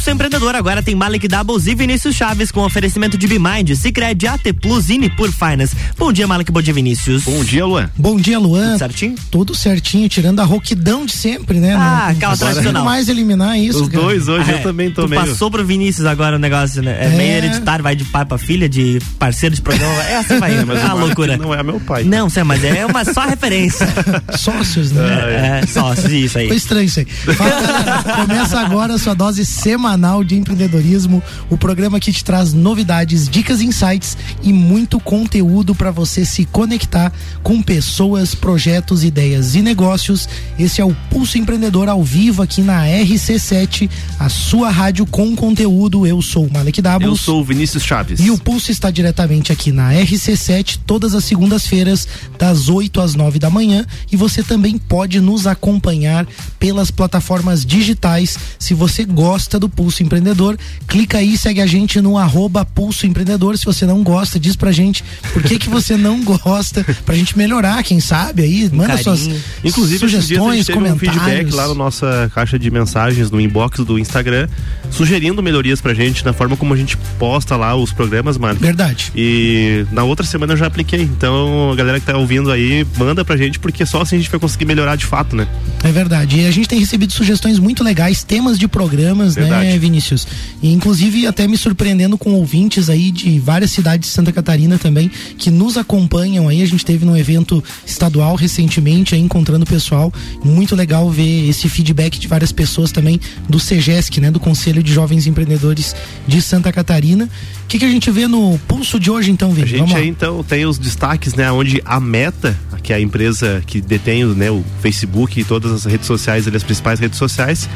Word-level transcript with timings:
Pulso 0.00 0.12
Empreendedor 0.12 0.54
agora 0.54 0.82
tem 0.82 0.94
Malik 0.94 1.28
Doubles 1.28 1.66
e 1.66 1.74
Vinícius 1.74 2.16
Chaves 2.16 2.50
com 2.50 2.60
oferecimento 2.64 3.18
de 3.18 3.26
Bimind, 3.26 3.74
Cicred, 3.74 4.26
AT 4.28 4.50
Plus 4.58 4.88
e 4.88 5.10
por 5.10 5.30
Finance. 5.30 5.76
Bom 5.98 6.10
dia, 6.10 6.26
Malik, 6.26 6.50
bom 6.50 6.62
dia, 6.62 6.72
Vinícius. 6.72 7.24
Bom 7.24 7.44
dia, 7.44 7.66
Luan. 7.66 7.90
Bom 7.98 8.16
dia, 8.16 8.38
Luan. 8.38 8.68
Tudo 8.70 8.78
certinho? 8.78 9.14
Tudo 9.30 9.54
certinho, 9.54 10.08
tirando 10.08 10.40
a 10.40 10.44
roquidão 10.44 11.04
de 11.04 11.12
sempre, 11.12 11.60
né? 11.60 11.74
Ah, 11.74 12.06
aquela 12.08 12.34
tradicional. 12.34 12.82
mais 12.82 13.10
eliminar 13.10 13.58
isso, 13.58 13.82
Os 13.82 13.88
cara. 13.90 14.02
dois 14.04 14.26
hoje 14.26 14.50
Ah, 14.50 14.54
eu 14.54 14.62
também 14.62 14.90
tô 14.90 15.02
tu 15.02 15.08
meio... 15.10 15.20
passou 15.22 15.50
pro 15.50 15.62
Vinícius 15.66 16.06
agora 16.06 16.36
o 16.36 16.38
negócio, 16.38 16.80
né? 16.80 16.96
É, 16.98 17.04
É. 17.04 17.08
meio 17.10 17.32
hereditário, 17.32 17.82
vai 17.82 17.94
de 17.94 18.06
pai 18.06 18.24
pra 18.24 18.38
filha, 18.38 18.70
de 18.70 19.02
parceiro 19.18 19.54
de 19.54 19.60
programa. 19.60 20.02
É 20.04 20.16
assim 20.16 20.38
vai, 20.38 20.52
Mas 20.64 20.78
é 20.78 20.82
o 20.82 20.86
uma 20.86 20.94
loucura. 20.94 21.36
Não 21.36 21.52
é 21.52 21.62
meu 21.62 21.78
pai. 21.78 22.04
Não, 22.04 22.30
sei, 22.30 22.42
mas 22.42 22.64
é 22.64 22.86
uma 22.86 23.04
só 23.04 23.26
referência. 23.26 23.86
Sócios, 24.38 24.92
né? 24.92 25.60
é, 25.62 25.66
sócios, 25.66 26.10
isso 26.10 26.38
aí. 26.38 26.48
Foi 26.48 26.56
estranho 26.56 26.86
isso 26.86 27.00
aí. 27.00 27.04
Fala, 27.04 27.50
galera. 27.60 28.02
Começa 28.24 28.60
agora 28.60 28.94
a 28.94 28.98
sua 28.98 29.12
dose 29.14 29.44
semanal 29.44 29.89
de 30.26 30.36
empreendedorismo, 30.36 31.20
o 31.50 31.58
programa 31.58 31.98
que 31.98 32.12
te 32.12 32.24
traz 32.24 32.52
novidades, 32.52 33.28
dicas, 33.28 33.60
insights 33.60 34.16
e 34.40 34.52
muito 34.52 35.00
conteúdo 35.00 35.74
para 35.74 35.90
você 35.90 36.24
se 36.24 36.44
conectar 36.44 37.12
com 37.42 37.60
pessoas, 37.60 38.34
projetos, 38.34 39.02
ideias 39.02 39.56
e 39.56 39.62
negócios. 39.62 40.28
Esse 40.56 40.80
é 40.80 40.84
o 40.84 40.94
Pulso 41.10 41.38
Empreendedor 41.38 41.88
ao 41.88 42.04
vivo 42.04 42.40
aqui 42.40 42.62
na 42.62 42.84
RC7, 42.84 43.90
a 44.18 44.28
sua 44.28 44.70
rádio 44.70 45.04
com 45.06 45.34
conteúdo. 45.34 46.06
Eu 46.06 46.22
sou 46.22 46.46
o 46.46 46.52
Malek 46.52 46.80
Dabos. 46.80 47.08
Eu 47.08 47.16
sou 47.16 47.40
o 47.40 47.44
Vinícius 47.44 47.82
Chaves. 47.82 48.20
E 48.20 48.30
o 48.30 48.38
Pulso 48.38 48.70
está 48.70 48.90
diretamente 48.90 49.50
aqui 49.50 49.72
na 49.72 49.92
RC7, 49.92 50.78
todas 50.86 51.14
as 51.14 51.24
segundas-feiras, 51.24 52.06
das 52.38 52.68
8 52.68 53.00
às 53.00 53.14
9 53.16 53.40
da 53.40 53.50
manhã. 53.50 53.84
E 54.10 54.16
você 54.16 54.42
também 54.42 54.78
pode 54.78 55.20
nos 55.20 55.46
acompanhar 55.46 56.26
pelas 56.58 56.90
plataformas 56.90 57.66
digitais. 57.66 58.38
Se 58.58 58.72
você 58.72 59.04
gosta 59.04 59.58
do 59.58 59.68
Pulso 59.80 60.02
Empreendedor, 60.02 60.58
clica 60.86 61.16
aí, 61.16 61.38
segue 61.38 61.58
a 61.58 61.66
gente 61.66 62.02
no 62.02 62.18
arroba 62.18 62.66
Pulso 62.66 63.06
Empreendedor. 63.06 63.56
Se 63.56 63.64
você 63.64 63.86
não 63.86 64.02
gosta, 64.02 64.38
diz 64.38 64.54
pra 64.54 64.70
gente 64.70 65.02
por 65.32 65.42
que, 65.42 65.58
que 65.58 65.70
você 65.70 65.96
não 65.96 66.22
gosta, 66.22 66.84
pra 67.06 67.14
gente 67.14 67.38
melhorar, 67.38 67.82
quem 67.82 67.98
sabe 67.98 68.42
aí. 68.42 68.68
Manda 68.70 68.88
carinho. 68.98 69.04
suas 69.04 69.30
Inclusive, 69.64 69.98
sugestões, 70.00 70.66
teve 70.66 70.78
um 70.78 70.82
comentários. 70.82 71.22
feedback 71.24 71.54
lá 71.54 71.68
na 71.68 71.74
nossa 71.74 72.30
caixa 72.34 72.58
de 72.58 72.70
mensagens, 72.70 73.30
no 73.30 73.40
inbox 73.40 73.80
do 73.80 73.98
Instagram, 73.98 74.48
sugerindo 74.90 75.42
melhorias 75.42 75.80
pra 75.80 75.94
gente 75.94 76.26
na 76.26 76.34
forma 76.34 76.58
como 76.58 76.74
a 76.74 76.76
gente 76.76 76.98
posta 77.18 77.56
lá 77.56 77.74
os 77.74 77.90
programas, 77.90 78.36
mano. 78.36 78.60
Verdade. 78.60 79.10
E 79.16 79.86
na 79.92 80.04
outra 80.04 80.26
semana 80.26 80.52
eu 80.52 80.58
já 80.58 80.66
apliquei. 80.66 81.00
Então, 81.00 81.70
a 81.72 81.74
galera 81.74 81.98
que 81.98 82.04
tá 82.04 82.18
ouvindo 82.18 82.52
aí, 82.52 82.86
manda 82.98 83.24
pra 83.24 83.34
gente, 83.34 83.58
porque 83.58 83.86
só 83.86 84.02
assim 84.02 84.16
a 84.16 84.18
gente 84.18 84.30
vai 84.30 84.38
conseguir 84.38 84.66
melhorar 84.66 84.96
de 84.96 85.06
fato, 85.06 85.34
né? 85.34 85.48
É 85.82 85.90
verdade. 85.90 86.40
E 86.40 86.46
a 86.46 86.50
gente 86.50 86.68
tem 86.68 86.78
recebido 86.78 87.14
sugestões 87.14 87.58
muito 87.58 87.82
legais, 87.82 88.22
temas 88.22 88.58
de 88.58 88.68
programas, 88.68 89.36
Verdade. 89.36 89.66
né, 89.68 89.69
Vinícius? 89.78 90.26
E 90.62 90.72
inclusive 90.72 91.26
até 91.26 91.46
me 91.46 91.56
surpreendendo 91.56 92.16
com 92.16 92.32
ouvintes 92.34 92.88
aí 92.88 93.10
de 93.10 93.38
várias 93.38 93.70
cidades 93.70 94.08
de 94.08 94.14
Santa 94.14 94.32
Catarina 94.32 94.78
também, 94.78 95.10
que 95.38 95.50
nos 95.50 95.76
acompanham 95.76 96.48
aí. 96.48 96.62
A 96.62 96.66
gente 96.66 96.84
teve 96.84 97.04
num 97.04 97.16
evento 97.16 97.62
estadual 97.84 98.34
recentemente 98.34 99.14
aí, 99.14 99.20
encontrando 99.20 99.64
o 99.64 99.68
pessoal. 99.68 100.12
Muito 100.44 100.74
legal 100.74 101.10
ver 101.10 101.48
esse 101.48 101.68
feedback 101.68 102.18
de 102.18 102.26
várias 102.26 102.52
pessoas 102.52 102.92
também 102.92 103.20
do 103.48 103.58
CEGESC, 103.58 104.20
né? 104.20 104.30
Do 104.30 104.40
Conselho 104.40 104.82
de 104.82 104.92
Jovens 104.92 105.26
Empreendedores 105.26 105.94
de 106.26 106.40
Santa 106.40 106.72
Catarina. 106.72 107.28
O 107.64 107.66
que, 107.68 107.78
que 107.78 107.84
a 107.84 107.90
gente 107.90 108.10
vê 108.10 108.26
no 108.26 108.58
pulso 108.66 108.98
de 108.98 109.10
hoje 109.10 109.30
então, 109.30 109.50
A 109.50 109.54
Vini? 109.54 109.78
Vamos 109.78 109.90
gente 109.90 109.96
aí 109.96 110.08
então 110.08 110.42
tem 110.42 110.66
os 110.66 110.78
destaques, 110.78 111.34
né? 111.34 111.50
Onde 111.52 111.80
a 111.84 112.00
Meta, 112.00 112.58
que 112.82 112.92
é 112.92 112.96
a 112.96 113.00
empresa 113.00 113.62
que 113.66 113.80
detém 113.80 114.24
né, 114.24 114.50
o 114.50 114.64
Facebook 114.80 115.40
e 115.40 115.44
todas 115.44 115.72
as 115.72 115.84
redes 115.84 116.06
sociais, 116.06 116.46
ali, 116.46 116.56
as 116.56 116.62
principais 116.62 116.98
redes 116.98 117.18
sociais, 117.18 117.68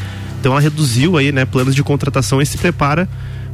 então 0.44 0.52
ela 0.52 0.60
reduziu 0.60 1.16
aí, 1.16 1.32
né, 1.32 1.46
planos 1.46 1.74
de 1.74 1.82
contratação 1.82 2.38
e 2.42 2.44
se 2.44 2.58
prepara 2.58 3.08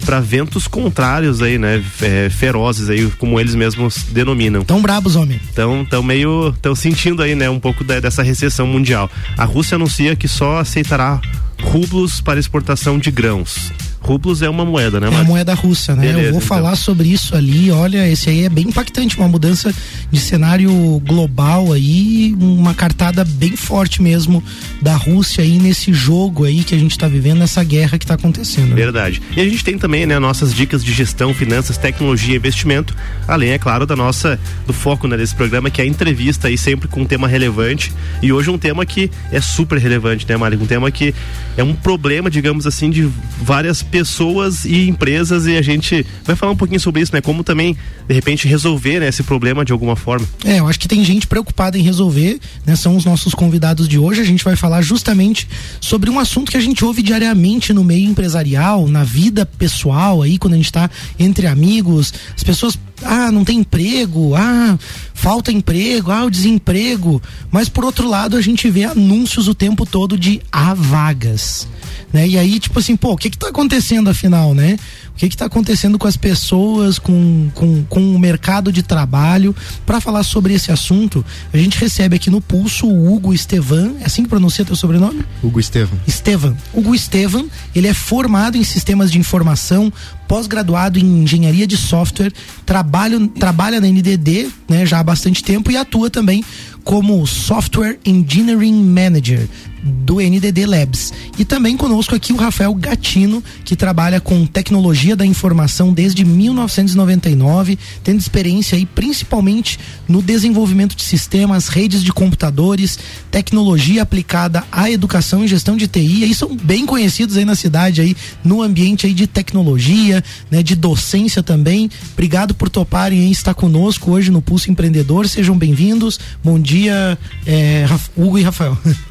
para 0.05 0.19
ventos 0.19 0.67
contrários 0.67 1.41
aí, 1.41 1.57
né, 1.57 1.81
é, 2.03 2.29
ferozes 2.29 2.91
aí, 2.91 3.09
como 3.17 3.39
eles 3.39 3.55
mesmos 3.55 4.07
denominam. 4.11 4.65
Tão 4.65 4.83
brabos, 4.83 5.15
homem. 5.15 5.41
Então, 5.53 5.85
tão 5.89 6.03
meio, 6.03 6.53
tão 6.61 6.75
sentindo 6.75 7.23
aí, 7.23 7.37
né, 7.37 7.49
um 7.49 7.61
pouco 7.61 7.85
da- 7.85 8.01
dessa 8.01 8.25
recessão 8.25 8.67
mundial. 8.67 9.09
A 9.39 9.45
Rússia 9.45 9.77
anuncia 9.77 10.17
que 10.17 10.27
só 10.27 10.59
aceitará 10.59 11.21
rublos 11.63 12.21
para 12.21 12.41
exportação 12.41 12.99
de 12.99 13.13
grãos. 13.13 13.71
Rublos 14.03 14.41
é 14.43 14.49
uma 14.49 14.65
moeda, 14.65 14.99
né, 14.99 15.07
É 15.07 15.09
a 15.09 15.13
Márcio? 15.13 15.29
moeda 15.29 15.55
russa, 15.55 15.95
né? 15.95 16.03
Beleza, 16.03 16.19
Eu 16.21 16.33
vou 16.33 16.37
então. 16.43 16.49
falar 16.49 16.75
sobre 16.77 17.09
isso 17.09 17.37
ali. 17.37 17.71
Olha, 17.71 18.09
esse 18.11 18.31
aí 18.31 18.45
é 18.45 18.49
bem 18.49 18.69
impactante, 18.69 19.17
uma 19.19 19.29
mudança 19.29 19.73
de 20.11 20.19
cenário 20.19 20.71
global 21.07 21.73
aí, 21.73 22.35
uma 22.41 22.75
cartada 22.75 23.25
bem 23.25 23.57
forte 23.57 24.01
mesmo 24.03 24.43
da 24.81 24.97
Rússia 24.97 25.45
aí 25.45 25.59
nesse 25.59 25.93
jogo 25.93 26.45
aí 26.45 26.65
que 26.65 26.75
a 26.75 26.79
gente 26.79 26.97
tá 26.99 27.07
vivendo, 27.07 27.39
nessa 27.39 27.63
guerra 27.63 27.99
que 27.99 28.07
tá 28.07 28.15
acontecendo. 28.15 28.75
Verdade. 28.75 29.21
E 29.37 29.41
a 29.41 29.45
gente 29.45 29.63
tem 29.63 29.77
também, 29.79 30.07
né, 30.07 30.19
nossas 30.19 30.55
dicas 30.55 30.83
de 30.83 30.93
gestão, 30.93 31.35
finanças, 31.35 31.77
tecnologia 31.77 32.35
e 32.35 32.37
investimento, 32.37 32.97
além, 33.29 33.51
é 33.51 33.59
claro, 33.59 33.85
da 33.87 33.95
nossa, 33.95 34.41
do 34.67 34.73
foco 34.73 35.07
né, 35.07 35.17
desse 35.17 35.35
programa, 35.35 35.71
que 35.71 35.81
é 35.81 35.85
a 35.85 35.87
entrevista 35.87 36.49
aí 36.49 36.57
sempre 36.57 36.89
com 36.89 37.03
um 37.03 37.07
tema 37.07 37.29
relevante. 37.29 37.93
E 38.23 38.33
hoje 38.33 38.49
um 38.51 38.59
tema 38.59 38.85
que 38.87 39.11
é 39.31 39.41
super 39.41 39.79
relevante, 39.79 40.27
né, 40.29 40.37
Mari? 40.37 40.57
Um 40.57 40.67
tema 40.67 40.91
que 40.91 41.15
é 41.57 41.63
um 41.63 41.75
problema, 41.75 42.31
digamos 42.31 42.67
assim, 42.67 42.91
de 42.91 43.09
várias 43.43 43.83
pessoas 43.91 44.65
e 44.65 44.89
empresas 44.89 45.47
e 45.47 45.57
a 45.57 45.63
gente 45.63 46.07
vai 46.25 46.37
falar 46.37 46.53
um 46.53 46.57
pouquinho 46.57 46.81
sobre 46.81 47.03
isso, 47.03 47.13
né? 47.13 47.21
Como 47.21 47.43
também, 47.43 47.77
de 48.07 48.15
repente, 48.15 48.47
resolver 48.47 49.01
né, 49.01 49.09
esse 49.09 49.23
problema 49.23 49.65
de 49.65 49.73
alguma 49.73 49.97
forma. 49.97 50.27
É, 50.45 50.61
eu 50.61 50.69
acho 50.69 50.79
que 50.79 50.89
tem 50.89 51.05
gente 51.05 51.27
preocupada 51.27 51.77
em 51.79 51.83
resolver, 51.83 52.39
né? 52.65 52.77
São 52.77 52.97
os 52.97 53.05
nossos 53.05 53.35
convidados 53.35 53.89
de 53.89 53.99
hoje. 53.99 54.21
A 54.21 54.25
gente 54.25 54.45
vai 54.45 54.57
falar 54.57 54.83
justamente 54.83 55.49
sobre 55.81 56.09
um 56.11 56.19
assunto 56.19 56.51
que 56.51 56.57
a 56.57 56.61
gente 56.61 56.85
ouve 56.85 57.03
diariamente 57.03 57.73
no 57.73 57.85
meio 57.85 58.09
empresarial, 58.09 58.87
na 58.87 59.05
vida 59.05 59.45
pessoal 59.45 60.23
aí, 60.23 60.39
quando 60.39 60.55
a 60.55 60.57
gente 60.57 60.73
tá 60.73 60.91
entre 61.19 61.47
amigos. 61.47 62.13
As 62.37 62.43
pessoas, 62.43 62.79
ah, 63.03 63.31
não 63.31 63.45
tem 63.45 63.59
emprego, 63.59 64.35
ah, 64.35 64.79
falta 65.15 65.53
emprego, 65.53 66.11
ah, 66.11 66.25
o 66.25 66.31
desemprego. 66.31 67.23
Mas 67.51 67.69
por 67.69 67.85
outro 67.85 68.09
lado, 68.09 68.37
a 68.37 68.41
gente 68.41 68.71
vê 68.71 68.85
anúncios 68.85 69.49
o 69.49 69.55
tempo 69.55 69.85
todo 69.85 70.19
de 70.19 70.41
há 70.51 70.75
vagas. 70.75 71.69
Né? 72.13 72.27
E 72.27 72.39
aí, 72.39 72.59
tipo 72.59 72.79
assim, 72.79 72.97
pô, 72.97 73.13
o 73.13 73.17
que 73.17 73.31
que 73.31 73.39
tá 73.39 73.49
acontecendo 73.49 74.11
afinal, 74.11 74.53
né? 74.55 74.77
O 75.15 75.19
que 75.21 75.29
que 75.29 75.37
tá 75.37 75.45
acontecendo 75.45 75.99
com 75.99 76.09
as 76.09 76.17
pessoas, 76.17 76.99
com, 76.99 77.51
com, 77.55 77.85
com 77.85 78.15
o 78.15 78.19
mercado 78.19 78.73
de 78.73 78.83
trabalho? 78.83 79.55
Para 79.85 80.01
falar 80.01 80.23
sobre 80.23 80.55
esse 80.55 80.73
assunto, 80.73 81.25
a 81.53 81.59
gente 81.59 81.79
recebe 81.79 82.17
aqui 82.17 82.31
no 82.31 82.41
Pulso 82.41 82.87
o 82.87 83.15
Hugo 83.15 83.35
Estevan, 83.35 83.95
é 84.01 84.07
assim 84.07 84.23
que 84.23 84.29
pronuncia 84.29 84.65
teu 84.65 84.75
sobrenome? 84.75 85.25
Hugo 85.43 85.61
Estevam. 85.61 85.99
Estevan. 86.07 86.57
Hugo 86.73 86.95
Estevan, 86.95 87.45
ele 87.75 87.87
é 87.87 87.95
formado 87.95 88.57
em 88.57 88.65
sistemas 88.65 89.13
de 89.13 89.19
informação, 89.19 89.93
pós-graduado 90.31 90.97
em 90.97 91.25
engenharia 91.25 91.67
de 91.67 91.77
software, 91.77 92.33
trabalho, 92.65 93.27
trabalha 93.27 93.81
na 93.81 93.89
NDD 93.89 94.49
né, 94.69 94.87
já 94.87 95.01
há 95.01 95.03
bastante 95.03 95.43
tempo 95.43 95.73
e 95.73 95.77
atua 95.77 96.09
também 96.09 96.45
como 96.85 97.27
Software 97.27 97.99
Engineering 98.07 98.81
Manager 98.81 99.49
do 99.83 100.17
NDD 100.17 100.67
Labs. 100.67 101.13
E 101.39 101.45
também 101.45 101.77
conosco 101.77 102.15
aqui 102.15 102.33
o 102.33 102.37
Rafael 102.37 102.75
Gatino, 102.75 103.43
que 103.65 103.75
trabalha 103.75 104.21
com 104.21 104.47
tecnologia 104.47 105.17
da 105.17 105.25
informação 105.25 105.93
desde 105.93 106.25
1999, 106.25 107.79
tendo 108.05 108.19
experiência 108.19 108.77
aí 108.77 108.85
principalmente 108.85 109.79
no 110.07 110.23
desenvolvimento 110.23 110.95
de 110.95 111.03
sistemas, 111.03 111.69
redes 111.69 112.03
de 112.03 112.13
computadores, 112.13 112.99
tecnologia 113.31 114.03
aplicada 114.03 114.65
à 114.71 114.91
educação 114.91 115.45
e 115.45 115.49
gestão 115.49 115.77
de 115.77 115.87
TI. 115.87 116.25
Aí 116.25 116.35
são 116.35 116.57
bem 116.57 116.85
conhecidos 116.85 117.37
aí 117.37 117.45
na 117.45 117.55
cidade 117.55 118.01
aí 118.01 118.17
no 118.45 118.63
ambiente 118.63 119.07
aí 119.07 119.15
de 119.15 119.27
tecnologia, 119.27 120.23
né, 120.51 120.63
de 120.63 120.75
docência 120.75 121.43
também. 121.43 121.91
Obrigado 122.13 122.55
por 122.55 122.69
toparem 122.69 123.21
aí 123.21 123.31
estar 123.31 123.55
conosco 123.55 124.11
hoje 124.11 124.31
no 124.31 124.43
Pulso 124.43 124.71
Empreendedor. 124.71 125.29
Sejam 125.29 125.57
bem-vindos. 125.57 126.19
Bom 126.43 126.59
dia, 126.59 127.19
é, 127.47 127.87
Hugo 128.17 128.39
e 128.39 128.43
Rafael. 128.43 128.77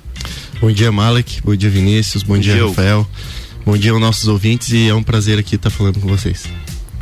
Bom 0.61 0.71
dia, 0.71 0.91
Malek. 0.91 1.41
Bom 1.41 1.55
dia, 1.55 1.69
Vinícius. 1.69 2.21
Bom, 2.21 2.37
dia, 2.37 2.53
dia. 2.53 2.67
Rafael. 2.67 3.07
Bom 3.65 3.77
dia 3.77 3.91
aos 3.91 4.01
nossos 4.01 4.27
ouvintes 4.27 4.71
e 4.73 4.89
é 4.89 4.93
um 4.93 5.01
prazer 5.01 5.39
aqui 5.39 5.55
estar 5.55 5.69
falando 5.69 5.99
com 6.01 6.07
vocês. 6.07 6.43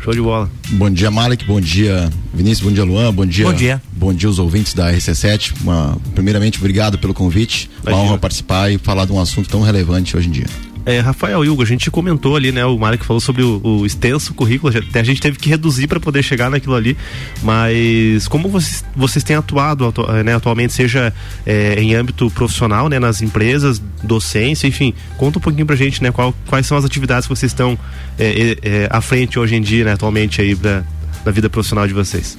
Show 0.03 0.13
de 0.13 0.21
bola. 0.21 0.49
Bom 0.69 0.91
dia, 0.91 1.09
Malek. 1.09 1.43
Bom 1.43 1.59
dia, 1.59 2.07
Vinícius. 2.33 2.67
Bom 2.67 2.71
dia, 2.71 2.83
Luan. 2.83 3.11
Bom 3.11 3.25
dia. 3.25 3.45
Bom 3.45 3.53
dia. 3.53 3.81
Bom 3.93 4.13
dia 4.13 4.29
aos 4.29 4.37
ouvintes 4.37 4.75
da 4.75 4.91
RC7. 4.93 5.53
Uma, 5.61 5.97
primeiramente, 6.13 6.59
obrigado 6.59 6.99
pelo 6.99 7.15
convite. 7.15 7.67
Uma 7.83 7.97
honra 7.97 8.17
participar 8.19 8.71
e 8.71 8.77
falar 8.77 9.05
de 9.05 9.11
um 9.11 9.19
assunto 9.19 9.49
tão 9.49 9.61
relevante 9.61 10.15
hoje 10.15 10.27
em 10.27 10.31
dia. 10.31 10.66
É, 10.87 10.99
Rafael 11.01 11.41
Hugo, 11.41 11.61
a 11.61 11.65
gente 11.65 11.91
comentou 11.91 12.37
ali, 12.37 12.49
né? 12.49 12.65
O 12.65 12.77
Mário 12.77 12.97
que 12.97 13.05
falou 13.05 13.19
sobre 13.19 13.43
o, 13.43 13.59
o 13.61 13.85
extenso 13.85 14.33
currículo, 14.33 14.73
até 14.77 15.01
a 15.01 15.03
gente 15.03 15.19
teve 15.19 15.37
que 15.37 15.49
reduzir 15.49 15.85
para 15.85 15.99
poder 15.99 16.23
chegar 16.23 16.49
naquilo 16.49 16.75
ali. 16.75 16.95
Mas 17.43 18.25
como 18.29 18.47
vocês, 18.47 18.85
vocês 18.95 19.21
têm 19.21 19.35
atuado 19.35 19.85
atu- 19.85 20.07
né, 20.23 20.33
atualmente, 20.33 20.71
seja 20.71 21.13
é, 21.45 21.73
em 21.81 21.93
âmbito 21.93 22.31
profissional, 22.31 22.87
né, 22.87 22.99
nas 22.99 23.21
empresas, 23.21 23.81
docência, 24.01 24.65
enfim, 24.65 24.93
conta 25.17 25.39
um 25.39 25.41
pouquinho 25.41 25.65
pra 25.65 25.75
gente, 25.75 26.01
né? 26.01 26.09
Qual, 26.09 26.33
quais 26.47 26.65
são 26.65 26.77
as 26.77 26.85
atividades 26.85 27.27
que 27.27 27.35
vocês 27.35 27.51
estão 27.51 27.77
é, 28.17 28.87
à 28.89 29.01
frente 29.01 29.37
hoje 29.37 29.55
em 29.55 29.61
dia, 29.61 29.83
né, 29.83 29.91
atualmente 29.91 30.41
aí 30.41 30.55
da, 30.55 30.83
da 31.25 31.31
vida 31.31 31.49
profissional 31.49 31.85
de 31.85 31.93
vocês. 31.93 32.37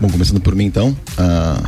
Bom, 0.00 0.10
começando 0.10 0.40
por 0.40 0.56
mim 0.56 0.64
então. 0.64 0.96
ah, 1.16 1.62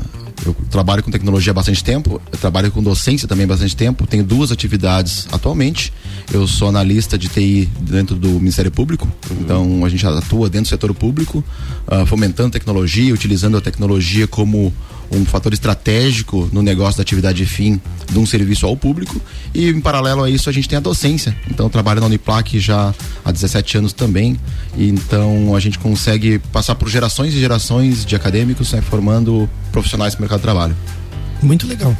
eu 0.44 0.54
trabalho 0.70 1.02
com 1.02 1.10
tecnologia 1.10 1.50
há 1.50 1.54
bastante 1.54 1.82
tempo, 1.82 2.20
eu 2.30 2.38
trabalho 2.38 2.70
com 2.70 2.82
docência 2.82 3.26
também 3.26 3.44
há 3.44 3.48
bastante 3.48 3.76
tempo, 3.76 4.06
tenho 4.06 4.24
duas 4.24 4.52
atividades 4.52 5.26
atualmente. 5.32 5.92
Eu 6.32 6.46
sou 6.46 6.68
analista 6.68 7.16
de 7.16 7.28
TI 7.28 7.68
dentro 7.80 8.14
do 8.14 8.28
Ministério 8.28 8.70
Público, 8.70 9.08
uhum. 9.30 9.36
então 9.40 9.84
a 9.84 9.88
gente 9.88 10.06
atua 10.06 10.48
dentro 10.48 10.66
do 10.66 10.68
setor 10.68 10.94
público, 10.94 11.42
uh, 11.86 12.04
fomentando 12.06 12.50
tecnologia, 12.50 13.12
utilizando 13.12 13.56
a 13.56 13.60
tecnologia 13.60 14.26
como 14.26 14.72
um 15.10 15.24
fator 15.24 15.52
estratégico 15.52 16.48
no 16.52 16.62
negócio 16.62 16.98
da 16.98 17.02
atividade 17.02 17.44
fim 17.46 17.80
de 18.10 18.18
um 18.18 18.26
serviço 18.26 18.66
ao 18.66 18.76
público 18.76 19.20
e 19.54 19.68
em 19.68 19.80
paralelo 19.80 20.22
a 20.22 20.30
isso 20.30 20.48
a 20.48 20.52
gente 20.52 20.68
tem 20.68 20.76
a 20.76 20.80
docência. 20.80 21.36
Então 21.50 21.66
eu 21.66 21.70
trabalho 21.70 22.00
na 22.00 22.06
Uniplac 22.06 22.58
já 22.58 22.94
há 23.24 23.32
17 23.32 23.78
anos 23.78 23.92
também, 23.92 24.38
e 24.76 24.88
então 24.88 25.54
a 25.54 25.60
gente 25.60 25.78
consegue 25.78 26.38
passar 26.38 26.74
por 26.74 26.88
gerações 26.88 27.34
e 27.34 27.40
gerações 27.40 28.04
de 28.04 28.14
acadêmicos 28.14 28.72
né, 28.72 28.80
formando 28.80 29.48
profissionais 29.72 30.14
para 30.14 30.20
o 30.20 30.22
mercado 30.22 30.38
de 30.38 30.44
trabalho. 30.44 30.76
Muito 31.42 31.66
legal. 31.66 31.96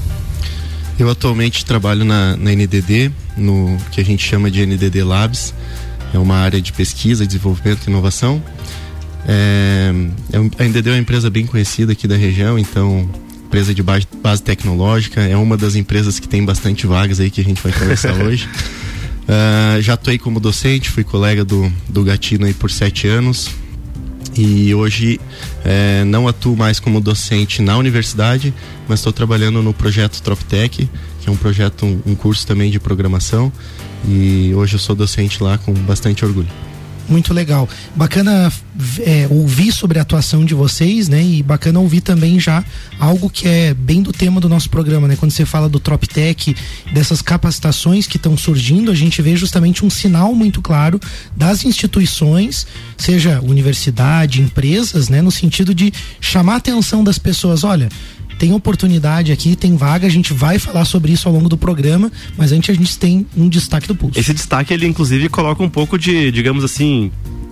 Eu 0.99 1.09
atualmente 1.09 1.65
trabalho 1.65 2.05
na, 2.05 2.37
na 2.37 2.51
NDD, 2.51 3.13
no 3.37 3.77
que 3.93 4.01
a 4.01 4.05
gente 4.05 4.27
chama 4.27 4.51
de 4.51 4.67
NDD 4.67 5.05
Labs. 5.05 5.55
É 6.13 6.19
uma 6.19 6.37
área 6.37 6.61
de 6.61 6.73
pesquisa, 6.73 7.27
desenvolvimento 7.27 7.87
e 7.87 7.91
inovação. 7.91 8.43
É, 9.31 9.93
é, 10.33 10.39
a 10.39 10.67
NDD 10.67 10.89
é 10.89 10.93
uma 10.95 10.99
empresa 10.99 11.29
bem 11.29 11.45
conhecida 11.45 11.93
aqui 11.93 12.09
da 12.09 12.17
região, 12.17 12.59
então 12.59 13.07
empresa 13.45 13.75
de 13.75 13.83
base, 13.83 14.07
base 14.23 14.43
tecnológica, 14.43 15.21
é 15.21 15.37
uma 15.37 15.57
das 15.57 15.75
empresas 15.75 16.19
que 16.19 16.27
tem 16.27 16.43
bastante 16.45 16.87
vagas 16.87 17.21
aí 17.21 17.31
que 17.31 17.41
a 17.43 17.45
gente 17.45 17.63
vai 17.63 17.71
conversar 17.73 18.15
hoje. 18.25 18.49
Uh, 19.25 19.83
já 19.83 19.93
atuei 19.93 20.19
como 20.19 20.41
docente, 20.41 20.89
fui 20.89 21.05
colega 21.05 21.45
do, 21.45 21.71
do 21.87 22.03
Gatino 22.03 22.47
aí 22.47 22.55
por 22.55 22.71
sete 22.71 23.07
anos. 23.07 23.51
E 24.35 24.73
hoje 24.75 25.21
é, 25.65 26.05
não 26.05 26.29
atuo 26.29 26.57
mais 26.57 26.79
como 26.79 27.01
docente 27.01 27.61
na 27.61 27.77
universidade, 27.77 28.55
mas 28.87 29.01
estou 29.01 29.13
trabalhando 29.13 29.63
no 29.63 29.75
projeto 29.75 30.23
Troptech, 30.23 30.89
que 31.21 31.29
é 31.29 31.33
um 31.33 31.37
projeto, 31.37 31.85
um, 31.85 32.01
um 32.07 32.15
curso 32.15 32.47
também 32.47 32.71
de 32.71 32.79
programação. 32.79 33.53
E 34.07 34.53
hoje 34.55 34.77
eu 34.77 34.79
sou 34.79 34.95
docente 34.95 35.43
lá 35.43 35.59
com 35.59 35.75
bastante 35.75 36.25
orgulho 36.25 36.49
muito 37.09 37.33
legal. 37.33 37.69
Bacana 37.95 38.53
é, 39.01 39.27
ouvir 39.31 39.73
sobre 39.73 39.99
a 39.99 40.03
atuação 40.03 40.45
de 40.45 40.55
vocês, 40.55 41.09
né? 41.09 41.23
E 41.23 41.43
bacana 41.43 41.81
ouvir 41.81 42.01
também 42.01 42.39
já 42.39 42.65
algo 42.99 43.29
que 43.31 43.49
é 43.49 43.75
bem 43.75 44.03
do 44.03 44.13
tema 44.13 44.41
do 44.41 44.49
nosso 44.49 44.71
programa, 44.71 45.09
né? 45.09 45.17
Quando 45.17 45.33
você 45.33 45.45
fala 45.45 45.69
do 45.69 45.81
TropTech, 45.81 46.55
dessas 46.93 47.23
capacitações 47.23 48.07
que 48.07 48.17
estão 48.17 48.37
surgindo, 48.37 48.91
a 48.91 48.95
gente 48.95 49.21
vê 49.23 49.37
justamente 49.37 49.85
um 49.85 49.91
sinal 49.91 50.35
muito 50.35 50.61
claro 50.61 51.01
das 51.37 51.65
instituições, 51.65 52.67
seja 52.97 53.41
universidade, 53.41 54.41
empresas, 54.43 55.09
né? 55.09 55.23
No 55.23 55.31
sentido 55.31 55.75
de 55.75 55.93
chamar 56.21 56.55
a 56.55 56.57
atenção 56.57 57.03
das 57.03 57.19
pessoas, 57.19 57.65
olha, 57.65 57.89
tem 58.39 58.53
oportunidade 58.53 59.33
aqui, 59.33 59.57
tem 59.57 59.77
vaga, 59.77 60.07
a 60.07 60.11
gente 60.11 60.33
vai 60.33 60.59
falar 60.59 60.85
sobre 60.85 61.13
isso 61.13 61.29
ao 61.29 61.35
longo 61.35 61.49
do 61.49 61.57
programa, 61.57 62.11
mas 62.37 62.53
antes 62.53 62.71
a 62.71 62.79
gente 62.79 62.97
tem 62.99 63.27
um 63.37 63.49
destaque 63.49 63.89
do 63.89 63.95
pulso. 63.95 64.19
Esse 64.19 64.33
destaque 64.33 64.73
ele 64.73 64.87
inclusive 64.87 65.29
coloca 65.29 65.63
um 65.63 65.69
pouco 65.69 65.99
de, 65.99 66.31
digamos 66.31 66.63
assim, 66.65 67.11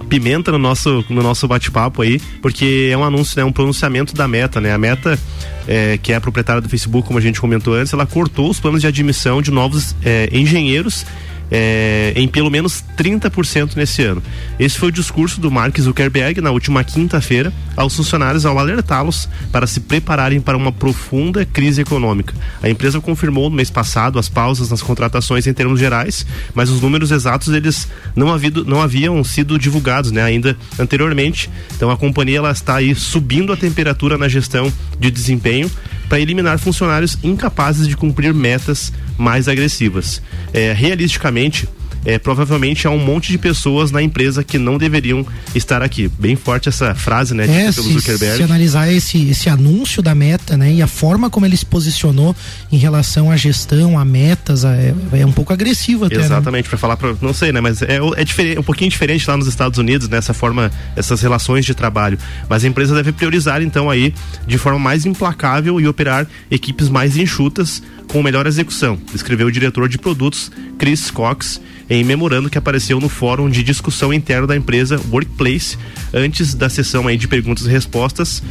pimenta 0.08 0.52
no 0.52 0.58
nosso, 0.58 1.04
no 1.10 1.22
nosso 1.22 1.46
bate-papo 1.48 2.02
aí, 2.02 2.20
porque 2.40 2.88
é 2.92 2.96
um 2.96 3.04
anúncio, 3.04 3.36
né, 3.38 3.44
um 3.44 3.52
pronunciamento 3.52 4.14
da 4.14 4.26
Meta, 4.28 4.60
né? 4.60 4.72
A 4.72 4.78
Meta, 4.78 5.18
é, 5.66 5.98
que 5.98 6.12
é 6.12 6.16
a 6.16 6.20
proprietária 6.20 6.62
do 6.62 6.68
Facebook, 6.68 7.06
como 7.06 7.18
a 7.18 7.22
gente 7.22 7.40
comentou 7.40 7.74
antes, 7.74 7.92
ela 7.92 8.06
cortou 8.06 8.48
os 8.48 8.60
planos 8.60 8.80
de 8.80 8.86
admissão 8.86 9.42
de 9.42 9.50
novos 9.50 9.94
é, 10.04 10.28
engenheiros 10.32 11.04
é, 11.50 12.12
em 12.16 12.26
pelo 12.26 12.50
menos 12.50 12.82
30% 12.96 13.76
nesse 13.76 14.02
ano. 14.02 14.22
Esse 14.58 14.78
foi 14.78 14.88
o 14.88 14.93
discurso 14.93 15.40
do 15.40 15.50
Mark 15.50 15.78
Zuckerberg 15.78 16.40
na 16.40 16.50
última 16.50 16.82
quinta-feira 16.82 17.52
aos 17.76 17.94
funcionários 17.94 18.44
ao 18.46 18.58
alertá-los 18.58 19.28
para 19.52 19.66
se 19.66 19.81
prepararem 19.81 20.40
para 20.40 20.56
uma 20.56 20.72
profunda 20.72 21.44
crise 21.44 21.82
econômica. 21.82 22.34
A 22.62 22.69
empresa 22.69 23.00
confirmou 23.00 23.50
no 23.50 23.56
mês 23.56 23.70
passado 23.70 24.19
as 24.19 24.28
pausas 24.28 24.70
nas 24.70 24.82
contratações 24.82 25.46
em 25.46 25.52
termos 25.52 25.78
gerais, 25.78 26.26
mas 26.54 26.70
os 26.70 26.81
números 26.81 27.10
exatos 27.10 27.52
eles 27.52 27.88
não, 28.14 28.32
havido, 28.32 28.64
não 28.64 28.81
haviam 28.81 29.22
sido 29.22 29.58
divulgados 29.58 30.10
né, 30.10 30.22
ainda 30.22 30.56
anteriormente. 30.78 31.50
Então 31.76 31.90
a 31.90 31.96
companhia 31.96 32.38
ela 32.38 32.50
está 32.50 32.76
aí 32.76 32.94
subindo 32.94 33.52
a 33.52 33.56
temperatura 33.56 34.19
na 34.19 34.28
gestão 34.28 34.72
de 34.99 35.10
desempenho 35.10 35.70
para 36.08 36.20
eliminar 36.20 36.58
funcionários 36.58 37.19
incapazes 37.22 37.88
de 37.88 37.96
cumprir 37.96 38.32
metas 38.32 38.92
mais 39.16 39.48
agressivas. 39.48 40.22
É, 40.52 40.72
realisticamente, 40.72 41.68
é, 42.06 42.20
provavelmente 42.20 42.86
há 42.86 42.90
um 42.90 43.04
monte 43.04 43.32
de 43.32 43.36
pessoas 43.36 43.90
na 43.90 44.00
empresa 44.00 44.44
que 44.44 44.58
não 44.58 44.78
deveriam 44.78 45.26
estar 45.56 45.82
aqui. 45.82 46.08
Bem 46.20 46.36
forte 46.36 46.68
essa 46.68 46.94
frase, 46.94 47.34
né, 47.34 47.66
é, 47.66 47.72
se, 47.72 47.80
Zuckerberg. 47.80 48.36
Se 48.36 48.42
analisar 48.44 48.92
esse, 48.92 49.28
esse 49.28 49.48
anúncio 49.48 50.00
da 50.00 50.14
meta, 50.14 50.56
né, 50.56 50.72
e 50.72 50.80
a 50.80 50.86
forma 50.86 51.28
como 51.28 51.44
ele 51.44 51.56
se 51.56 51.66
posicionou 51.66 52.34
em 52.70 52.76
relação 52.76 53.28
à 53.28 53.36
gestão, 53.36 53.98
a 53.98 54.04
metas, 54.04 54.64
a, 54.64 54.72
é, 54.76 54.94
é, 55.14 55.26
um 55.26 55.32
pouco 55.32 55.52
agressivo 55.52 56.04
até. 56.04 56.18
Né? 56.18 56.24
Exatamente, 56.24 56.66
né? 56.66 56.68
para 56.68 56.78
falar, 56.78 56.96
pra, 56.96 57.12
não 57.20 57.34
sei, 57.34 57.50
né, 57.50 57.60
mas 57.60 57.82
é, 57.82 57.98
é 58.16 58.24
diferente, 58.24 58.60
um 58.60 58.62
pouquinho 58.62 58.88
diferente 58.88 59.28
lá 59.28 59.36
nos 59.36 59.48
Estados 59.48 59.76
Unidos, 59.76 60.08
nessa 60.08 60.32
né, 60.32 60.38
forma, 60.38 60.70
essas 60.94 61.20
relações 61.20 61.64
de 61.64 61.74
trabalho. 61.74 62.16
Mas 62.48 62.64
a 62.64 62.68
empresa 62.68 62.94
deve 62.94 63.10
priorizar, 63.10 63.60
então, 63.62 63.90
aí, 63.90 64.14
de 64.46 64.58
forma 64.58 64.78
mais 64.78 65.04
implacável 65.06 65.80
e 65.80 65.88
operar 65.88 66.24
equipes 66.52 66.88
mais 66.88 67.16
enxutas 67.16 67.82
com 68.06 68.22
melhor 68.22 68.46
execução, 68.46 68.96
escreveu 69.12 69.48
o 69.48 69.50
diretor 69.50 69.88
de 69.88 69.98
produtos 69.98 70.52
Chris 70.78 71.10
Cox 71.10 71.60
em 71.88 72.02
memorando 72.04 72.50
que 72.50 72.58
apareceu 72.58 73.00
no 73.00 73.08
fórum 73.08 73.48
de 73.48 73.62
discussão 73.62 74.12
interno 74.12 74.46
da 74.46 74.56
empresa 74.56 75.00
Workplace 75.10 75.78
antes 76.12 76.54
da 76.54 76.68
sessão 76.68 77.06
aí 77.06 77.16
de 77.16 77.28
perguntas 77.28 77.66
e 77.66 77.70
respostas. 77.70 78.42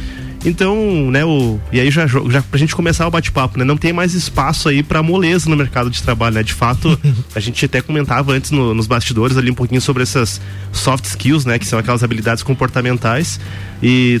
Então, 0.44 1.10
né, 1.10 1.24
o, 1.24 1.58
e 1.72 1.80
aí 1.80 1.90
já, 1.90 2.06
já 2.06 2.42
pra 2.42 2.58
gente 2.58 2.74
começar 2.74 3.06
o 3.06 3.10
bate-papo, 3.10 3.58
né, 3.58 3.64
não 3.64 3.76
tem 3.76 3.92
mais 3.92 4.14
espaço 4.14 4.68
aí 4.68 4.82
para 4.82 5.02
moleza 5.02 5.50
no 5.50 5.56
mercado 5.56 5.90
de 5.90 6.00
trabalho, 6.02 6.36
né? 6.36 6.42
De 6.42 6.52
fato, 6.52 6.98
a 7.34 7.40
gente 7.40 7.64
até 7.64 7.80
comentava 7.80 8.32
antes 8.32 8.50
no, 8.52 8.72
nos 8.72 8.86
bastidores 8.86 9.36
ali 9.36 9.50
um 9.50 9.54
pouquinho 9.54 9.80
sobre 9.80 10.04
essas 10.04 10.40
soft 10.72 11.04
skills, 11.06 11.44
né, 11.44 11.58
que 11.58 11.66
são 11.66 11.78
aquelas 11.78 12.04
habilidades 12.04 12.42
comportamentais 12.44 13.40
e 13.82 14.20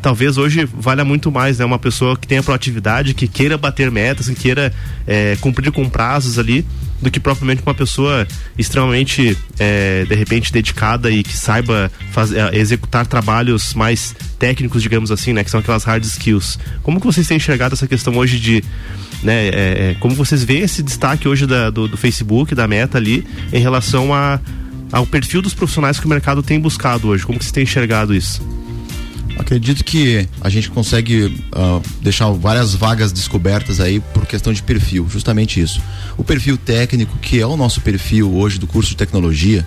talvez 0.00 0.36
hoje 0.38 0.64
valha 0.64 1.04
muito 1.04 1.30
mais, 1.30 1.58
né? 1.58 1.64
Uma 1.64 1.78
pessoa 1.78 2.16
que 2.16 2.26
tenha 2.26 2.42
proatividade, 2.42 3.14
que 3.14 3.28
queira 3.28 3.56
bater 3.56 3.90
metas, 3.90 4.28
que 4.28 4.34
queira 4.34 4.72
é, 5.06 5.36
cumprir 5.40 5.70
com 5.70 5.88
prazos 5.88 6.38
ali, 6.38 6.66
do 7.00 7.10
que 7.10 7.20
propriamente 7.20 7.62
uma 7.64 7.74
pessoa 7.74 8.26
extremamente, 8.58 9.36
é, 9.58 10.04
de 10.04 10.14
repente, 10.14 10.52
dedicada 10.52 11.10
e 11.10 11.22
que 11.22 11.36
saiba 11.36 11.90
fazer, 12.10 12.38
é, 12.38 12.58
executar 12.58 13.06
trabalhos 13.06 13.74
mais 13.74 14.14
técnicos, 14.38 14.82
digamos 14.82 15.10
assim, 15.10 15.32
né? 15.32 15.44
Que 15.44 15.50
são 15.50 15.60
aquelas 15.60 15.84
hard 15.84 16.04
skills. 16.04 16.58
Como 16.82 17.00
que 17.00 17.06
vocês 17.06 17.26
têm 17.26 17.36
enxergado 17.36 17.74
essa 17.74 17.86
questão 17.86 18.16
hoje 18.16 18.38
de 18.38 18.64
né, 19.22 19.48
é, 19.48 19.50
é, 19.90 19.96
como 20.00 20.14
vocês 20.14 20.42
veem 20.42 20.62
esse 20.62 20.82
destaque 20.82 21.28
hoje 21.28 21.46
da, 21.46 21.68
do, 21.68 21.86
do, 21.86 21.96
Facebook, 21.96 22.54
da 22.54 22.66
meta 22.66 22.96
ali, 22.96 23.26
em 23.52 23.60
relação 23.60 24.14
a, 24.14 24.40
ao 24.90 25.06
perfil 25.06 25.42
dos 25.42 25.52
profissionais 25.52 26.00
que 26.00 26.06
o 26.06 26.08
mercado 26.08 26.42
tem 26.42 26.58
buscado 26.58 27.08
hoje? 27.08 27.24
Como 27.24 27.38
que 27.38 27.44
vocês 27.44 27.52
têm 27.52 27.64
enxergado 27.64 28.14
isso? 28.14 28.42
Acredito 29.40 29.82
que 29.82 30.28
a 30.42 30.50
gente 30.50 30.70
consegue 30.70 31.24
uh, 31.24 31.82
deixar 32.02 32.30
várias 32.30 32.74
vagas 32.74 33.10
descobertas 33.10 33.80
aí 33.80 33.98
por 33.98 34.26
questão 34.26 34.52
de 34.52 34.62
perfil, 34.62 35.08
justamente 35.08 35.58
isso. 35.58 35.80
O 36.18 36.22
perfil 36.22 36.58
técnico, 36.58 37.16
que 37.16 37.40
é 37.40 37.46
o 37.46 37.56
nosso 37.56 37.80
perfil 37.80 38.34
hoje 38.34 38.58
do 38.58 38.66
curso 38.66 38.90
de 38.90 38.96
tecnologia, 38.96 39.64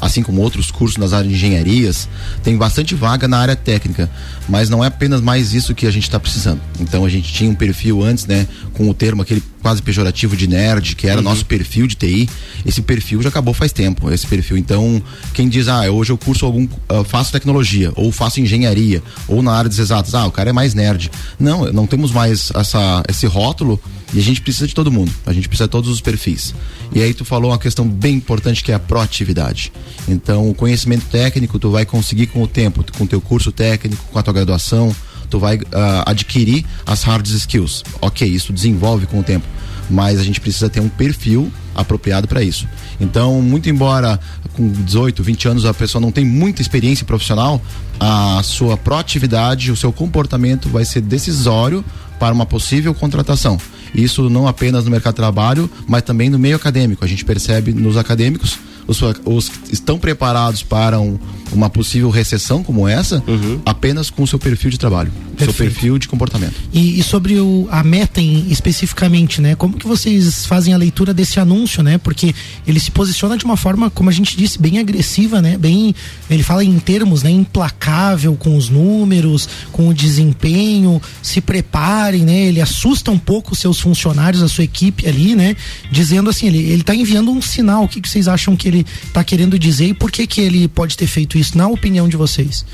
assim 0.00 0.22
como 0.22 0.42
outros 0.42 0.70
cursos 0.70 0.98
nas 0.98 1.12
áreas 1.12 1.30
de 1.30 1.34
engenharias, 1.34 2.08
tem 2.42 2.56
bastante 2.56 2.94
vaga 2.94 3.26
na 3.26 3.38
área 3.38 3.56
técnica, 3.56 4.10
mas 4.48 4.68
não 4.68 4.84
é 4.84 4.86
apenas 4.86 5.20
mais 5.20 5.54
isso 5.54 5.74
que 5.74 5.86
a 5.86 5.90
gente 5.90 6.02
está 6.02 6.20
precisando. 6.20 6.60
Então 6.78 7.04
a 7.04 7.08
gente 7.08 7.32
tinha 7.32 7.50
um 7.50 7.54
perfil 7.54 8.02
antes, 8.02 8.26
né, 8.26 8.46
com 8.74 8.88
o 8.88 8.94
termo 8.94 9.22
aquele 9.22 9.42
quase 9.60 9.82
pejorativo 9.82 10.36
de 10.36 10.46
nerd, 10.46 10.94
que 10.94 11.06
era 11.06 11.18
uhum. 11.18 11.24
nosso 11.24 11.44
perfil 11.44 11.86
de 11.86 11.94
TI. 11.94 12.28
Esse 12.64 12.82
perfil 12.82 13.22
já 13.22 13.28
acabou 13.28 13.54
faz 13.54 13.72
tempo, 13.72 14.10
esse 14.10 14.26
perfil. 14.26 14.56
Então, 14.56 15.02
quem 15.34 15.48
diz, 15.48 15.68
ah, 15.68 15.90
hoje 15.90 16.12
eu 16.12 16.18
curso 16.18 16.46
algum, 16.46 16.64
uh, 16.64 17.04
faço 17.04 17.32
tecnologia, 17.32 17.92
ou 17.96 18.10
faço 18.12 18.40
engenharia, 18.40 19.02
ou 19.26 19.42
na 19.42 19.52
área 19.52 19.68
das 19.68 19.78
exatas, 19.78 20.14
ah, 20.14 20.26
o 20.26 20.32
cara 20.32 20.50
é 20.50 20.52
mais 20.52 20.74
nerd. 20.74 21.10
Não, 21.38 21.72
não 21.72 21.86
temos 21.86 22.12
mais 22.12 22.50
essa, 22.54 23.02
esse 23.08 23.26
rótulo 23.26 23.80
e 24.12 24.18
a 24.18 24.22
gente 24.22 24.40
precisa 24.40 24.66
de 24.66 24.74
todo 24.74 24.90
mundo. 24.90 25.12
A 25.26 25.32
gente 25.32 25.48
precisa 25.48 25.66
de 25.66 25.72
todos 25.72 25.90
os 25.90 26.00
perfis. 26.00 26.54
E 26.94 27.02
aí 27.02 27.12
tu 27.12 27.24
falou 27.24 27.50
uma 27.50 27.58
questão 27.58 27.86
bem 27.86 28.14
importante 28.14 28.64
que 28.64 28.72
é 28.72 28.74
a 28.74 28.78
proatividade. 28.78 29.72
Então, 30.08 30.48
o 30.48 30.54
conhecimento 30.54 31.06
técnico 31.10 31.58
tu 31.58 31.70
vai 31.70 31.84
conseguir 31.84 32.28
com 32.28 32.42
o 32.42 32.48
tempo, 32.48 32.84
com 32.96 33.04
o 33.04 33.06
teu 33.06 33.20
curso 33.20 33.52
técnico, 33.52 34.02
com 34.10 34.18
a 34.18 34.22
tua 34.22 34.32
graduação, 34.32 34.94
tu 35.28 35.38
vai 35.38 35.56
uh, 35.56 35.62
adquirir 36.06 36.64
as 36.86 37.02
hard 37.02 37.26
skills. 37.26 37.82
Ok, 38.00 38.26
isso 38.26 38.52
desenvolve 38.52 39.06
com 39.06 39.20
o 39.20 39.22
tempo, 39.22 39.46
mas 39.90 40.18
a 40.18 40.22
gente 40.22 40.40
precisa 40.40 40.68
ter 40.68 40.80
um 40.80 40.88
perfil 40.88 41.50
apropriado 41.74 42.26
para 42.26 42.42
isso. 42.42 42.66
Então, 43.00 43.40
muito 43.40 43.68
embora 43.68 44.18
com 44.54 44.68
18, 44.68 45.22
20 45.22 45.48
anos 45.48 45.64
a 45.64 45.72
pessoa 45.72 46.00
não 46.00 46.10
tem 46.10 46.24
muita 46.24 46.60
experiência 46.60 47.06
profissional, 47.06 47.62
a 48.00 48.40
sua 48.42 48.76
proatividade, 48.76 49.70
o 49.70 49.76
seu 49.76 49.92
comportamento 49.92 50.68
vai 50.68 50.84
ser 50.84 51.00
decisório 51.00 51.84
para 52.18 52.34
uma 52.34 52.44
possível 52.44 52.92
contratação. 52.92 53.58
Isso 53.94 54.28
não 54.28 54.46
apenas 54.46 54.84
no 54.84 54.90
mercado 54.90 55.14
de 55.14 55.18
trabalho, 55.18 55.70
mas 55.86 56.02
também 56.02 56.28
no 56.28 56.38
meio 56.38 56.56
acadêmico. 56.56 57.04
A 57.04 57.08
gente 57.08 57.24
percebe 57.24 57.72
nos 57.72 57.96
acadêmicos 57.96 58.58
os, 58.88 59.00
os 59.24 59.52
estão 59.70 59.98
preparados 59.98 60.62
para 60.62 60.98
um, 60.98 61.18
uma 61.52 61.68
possível 61.68 62.10
recessão 62.10 62.62
como 62.62 62.88
essa 62.88 63.22
uhum. 63.26 63.60
apenas 63.64 64.10
com 64.10 64.22
o 64.22 64.26
seu 64.26 64.38
perfil 64.38 64.70
de 64.70 64.78
trabalho, 64.78 65.12
Perfeito. 65.36 65.52
seu 65.52 65.52
perfil 65.54 65.98
de 65.98 66.08
comportamento. 66.08 66.54
E, 66.72 66.98
e 66.98 67.02
sobre 67.02 67.38
o, 67.38 67.68
a 67.70 67.84
meta 67.84 68.20
em, 68.20 68.50
especificamente, 68.50 69.40
né? 69.40 69.54
Como 69.54 69.76
que 69.76 69.86
vocês 69.86 70.46
fazem 70.46 70.72
a 70.72 70.76
leitura 70.76 71.12
desse 71.12 71.38
anúncio, 71.38 71.82
né? 71.82 71.98
Porque 71.98 72.34
ele 72.66 72.80
se 72.80 72.90
posiciona 72.90 73.36
de 73.36 73.44
uma 73.44 73.56
forma, 73.56 73.90
como 73.90 74.08
a 74.08 74.12
gente 74.12 74.36
disse, 74.36 74.58
bem 74.58 74.78
agressiva, 74.78 75.42
né? 75.42 75.58
Bem, 75.58 75.94
ele 76.30 76.42
fala 76.42 76.64
em 76.64 76.78
termos, 76.78 77.22
né? 77.22 77.30
Implacável 77.30 78.34
com 78.36 78.56
os 78.56 78.70
números, 78.70 79.48
com 79.70 79.88
o 79.88 79.94
desempenho, 79.94 81.00
se 81.22 81.40
preparem, 81.40 82.22
né? 82.22 82.46
Ele 82.46 82.60
assusta 82.60 83.10
um 83.10 83.18
pouco 83.18 83.52
os 83.52 83.58
seus 83.58 83.78
funcionários, 83.80 84.42
a 84.42 84.48
sua 84.48 84.64
equipe 84.64 85.06
ali, 85.06 85.34
né? 85.34 85.54
Dizendo 85.90 86.30
assim, 86.30 86.46
ele, 86.46 86.58
ele 86.58 86.82
tá 86.82 86.94
enviando 86.94 87.30
um 87.30 87.42
sinal. 87.42 87.84
O 87.84 87.88
que, 87.88 88.00
que 88.00 88.08
vocês 88.08 88.28
acham 88.28 88.56
que 88.56 88.66
ele 88.66 88.77
tá 89.12 89.22
querendo 89.24 89.58
dizer 89.58 89.86
e 89.86 89.94
por 89.94 90.10
que 90.10 90.26
que 90.26 90.40
ele 90.40 90.68
pode 90.68 90.96
ter 90.96 91.06
feito 91.06 91.38
isso, 91.38 91.56
na 91.56 91.68
opinião 91.68 92.08
de 92.08 92.16
vocês? 92.16 92.64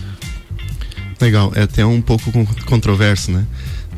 Legal, 1.20 1.52
é 1.54 1.62
até 1.62 1.84
um 1.87 2.00
pouco 2.00 2.30
controverso, 2.66 3.30
né? 3.30 3.46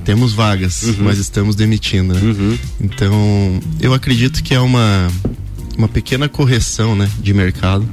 Temos 0.04 0.32
vagas, 0.32 0.82
uhum. 0.82 0.94
mas 1.00 1.18
estamos 1.18 1.56
demitindo, 1.56 2.14
né? 2.14 2.20
Uhum. 2.20 2.58
Então, 2.80 3.60
eu 3.80 3.92
acredito 3.92 4.42
que 4.42 4.54
é 4.54 4.60
uma, 4.60 5.08
uma 5.76 5.88
pequena 5.88 6.28
correção, 6.28 6.94
né, 6.94 7.10
de 7.18 7.34
mercado. 7.34 7.88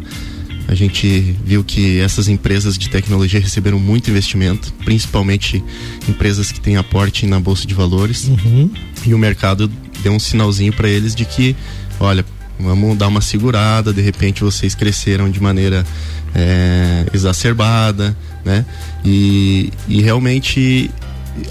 A 0.67 0.75
gente 0.75 1.36
viu 1.43 1.63
que 1.63 2.00
essas 2.00 2.27
empresas 2.27 2.77
de 2.77 2.89
tecnologia 2.89 3.39
receberam 3.39 3.79
muito 3.79 4.10
investimento, 4.10 4.72
principalmente 4.86 5.63
empresas 6.08 6.51
que 6.51 6.60
têm 6.60 6.77
aporte 6.77 7.25
na 7.25 7.39
bolsa 7.39 7.65
de 7.65 7.74
valores. 7.74 8.25
Uhum. 8.25 8.70
E 9.05 9.13
o 9.13 9.17
mercado 9.17 9.70
deu 10.01 10.13
um 10.13 10.20
sinalzinho 10.20 10.72
para 10.72 10.88
eles 10.88 11.13
de 11.15 11.25
que, 11.25 11.55
olha, 12.00 12.25
vamos 12.60 12.98
dar 12.98 13.07
uma 13.07 13.22
segurada. 13.22 13.93
De 13.93 14.01
repente 14.01 14.43
vocês 14.43 14.75
cresceram 14.75 15.29
de 15.29 15.41
maneira 15.41 15.86
é, 16.33 17.05
exacerbada, 17.13 18.15
né? 18.43 18.65
E, 19.03 19.72
e 19.88 20.01
realmente 20.01 20.89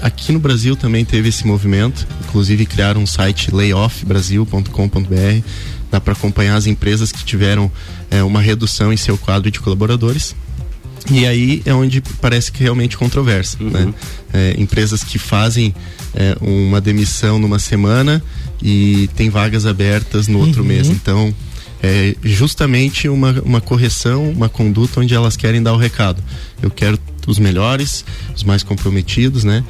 aqui 0.01 0.31
no 0.31 0.39
Brasil 0.39 0.75
também 0.75 1.03
teve 1.03 1.29
esse 1.29 1.45
movimento, 1.45 2.07
inclusive 2.27 2.65
criaram 2.65 3.01
um 3.01 3.07
site 3.07 3.53
layoffbrasil.com.br, 3.53 5.47
dá 5.91 5.99
para 5.99 6.13
acompanhar 6.13 6.55
as 6.55 6.65
empresas 6.65 7.11
que 7.11 7.23
tiveram 7.23 7.71
é, 8.09 8.23
uma 8.23 8.41
redução 8.41 8.91
em 8.93 8.97
seu 8.97 9.17
quadro 9.17 9.51
de 9.51 9.59
colaboradores. 9.59 10.35
E 11.11 11.25
aí 11.27 11.61
é 11.65 11.73
onde 11.73 12.01
parece 12.21 12.49
que 12.51 12.63
realmente 12.63 12.95
controversa, 12.97 13.57
uhum. 13.61 13.69
né? 13.69 13.93
É, 14.31 14.55
empresas 14.57 15.03
que 15.03 15.19
fazem 15.19 15.75
é, 16.15 16.35
uma 16.39 16.79
demissão 16.79 17.37
numa 17.37 17.59
semana 17.59 18.23
e 18.63 19.09
tem 19.15 19.29
vagas 19.29 19.65
abertas 19.65 20.29
no 20.29 20.39
outro 20.39 20.61
uhum. 20.61 20.67
mês. 20.67 20.87
Então, 20.87 21.33
é 21.81 22.15
justamente 22.23 23.09
uma, 23.09 23.41
uma 23.41 23.59
correção, 23.59 24.29
uma 24.31 24.47
conduta 24.47 25.01
onde 25.01 25.13
elas 25.13 25.35
querem 25.35 25.61
dar 25.61 25.73
o 25.73 25.77
recado. 25.77 26.23
Eu 26.63 26.71
quero 26.71 26.97
os 27.27 27.39
melhores, 27.39 28.03
os 28.35 28.43
mais 28.43 28.63
comprometidos, 28.63 29.43
né? 29.43 29.63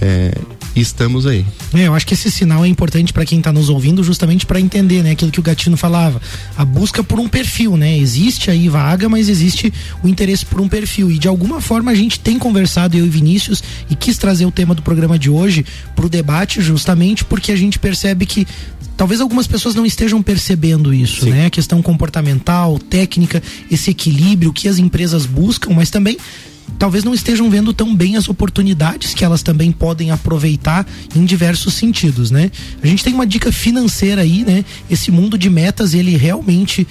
É, 0.00 0.32
e 0.74 0.80
estamos 0.80 1.26
aí. 1.26 1.44
É, 1.74 1.86
eu 1.86 1.94
acho 1.94 2.06
que 2.06 2.14
esse 2.14 2.30
sinal 2.30 2.64
é 2.64 2.68
importante 2.68 3.12
para 3.12 3.24
quem 3.24 3.38
está 3.38 3.52
nos 3.52 3.68
ouvindo, 3.68 4.04
justamente 4.04 4.46
para 4.46 4.60
entender, 4.60 5.02
né, 5.02 5.12
aquilo 5.12 5.30
que 5.30 5.40
o 5.40 5.42
Gatino 5.42 5.76
falava, 5.76 6.20
a 6.56 6.64
busca 6.64 7.02
por 7.02 7.18
um 7.18 7.28
perfil, 7.28 7.76
né? 7.76 7.98
Existe 7.98 8.50
aí 8.50 8.68
vaga, 8.68 9.08
mas 9.08 9.28
existe 9.28 9.72
o 10.02 10.08
interesse 10.08 10.46
por 10.46 10.60
um 10.60 10.68
perfil 10.68 11.10
e 11.10 11.18
de 11.18 11.26
alguma 11.26 11.60
forma 11.60 11.90
a 11.90 11.94
gente 11.94 12.20
tem 12.20 12.38
conversado 12.38 12.96
eu 12.96 13.04
e 13.04 13.08
Vinícius 13.08 13.62
e 13.88 13.96
quis 13.96 14.16
trazer 14.16 14.46
o 14.46 14.50
tema 14.50 14.74
do 14.74 14.82
programa 14.82 15.18
de 15.18 15.28
hoje 15.28 15.64
para 15.94 16.06
o 16.06 16.08
debate, 16.08 16.60
justamente 16.60 17.24
porque 17.24 17.50
a 17.50 17.56
gente 17.56 17.78
percebe 17.78 18.24
que 18.24 18.46
talvez 18.96 19.20
algumas 19.20 19.46
pessoas 19.46 19.74
não 19.74 19.86
estejam 19.86 20.22
percebendo 20.22 20.92
isso, 20.92 21.24
Sim. 21.24 21.30
né? 21.30 21.46
A 21.46 21.50
questão 21.50 21.82
comportamental, 21.82 22.78
técnica, 22.78 23.42
esse 23.70 23.90
equilíbrio 23.90 24.52
que 24.52 24.68
as 24.68 24.78
empresas 24.78 25.26
buscam, 25.26 25.72
mas 25.74 25.90
também 25.90 26.16
talvez 26.78 27.04
não 27.04 27.14
estejam 27.14 27.50
vendo 27.50 27.72
tão 27.72 27.94
bem 27.94 28.16
as 28.16 28.28
oportunidades 28.28 29.14
que 29.14 29.24
elas 29.24 29.42
também 29.42 29.72
podem 29.72 30.10
aproveitar 30.10 30.86
em 31.14 31.24
diversos 31.24 31.74
sentidos, 31.74 32.30
né? 32.30 32.50
A 32.82 32.86
gente 32.86 33.04
tem 33.04 33.14
uma 33.14 33.26
dica 33.26 33.52
financeira 33.52 34.22
aí, 34.22 34.44
né? 34.44 34.64
Esse 34.90 35.10
mundo 35.10 35.36
de 35.36 35.50
metas, 35.50 35.94
ele 35.94 36.16
realmente 36.16 36.86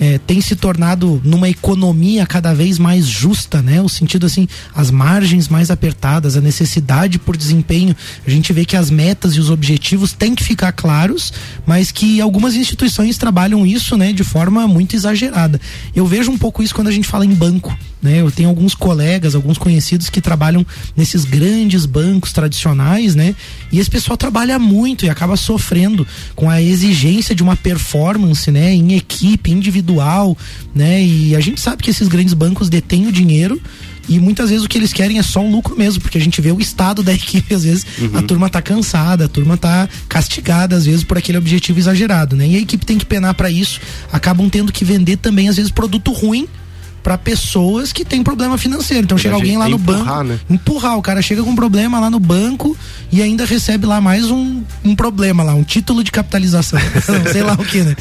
é, 0.00 0.18
tem 0.18 0.40
se 0.40 0.54
tornado 0.54 1.20
numa 1.24 1.48
economia 1.48 2.26
cada 2.26 2.54
vez 2.54 2.78
mais 2.78 3.06
justa, 3.06 3.60
né? 3.60 3.80
O 3.80 3.88
sentido 3.88 4.26
assim, 4.26 4.46
as 4.74 4.90
margens 4.90 5.48
mais 5.48 5.70
apertadas, 5.70 6.36
a 6.36 6.40
necessidade 6.40 7.18
por 7.18 7.36
desempenho. 7.36 7.96
A 8.26 8.30
gente 8.30 8.52
vê 8.52 8.64
que 8.64 8.76
as 8.76 8.90
metas 8.90 9.34
e 9.34 9.40
os 9.40 9.50
objetivos 9.50 10.12
têm 10.12 10.34
que 10.34 10.44
ficar 10.44 10.72
claros, 10.72 11.32
mas 11.66 11.90
que 11.90 12.20
algumas 12.20 12.54
instituições 12.54 13.18
trabalham 13.18 13.66
isso, 13.66 13.96
né, 13.96 14.12
de 14.12 14.24
forma 14.24 14.66
muito 14.68 14.94
exagerada. 14.94 15.60
Eu 15.94 16.06
vejo 16.06 16.30
um 16.30 16.38
pouco 16.38 16.62
isso 16.62 16.74
quando 16.74 16.88
a 16.88 16.92
gente 16.92 17.08
fala 17.08 17.24
em 17.24 17.34
banco. 17.34 17.76
Né? 18.00 18.20
Eu 18.20 18.30
tenho 18.30 18.48
alguns 18.48 18.74
colegas, 18.74 19.34
alguns 19.34 19.58
conhecidos 19.58 20.08
que 20.08 20.20
trabalham 20.20 20.64
nesses 20.96 21.24
grandes 21.24 21.84
bancos 21.84 22.32
tradicionais, 22.32 23.16
né? 23.16 23.34
E 23.72 23.80
esse 23.80 23.90
pessoal 23.90 24.16
trabalha 24.16 24.56
muito 24.56 25.04
e 25.04 25.10
acaba 25.10 25.36
sofrendo 25.36 26.06
com 26.36 26.48
a 26.48 26.62
exigência 26.62 27.34
de 27.34 27.42
uma 27.42 27.56
performance, 27.56 28.52
né? 28.52 28.72
Em 28.72 28.94
equipe, 28.94 29.50
individual, 29.50 29.87
né? 30.74 31.02
E 31.02 31.34
a 31.34 31.40
gente 31.40 31.60
sabe 31.60 31.82
que 31.82 31.90
esses 31.90 32.08
grandes 32.08 32.34
bancos 32.34 32.68
detêm 32.68 33.06
o 33.06 33.12
dinheiro 33.12 33.60
e 34.08 34.18
muitas 34.18 34.48
vezes 34.48 34.64
o 34.64 34.68
que 34.68 34.78
eles 34.78 34.92
querem 34.92 35.18
é 35.18 35.22
só 35.22 35.44
o 35.44 35.50
lucro 35.50 35.76
mesmo, 35.76 36.00
porque 36.00 36.16
a 36.16 36.20
gente 36.20 36.40
vê 36.40 36.50
o 36.50 36.60
estado 36.60 37.02
da 37.02 37.12
equipe, 37.14 37.54
às 37.54 37.64
vezes 37.64 37.86
uhum. 37.98 38.18
a 38.18 38.22
turma 38.22 38.48
tá 38.48 38.62
cansada, 38.62 39.26
a 39.26 39.28
turma 39.28 39.56
tá 39.56 39.88
castigada, 40.08 40.74
às 40.74 40.86
vezes, 40.86 41.04
por 41.04 41.18
aquele 41.18 41.36
objetivo 41.36 41.78
exagerado, 41.78 42.34
né? 42.34 42.46
E 42.48 42.56
a 42.56 42.60
equipe 42.60 42.86
tem 42.86 42.96
que 42.96 43.04
penar 43.04 43.34
para 43.34 43.50
isso, 43.50 43.80
acabam 44.10 44.48
tendo 44.48 44.72
que 44.72 44.84
vender 44.84 45.18
também, 45.18 45.48
às 45.48 45.56
vezes, 45.56 45.70
produto 45.70 46.10
ruim 46.12 46.48
para 47.02 47.16
pessoas 47.16 47.92
que 47.92 48.04
têm 48.04 48.22
problema 48.22 48.58
financeiro. 48.58 49.04
Então 49.04 49.16
chega 49.16 49.34
alguém 49.34 49.56
lá 49.56 49.68
no 49.68 49.76
empurrar, 49.76 50.04
banco, 50.04 50.24
né? 50.24 50.40
empurrar, 50.50 50.98
o 50.98 51.02
cara 51.02 51.22
chega 51.22 51.42
com 51.42 51.50
um 51.50 51.56
problema 51.56 52.00
lá 52.00 52.10
no 52.10 52.18
banco 52.18 52.76
e 53.10 53.22
ainda 53.22 53.44
recebe 53.44 53.86
lá 53.86 54.00
mais 54.00 54.30
um, 54.30 54.62
um 54.84 54.94
problema 54.94 55.42
lá, 55.42 55.54
um 55.54 55.62
título 55.62 56.02
de 56.02 56.10
capitalização, 56.10 56.78
sei 57.32 57.42
lá 57.42 57.54
o 57.54 57.64
que, 57.64 57.82
né? 57.82 57.96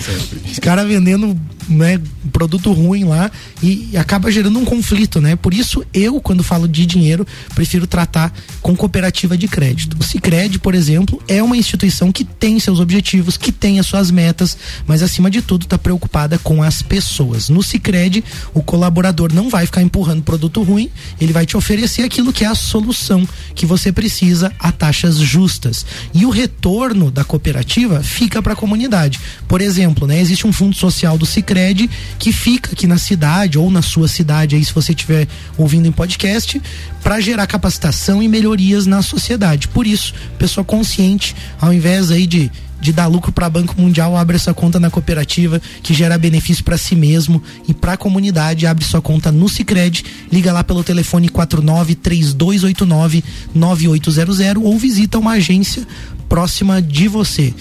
Os 0.52 0.60
caras 0.60 0.88
vendendo 0.88 1.38
né, 1.68 2.00
produto 2.32 2.72
ruim 2.72 3.04
lá 3.04 3.30
e, 3.62 3.96
acaba 3.98 4.32
gerando 4.32 4.58
um 4.60 4.66
conflito, 4.66 5.20
né? 5.20 5.36
Por 5.36 5.54
isso 5.54 5.84
eu, 5.94 6.22
quando 6.22 6.44
falo 6.44 6.68
de 6.68 6.86
dinheiro, 6.86 7.26
prefiro 7.54 7.86
tratar 7.86 8.34
com 8.62 8.76
cooperativa 8.76 9.38
de 9.38 9.48
crédito. 9.48 9.98
O 10.00 10.04
Sicredi, 10.04 10.60
por 10.60 10.74
exemplo, 10.74 11.22
é 11.28 11.42
uma 11.42 11.58
instituição 11.58 12.12
que 12.12 12.24
tem 12.24 12.60
seus 12.60 12.80
objetivos, 12.80 13.38
que 13.38 13.52
tem 13.52 13.80
as 13.80 13.86
suas 13.86 14.12
metas, 14.12 14.58
mas 14.86 15.04
acima 15.04 15.30
de 15.30 15.42
tudo 15.42 15.64
está 15.64 15.78
preocupada 15.78 16.38
com 16.38 16.64
as 16.64 16.82
pessoas. 16.82 17.50
No 17.50 17.62
Sicredi, 17.62 18.24
o 18.54 18.62
colaborador 18.62 19.34
não 19.34 19.50
vai 19.50 19.66
ficar 19.66 19.82
empurrando 19.82 20.24
produto 20.24 20.64
ruim, 20.64 20.90
ele 21.20 21.34
vai 21.34 21.46
te 21.46 21.58
oferecer 21.58 22.04
aquilo 22.04 22.32
que 22.32 22.46
é 22.46 22.48
a 22.48 22.56
solução 22.56 23.28
que 23.56 23.66
você 23.66 23.92
precisa 23.92 24.52
a 24.60 24.72
taxas 24.72 25.18
justas. 25.18 25.86
E 26.14 26.26
o 26.26 26.30
retorno 26.30 27.12
da 27.12 27.24
cooperativa 27.24 28.02
fica 28.04 28.42
para 28.42 28.54
a 28.54 28.56
comunidade. 28.56 29.20
Por 29.48 29.62
exemplo, 29.62 30.08
né, 30.08 30.20
existe 30.20 30.46
um 30.46 30.54
fundo 30.54 30.76
social 30.76 31.18
do 31.18 31.26
Sicredi 31.26 31.57
Sicredi 31.58 31.90
que 32.20 32.32
fica 32.32 32.72
aqui 32.72 32.86
na 32.86 32.98
cidade 32.98 33.58
ou 33.58 33.72
na 33.72 33.82
sua 33.82 34.08
cidade 34.08 34.56
aí 34.56 34.64
se 34.64 34.74
você 34.74 34.92
estiver 34.92 35.28
ouvindo 35.58 35.88
em 35.88 35.92
podcast 35.92 36.62
para 37.02 37.20
gerar 37.20 37.48
capacitação 37.48 38.22
e 38.22 38.28
melhorias 38.28 38.86
na 38.86 39.02
sociedade. 39.02 39.68
Por 39.68 39.88
isso, 39.88 40.14
pessoa 40.38 40.64
consciente, 40.64 41.36
ao 41.60 41.74
invés 41.74 42.12
aí 42.12 42.28
de 42.28 42.52
de 42.80 42.94
dar 42.94 43.08
lucro 43.08 43.32
para 43.32 43.50
Banco 43.50 43.74
Mundial, 43.82 44.16
abre 44.16 44.36
essa 44.36 44.54
conta 44.54 44.80
na 44.80 44.92
cooperativa 44.92 45.60
que 45.82 45.96
gera 45.96 46.16
benefício 46.16 46.64
para 46.64 46.78
si 46.78 46.96
mesmo 46.96 47.42
e 47.68 47.74
para 47.74 47.94
a 47.94 47.98
comunidade, 47.98 48.68
abre 48.68 48.86
sua 48.86 49.02
conta 49.02 49.32
no 49.32 49.50
Sicredi, 49.50 50.06
liga 50.32 50.54
lá 50.54 50.64
pelo 50.64 50.84
telefone 50.84 51.28
49 51.28 51.96
3289 51.96 53.24
9800 53.56 54.64
ou 54.64 54.78
visita 54.78 55.18
uma 55.18 55.32
agência 55.32 55.88
próxima 56.30 56.80
de 56.80 57.08
você. 57.08 57.52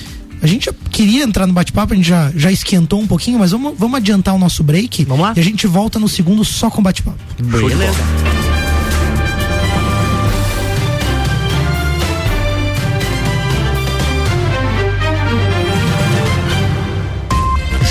A 0.47 0.49
gente 0.49 0.67
já 0.67 0.73
queria 0.93 1.25
entrar 1.25 1.45
no 1.45 1.53
bate-papo, 1.53 1.93
a 1.93 1.97
gente 1.97 2.09
já, 2.09 2.31
já 2.33 2.53
esquentou 2.53 3.01
um 3.01 3.07
pouquinho, 3.07 3.37
mas 3.37 3.51
vamos, 3.51 3.77
vamos 3.77 3.97
adiantar 3.97 4.33
o 4.33 4.39
nosso 4.39 4.63
break. 4.63 5.05
Vamos 5.05 5.27
lá? 5.27 5.33
E 5.35 5.41
a 5.41 5.43
gente 5.43 5.67
volta 5.67 5.99
no 5.99 6.09
segundo 6.09 6.45
só 6.45 6.71
com 6.71 6.81
bate-papo. 6.81 7.19
Beleza. 7.43 7.99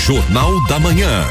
Jornal 0.06 0.66
da 0.66 0.80
Manhã. 0.80 1.26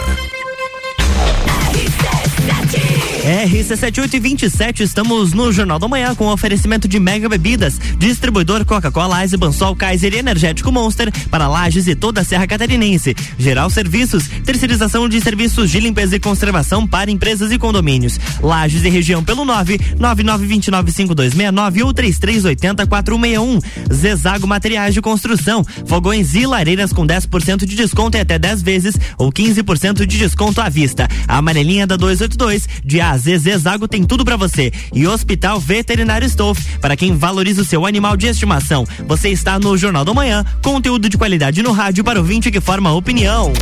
RC7827, 3.25 4.81
estamos 4.81 5.33
no 5.33 5.51
Jornal 5.51 5.79
da 5.79 5.87
Manhã 5.87 6.13
com 6.13 6.27
oferecimento 6.27 6.87
de 6.87 6.99
Mega 6.99 7.27
Bebidas, 7.27 7.79
distribuidor 7.97 8.63
Coca-Cola, 8.65 9.23
Eisenbansol, 9.23 9.75
Kaiser 9.75 10.13
e 10.13 10.19
Energético 10.19 10.71
Monster 10.71 11.11
para 11.31 11.47
Lages 11.47 11.87
e 11.87 11.95
toda 11.95 12.21
a 12.21 12.23
Serra 12.23 12.45
Catarinense. 12.45 13.15
Geral 13.39 13.67
Serviços, 13.71 14.27
terceirização 14.45 15.09
de 15.09 15.19
serviços 15.21 15.71
de 15.71 15.79
limpeza 15.79 16.15
e 16.15 16.19
conservação 16.19 16.85
para 16.85 17.09
empresas 17.09 17.51
e 17.51 17.57
condomínios. 17.57 18.19
Lages 18.43 18.83
e 18.83 18.89
região 18.89 19.23
pelo 19.23 19.43
9 19.43 19.79
99295269 19.99 21.83
ou 21.83 21.91
33804161. 21.95 23.59
Zezago 23.91 24.45
Materiais 24.45 24.93
de 24.93 25.01
Construção, 25.01 25.65
fogões 25.87 26.35
e 26.35 26.45
lareiras 26.45 26.93
com 26.93 27.07
10% 27.07 27.65
de 27.65 27.75
desconto 27.75 28.17
e 28.17 28.21
até 28.21 28.37
10 28.37 28.61
vezes 28.61 28.95
ou 29.17 29.31
15% 29.31 30.05
de 30.05 30.17
desconto 30.19 30.61
à 30.61 30.69
vista. 30.69 31.07
A 31.27 31.37
amarelinha 31.37 31.87
da 31.87 31.95
282 31.95 32.69
de 32.83 33.01
A 33.01 33.14
a 33.15 33.57
Zago 33.57 33.87
tem 33.87 34.03
tudo 34.03 34.25
para 34.25 34.37
você. 34.37 34.71
E 34.93 35.07
Hospital 35.07 35.59
Veterinário 35.59 36.27
Stolf, 36.27 36.59
para 36.79 36.95
quem 36.95 37.15
valoriza 37.15 37.61
o 37.61 37.65
seu 37.65 37.85
animal 37.85 38.17
de 38.17 38.27
estimação. 38.27 38.85
Você 39.07 39.29
está 39.29 39.57
no 39.59 39.77
Jornal 39.77 40.05
da 40.05 40.13
Manhã, 40.13 40.45
conteúdo 40.61 41.09
de 41.09 41.17
qualidade 41.17 41.63
no 41.63 41.71
rádio 41.71 42.03
para 42.03 42.19
o 42.19 42.21
ouvinte 42.21 42.51
que 42.51 42.59
forma 42.59 42.91
opinião. 42.93 43.53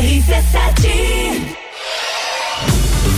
RC7 0.00 1.67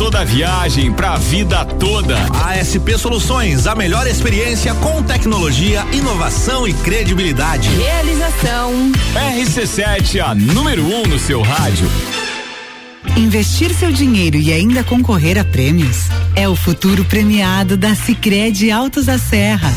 toda 0.00 0.20
a 0.20 0.24
viagem, 0.24 0.90
para 0.90 1.12
a 1.12 1.18
vida 1.18 1.62
toda. 1.62 2.16
ASP 2.46 2.96
Soluções, 2.96 3.66
a 3.66 3.74
melhor 3.74 4.06
experiência 4.06 4.72
com 4.76 5.02
tecnologia, 5.02 5.84
inovação 5.92 6.66
e 6.66 6.72
credibilidade. 6.72 7.68
Realização. 7.68 8.72
RC7, 9.36 10.20
a 10.20 10.34
número 10.34 10.86
1 10.86 11.02
um 11.02 11.06
no 11.06 11.18
seu 11.18 11.42
rádio. 11.42 11.86
Investir 13.14 13.74
seu 13.74 13.92
dinheiro 13.92 14.38
e 14.38 14.50
ainda 14.50 14.82
concorrer 14.82 15.36
a 15.36 15.44
prêmios 15.44 16.08
é 16.34 16.48
o 16.48 16.56
futuro 16.56 17.04
premiado 17.04 17.76
da 17.76 17.94
Sicredi 17.94 18.70
Altos 18.70 19.04
da 19.04 19.18
Serra. 19.18 19.70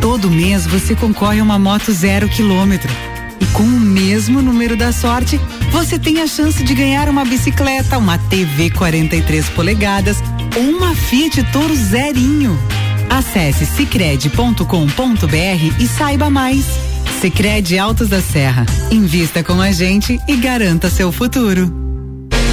Todo 0.00 0.30
mês 0.30 0.64
você 0.64 0.94
concorre 0.94 1.40
a 1.40 1.42
uma 1.42 1.58
moto 1.58 1.92
zero 1.92 2.30
quilômetro. 2.30 2.90
E 3.44 3.46
com 3.48 3.62
o 3.62 3.80
mesmo 3.80 4.40
número 4.40 4.74
da 4.74 4.90
sorte, 4.90 5.38
você 5.70 5.98
tem 5.98 6.22
a 6.22 6.26
chance 6.26 6.64
de 6.64 6.74
ganhar 6.74 7.10
uma 7.10 7.26
bicicleta, 7.26 7.98
uma 7.98 8.16
TV 8.16 8.70
43 8.70 9.50
polegadas 9.50 10.16
ou 10.56 10.62
uma 10.62 10.94
Fiat 10.94 11.42
Toro 11.52 11.76
zerinho. 11.76 12.58
Acesse 13.10 13.66
cicred.com.br 13.66 14.62
e 15.78 15.86
saiba 15.86 16.30
mais. 16.30 16.64
Cicred 17.20 17.78
Altos 17.78 18.08
da 18.08 18.22
Serra. 18.22 18.64
Invista 18.90 19.44
com 19.44 19.60
a 19.60 19.70
gente 19.72 20.18
e 20.26 20.36
garanta 20.36 20.88
seu 20.88 21.12
futuro. 21.12 21.93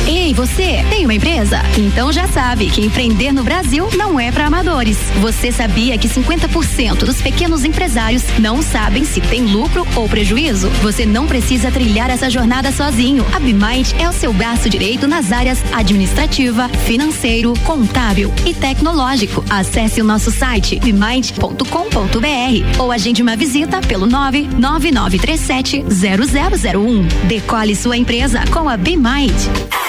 Ei, 0.07 0.33
você, 0.33 0.83
tem 0.89 1.05
uma 1.05 1.13
empresa? 1.13 1.61
Então 1.77 2.11
já 2.11 2.27
sabe 2.27 2.69
que 2.69 2.85
empreender 2.85 3.31
no 3.31 3.43
Brasil 3.43 3.87
não 3.95 4.19
é 4.19 4.31
para 4.31 4.47
amadores. 4.47 4.97
Você 5.21 5.51
sabia 5.51 5.97
que 5.97 6.09
50% 6.09 7.05
dos 7.05 7.21
pequenos 7.21 7.63
empresários 7.63 8.23
não 8.39 8.61
sabem 8.61 9.05
se 9.05 9.21
tem 9.21 9.45
lucro 9.45 9.87
ou 9.95 10.09
prejuízo? 10.09 10.69
Você 10.81 11.05
não 11.05 11.27
precisa 11.27 11.71
trilhar 11.71 12.09
essa 12.09 12.29
jornada 12.29 12.71
sozinho. 12.71 13.25
A 13.33 13.39
BeMind 13.39 13.93
é 13.99 14.09
o 14.09 14.13
seu 14.13 14.33
braço 14.33 14.69
direito 14.69 15.07
nas 15.07 15.31
áreas 15.31 15.63
administrativa, 15.71 16.67
financeiro, 16.69 17.53
contábil 17.63 18.33
e 18.45 18.53
tecnológico. 18.53 19.43
Acesse 19.49 20.01
o 20.01 20.03
nosso 20.03 20.31
site 20.31 20.79
bemind.com.br 20.79 22.79
ou 22.79 22.91
agende 22.91 23.21
uma 23.21 23.35
visita 23.35 23.79
pelo 23.81 24.07
99937 24.07 25.83
0001. 25.83 27.27
Decole 27.27 27.75
sua 27.75 27.97
empresa 27.97 28.43
com 28.51 28.67
a 28.67 28.75
BeMind. 28.75 29.31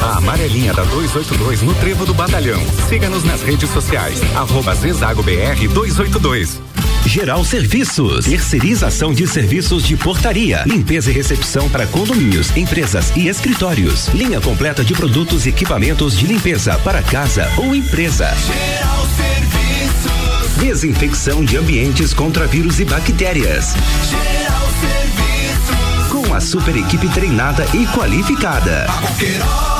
A 0.00 0.16
amarelinha 0.16 0.72
da 0.72 0.82
282 0.84 1.60
no 1.62 1.74
Trevo 1.74 2.06
do 2.06 2.14
Batalhão. 2.14 2.60
Siga-nos 2.88 3.22
nas 3.22 3.42
redes 3.42 3.68
sociais. 3.70 4.18
Arroba 4.34 4.74
Zezago 4.74 5.22
BR 5.22 5.68
282. 5.72 6.60
Geral 7.04 7.44
Serviços, 7.44 8.26
terceirização 8.26 9.12
de 9.12 9.26
serviços 9.26 9.84
de 9.84 9.96
portaria, 9.96 10.62
limpeza 10.66 11.10
e 11.10 11.14
recepção 11.14 11.68
para 11.68 11.86
condomínios, 11.86 12.54
empresas 12.56 13.12
e 13.16 13.28
escritórios. 13.28 14.08
Linha 14.08 14.40
completa 14.40 14.84
de 14.84 14.94
produtos 14.94 15.44
e 15.44 15.48
equipamentos 15.48 16.16
de 16.16 16.26
limpeza 16.26 16.78
para 16.78 17.02
casa 17.02 17.50
ou 17.56 17.74
empresa. 17.74 18.32
Geral 18.46 19.06
Serviços. 19.16 20.56
Desinfecção 20.56 21.44
de 21.44 21.56
ambientes 21.56 22.14
contra 22.14 22.46
vírus 22.46 22.80
e 22.80 22.84
bactérias. 22.84 23.74
Geral 24.08 24.68
Serviços. 24.80 26.08
Com 26.10 26.34
a 26.34 26.40
super 26.40 26.76
equipe 26.76 27.08
treinada 27.08 27.66
e 27.74 27.86
qualificada. 27.88 28.86
A 28.88 29.79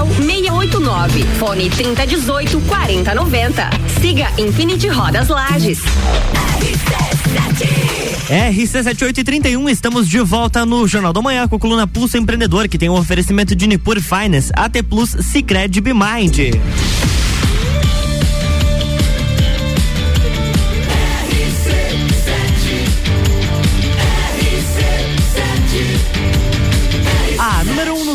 689. 0.05 1.25
Fone 1.37 1.69
3018 1.69 2.59
4090. 2.61 3.69
Siga 3.99 4.31
Infinity 4.37 4.87
Rodas 4.87 5.29
Lages. 5.29 5.79
RC7831, 8.29 9.69
estamos 9.69 10.07
de 10.07 10.19
volta 10.21 10.65
no 10.65 10.87
Jornal 10.87 11.11
da 11.11 11.21
Manhã 11.21 11.47
com 11.47 11.57
a 11.57 11.59
coluna 11.59 11.85
Pulso 11.85 12.17
Empreendedor, 12.17 12.69
que 12.69 12.77
tem 12.77 12.89
um 12.89 12.93
oferecimento 12.93 13.53
de 13.53 13.67
Nipur 13.67 13.99
Finance, 13.99 14.51
AT 14.55 14.81
Plus, 14.83 15.09
Cicred 15.19 15.81
Bimind. 15.81 16.51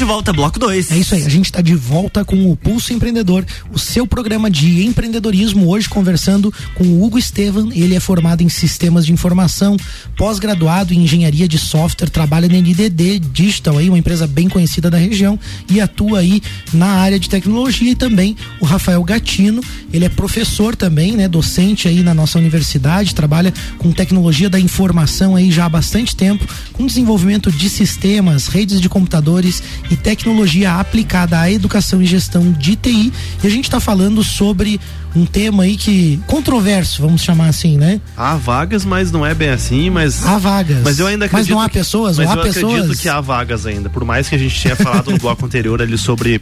De 0.00 0.04
volta, 0.06 0.32
bloco 0.32 0.58
2. 0.58 0.92
É 0.92 0.96
isso 0.96 1.14
aí, 1.14 1.26
a 1.26 1.28
gente 1.28 1.44
está 1.44 1.60
de 1.60 1.74
volta 1.74 2.24
com 2.24 2.50
o 2.50 2.56
Pulso 2.56 2.90
Empreendedor, 2.90 3.44
o 3.70 3.78
seu 3.78 4.06
programa 4.06 4.50
de 4.50 4.86
empreendedorismo, 4.86 5.68
hoje 5.68 5.90
conversando 5.90 6.50
com 6.74 6.84
o 6.84 7.04
Hugo 7.04 7.18
Estevam, 7.18 7.70
ele 7.70 7.94
é 7.94 8.00
formado 8.00 8.42
em 8.42 8.48
sistemas 8.48 9.04
de 9.04 9.12
informação, 9.12 9.76
pós-graduado 10.16 10.94
em 10.94 11.02
engenharia 11.02 11.46
de 11.46 11.58
software, 11.58 12.08
trabalha 12.08 12.48
na 12.48 12.54
NDD 12.54 13.18
Digital, 13.18 13.76
aí, 13.76 13.90
uma 13.90 13.98
empresa 13.98 14.26
bem 14.26 14.48
conhecida 14.48 14.88
da 14.88 14.96
região, 14.96 15.38
e 15.68 15.82
atua 15.82 16.20
aí 16.20 16.40
na 16.72 16.86
área 16.86 17.20
de 17.20 17.28
tecnologia 17.28 17.90
e 17.90 17.94
também 17.94 18.34
o 18.58 18.64
Rafael 18.64 19.04
Gatino, 19.04 19.60
Ele 19.92 20.04
é 20.04 20.08
professor 20.08 20.76
também, 20.76 21.12
né? 21.12 21.28
Docente 21.28 21.88
aí 21.88 22.02
na 22.02 22.14
nossa 22.14 22.38
universidade, 22.38 23.14
trabalha 23.14 23.52
com 23.76 23.92
tecnologia 23.92 24.48
da 24.48 24.58
informação 24.58 25.34
aí 25.34 25.50
já 25.50 25.64
há 25.64 25.68
bastante 25.68 26.14
tempo, 26.14 26.46
com 26.72 26.86
desenvolvimento 26.86 27.50
de 27.50 27.68
sistemas, 27.68 28.46
redes 28.46 28.80
de 28.80 28.88
computadores 28.88 29.62
e 29.90 29.96
tecnologia 29.96 30.74
aplicada 30.78 31.38
à 31.38 31.50
educação 31.50 32.00
e 32.00 32.06
gestão 32.06 32.52
de 32.52 32.76
TI. 32.76 33.12
E 33.42 33.46
a 33.46 33.50
gente 33.50 33.64
está 33.64 33.80
falando 33.80 34.22
sobre 34.22 34.80
um 35.14 35.26
tema 35.26 35.64
aí 35.64 35.76
que 35.76 36.20
controverso, 36.26 37.02
vamos 37.02 37.22
chamar 37.22 37.48
assim, 37.48 37.76
né? 37.76 38.00
Há 38.16 38.36
vagas, 38.36 38.84
mas 38.84 39.10
não 39.10 39.26
é 39.26 39.34
bem 39.34 39.48
assim, 39.48 39.90
mas 39.90 40.24
há 40.24 40.38
vagas. 40.38 40.82
Mas 40.84 40.98
eu 40.98 41.06
ainda 41.06 41.24
acredito. 41.24 41.48
Mas 41.48 41.56
não 41.56 41.60
há 41.60 41.68
que, 41.68 41.78
pessoas, 41.78 42.16
mas 42.16 42.26
não 42.26 42.34
há 42.34 42.38
eu 42.38 42.42
pessoas. 42.42 42.74
acredito 42.74 43.00
que 43.00 43.08
há 43.08 43.20
vagas 43.20 43.66
ainda. 43.66 43.90
Por 43.90 44.04
mais 44.04 44.28
que 44.28 44.34
a 44.36 44.38
gente 44.38 44.62
tenha 44.62 44.76
falado 44.76 45.10
no 45.10 45.18
bloco 45.18 45.44
anterior 45.44 45.82
ali 45.82 45.98
sobre 45.98 46.36
uh, 46.36 46.40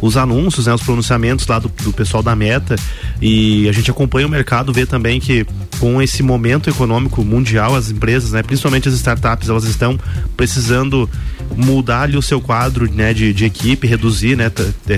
os 0.00 0.16
anúncios, 0.16 0.66
né, 0.66 0.74
os 0.74 0.82
pronunciamentos 0.82 1.46
lá 1.46 1.58
do, 1.58 1.68
do 1.82 1.92
pessoal 1.92 2.22
da 2.22 2.34
Meta 2.34 2.76
e 3.20 3.68
a 3.68 3.72
gente 3.72 3.90
acompanha 3.90 4.26
o 4.26 4.30
mercado, 4.30 4.72
vê 4.72 4.86
também 4.86 5.20
que 5.20 5.46
com 5.78 6.00
esse 6.00 6.22
momento 6.22 6.70
econômico 6.70 7.22
mundial, 7.22 7.76
as 7.76 7.90
empresas, 7.90 8.32
né, 8.32 8.42
principalmente 8.42 8.88
as 8.88 8.94
startups, 8.94 9.50
elas 9.50 9.64
estão 9.64 9.98
precisando 10.36 11.08
mudar 11.54 12.02
ali 12.02 12.16
o 12.16 12.22
seu 12.22 12.40
quadro, 12.46 12.88
né, 12.90 13.12
de, 13.12 13.32
de 13.32 13.44
equipe, 13.44 13.86
reduzir, 13.86 14.36
né, 14.36 14.50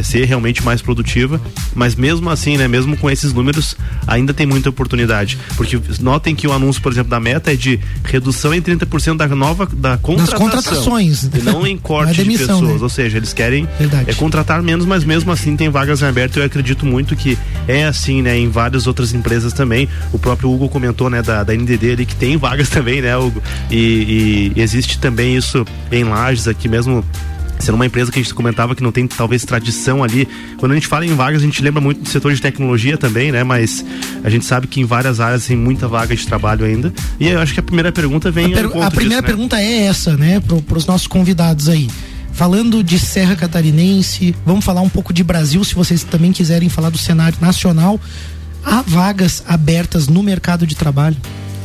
ser 0.05 0.25
realmente 0.27 0.63
mais 0.63 0.83
produtiva. 0.83 1.41
Mas 1.75 1.95
mesmo 1.95 2.29
assim, 2.29 2.59
né, 2.59 2.69
mesmo 2.69 2.97
com 2.97 3.11
esses 3.11 3.33
números, 3.33 3.75
ainda 4.07 4.35
tem 4.35 4.47
muita 4.47 4.69
oportunidade. 4.69 5.39
Porque 5.57 5.81
notem 6.01 6.35
que 6.35 6.47
o 6.47 6.53
anúncio, 6.53 6.83
por 6.83 6.93
exemplo, 6.93 7.11
da 7.11 7.19
meta 7.19 7.53
é 7.53 7.57
de 7.57 7.81
redução 8.05 8.53
em 8.53 8.61
30% 8.61 9.17
da 9.17 9.27
nova 9.29 9.67
da 9.67 9.97
contratação. 9.97 10.39
Das 10.39 10.55
contratações. 10.55 11.23
E 11.25 11.39
não 11.43 11.67
em 11.67 11.77
corte 11.79 12.17
Não 12.19 12.21
é 12.21 12.25
demissão, 12.25 12.47
de 12.47 12.63
pessoas. 12.63 12.77
né? 12.77 12.83
Ou 12.83 12.89
seja, 12.89 13.17
eles 13.17 13.33
querem 13.33 13.67
é, 14.07 14.13
contratar 14.15 14.63
menos, 14.63 14.85
mas 14.85 15.05
mesmo 15.05 15.33
assim 15.33 15.57
tem 15.57 15.71
vagas 15.71 16.03
em 16.03 16.07
aberto. 16.07 16.39
Eu 16.39 16.45
acredito 16.45 16.85
muito 16.85 17.17
que 17.17 17.39
é 17.67 17.87
assim, 17.87 18.21
né, 18.21 18.37
em 18.39 18.51
várias 18.51 18.87
outras 18.87 19.15
empresas 19.15 19.53
também. 19.53 19.89
O 20.13 20.19
próprio 20.19 20.51
Hugo 20.53 20.69
comentou, 20.69 21.09
né, 21.09 21.23
da, 21.23 21.43
da 21.43 21.55
NDD 21.55 21.93
ali 21.93 22.07
que 22.07 22.15
tem 22.15 22.37
vagas 22.37 22.69
também, 22.71 23.01
né, 23.01 23.17
Hugo? 23.17 23.43
E, 23.71 24.53
e 24.55 24.61
existe 24.61 24.99
também 24.99 25.37
isso 25.37 25.65
em 25.91 26.05
Lages 26.05 26.47
aqui 26.49 26.69
mesmo 26.69 27.05
sendo 27.59 27.75
uma 27.75 27.87
empresa 27.87 28.11
que 28.13 28.19
a 28.19 28.23
gente 28.23 28.33
comentava 28.35 28.75
que 28.75 28.83
não 28.83 28.93
tem 28.93 29.07
talvez 29.07 29.45
tradição 29.45 30.03
ali. 30.05 30.29
Quando 30.59 30.73
a 30.73 30.75
gente 30.75 30.87
fala 30.87 31.05
em 31.07 31.15
vagas, 31.15 31.43
a 31.43 31.45
gente 31.45 31.63
lembra 31.63 31.81
muito 31.81 32.03
do 32.03 32.09
setor 32.09 32.33
de 32.35 32.41
tecnologia 32.41 32.97
também, 32.97 33.31
né? 33.33 33.43
Mas 33.45 33.85
a 34.23 34.31
gente 34.31 34.45
sabe 34.45 34.67
que 34.67 34.81
em 34.81 34.85
várias 34.85 35.21
áreas 35.21 35.47
tem 35.47 35.57
muita 35.57 35.89
vaga 35.89 36.15
de 36.15 36.27
trabalho 36.27 36.65
ainda. 36.65 36.93
E 37.19 37.29
eu 37.29 37.41
acho 37.41 37.53
que 37.55 37.61
a 37.61 37.63
primeira 37.63 37.91
pergunta 37.93 38.31
vem 38.31 38.47
A, 38.55 38.57
per- 38.57 38.83
a 38.83 38.91
primeira 38.91 38.91
disso, 38.91 39.11
né? 39.13 39.23
pergunta 39.23 39.61
é 39.61 39.85
essa, 39.87 40.17
né, 40.17 40.41
para 40.41 40.79
os 40.79 40.87
nossos 40.87 41.07
convidados 41.07 41.69
aí. 41.69 41.89
Falando 42.33 42.85
de 42.85 42.99
Serra 42.99 43.35
Catarinense, 43.35 44.35
vamos 44.47 44.65
falar 44.65 44.81
um 44.81 44.89
pouco 44.89 45.13
de 45.13 45.25
Brasil, 45.25 45.65
se 45.65 45.75
vocês 45.75 46.05
também 46.05 46.31
quiserem 46.33 46.69
falar 46.69 46.91
do 46.91 46.99
cenário 46.99 47.37
nacional. 47.41 48.01
Há 48.65 48.83
vagas 48.87 49.43
abertas 49.47 50.07
no 50.09 50.23
mercado 50.23 50.67
de 50.67 50.77
trabalho? 50.77 51.17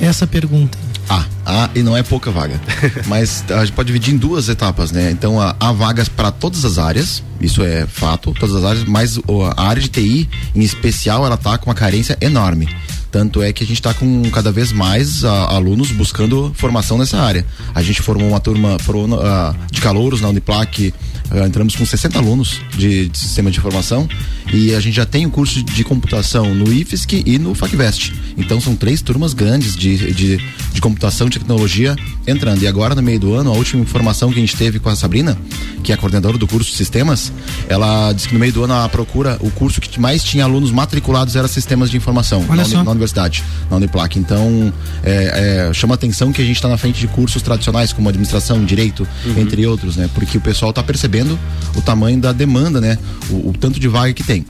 Essa 0.02 0.26
pergunta. 0.26 0.78
Ah, 1.10 1.26
ah, 1.46 1.70
e 1.76 1.84
não 1.84 1.96
é 1.96 2.04
pouca 2.04 2.32
vaga. 2.32 2.60
Mas 3.08 3.44
a 3.50 3.66
gente 3.66 3.74
pode 3.74 3.88
dividir 3.88 4.14
em 4.14 4.18
duas 4.18 4.50
etapas, 4.50 4.92
né? 4.92 5.12
Então 5.12 5.40
há, 5.40 5.56
há 5.60 5.72
vagas 5.72 6.08
para 6.08 6.32
todas 6.32 6.64
as 6.66 6.78
áreas, 6.78 7.24
isso 7.42 7.64
é 7.64 7.86
fato, 7.86 8.34
todas 8.34 8.56
as 8.56 8.64
áreas, 8.64 8.86
mas 8.86 9.20
a 9.58 9.68
área 9.68 9.82
de 9.82 9.90
TI, 9.90 10.30
em 10.56 10.62
especial, 10.62 11.26
ela 11.26 11.36
tá 11.36 11.58
com 11.58 11.70
uma 11.70 11.76
carência 11.76 12.18
enorme. 12.22 12.70
Tanto 13.14 13.44
é 13.44 13.54
que 13.54 13.64
a 13.64 13.68
gente 13.68 13.78
está 13.78 13.94
com 13.94 14.24
cada 14.32 14.52
vez 14.52 14.72
mais 14.72 15.24
ah, 15.24 15.46
alunos 15.56 15.92
buscando 15.92 16.52
formação 16.56 16.98
nessa 16.98 17.20
área. 17.22 17.46
A 17.76 17.84
gente 17.84 18.02
formou 18.02 18.28
uma 18.28 18.40
turma 18.40 18.76
pro- 18.84 19.06
ah, 19.22 19.56
de 19.72 19.80
calouros 19.80 20.20
na 20.20 20.30
Uniplac, 20.30 20.92
ah, 21.30 21.46
entramos 21.46 21.76
com 21.76 21.86
60 21.86 22.18
alunos 22.18 22.60
de, 22.76 23.08
de 23.10 23.18
sistema 23.20 23.52
de 23.52 23.60
informação 23.60 24.10
e 24.52 24.74
a 24.74 24.80
gente 24.80 24.96
já 24.96 25.06
tem 25.06 25.28
o 25.28 25.30
curso 25.30 25.62
de 25.62 25.84
computação 25.84 26.56
no 26.56 26.74
IFSC 26.74 27.22
e 27.24 27.38
no 27.38 27.54
FacVest. 27.54 28.14
Então 28.36 28.60
são 28.60 28.76
três 28.76 29.00
turmas 29.04 29.36
grandes 29.36 29.76
de, 29.76 30.12
de, 30.12 30.38
de 30.74 30.82
computação 30.82 31.28
e 31.28 31.30
tecnologia 31.30 31.96
entrando. 32.26 32.64
E 32.64 32.68
agora, 32.68 32.96
no 32.96 33.02
meio 33.04 33.20
do 33.20 33.36
ano, 33.36 33.52
a 33.52 33.54
última 33.56 33.84
informação 33.84 34.32
que 34.32 34.38
a 34.40 34.42
gente 34.42 34.56
teve 34.58 34.80
com 34.80 34.90
a 34.90 34.96
Sabrina, 34.96 35.38
que 35.84 35.92
é 35.92 35.96
a 35.96 35.98
coordenadora 36.00 36.36
do 36.38 36.48
curso 36.48 36.72
de 36.72 36.78
sistemas, 36.78 37.32
ela 37.70 38.12
disse 38.12 38.28
que 38.28 38.34
no 38.34 38.40
meio 38.40 38.54
do 38.54 38.64
ano 38.64 38.74
a 38.74 38.90
procura, 38.90 39.38
o 39.40 39.52
curso 39.52 39.80
que 39.80 40.00
mais 40.00 40.24
tinha 40.24 40.44
alunos 40.46 40.72
matriculados 40.72 41.36
era 41.36 41.48
sistemas 41.48 41.92
de 41.92 41.98
informação 41.98 42.44
Olha 42.50 42.64
na, 42.64 42.66
só. 42.66 42.84
na 42.84 42.92
universidade, 43.04 43.44
na 43.70 43.78
Uniplac. 43.78 44.18
Então, 44.18 44.74
é, 45.04 45.68
é, 45.70 45.74
chama 45.74 45.96
atenção 45.96 46.32
que 46.32 46.42
a 46.42 46.46
gente 46.46 46.56
está 46.56 46.70
na 46.70 46.78
frente 46.78 47.00
de 47.00 47.08
cursos 47.08 47.42
tradicionais 47.42 47.94
como 47.94 48.10
administração, 48.10 48.64
direito, 48.64 49.08
entre 49.38 49.66
outros, 49.68 49.96
né? 49.96 50.10
Porque 50.14 50.38
o 50.38 50.42
pessoal 50.42 50.72
está 50.72 50.82
percebendo 50.82 51.38
o 51.76 51.82
tamanho 51.82 52.20
da 52.20 52.32
demanda, 52.32 52.80
né? 52.80 52.98
O, 53.30 53.50
o 53.50 53.54
tanto 53.54 53.80
de 53.80 53.88
vaga 53.88 54.14
que 54.14 54.24
tem. 54.24 54.46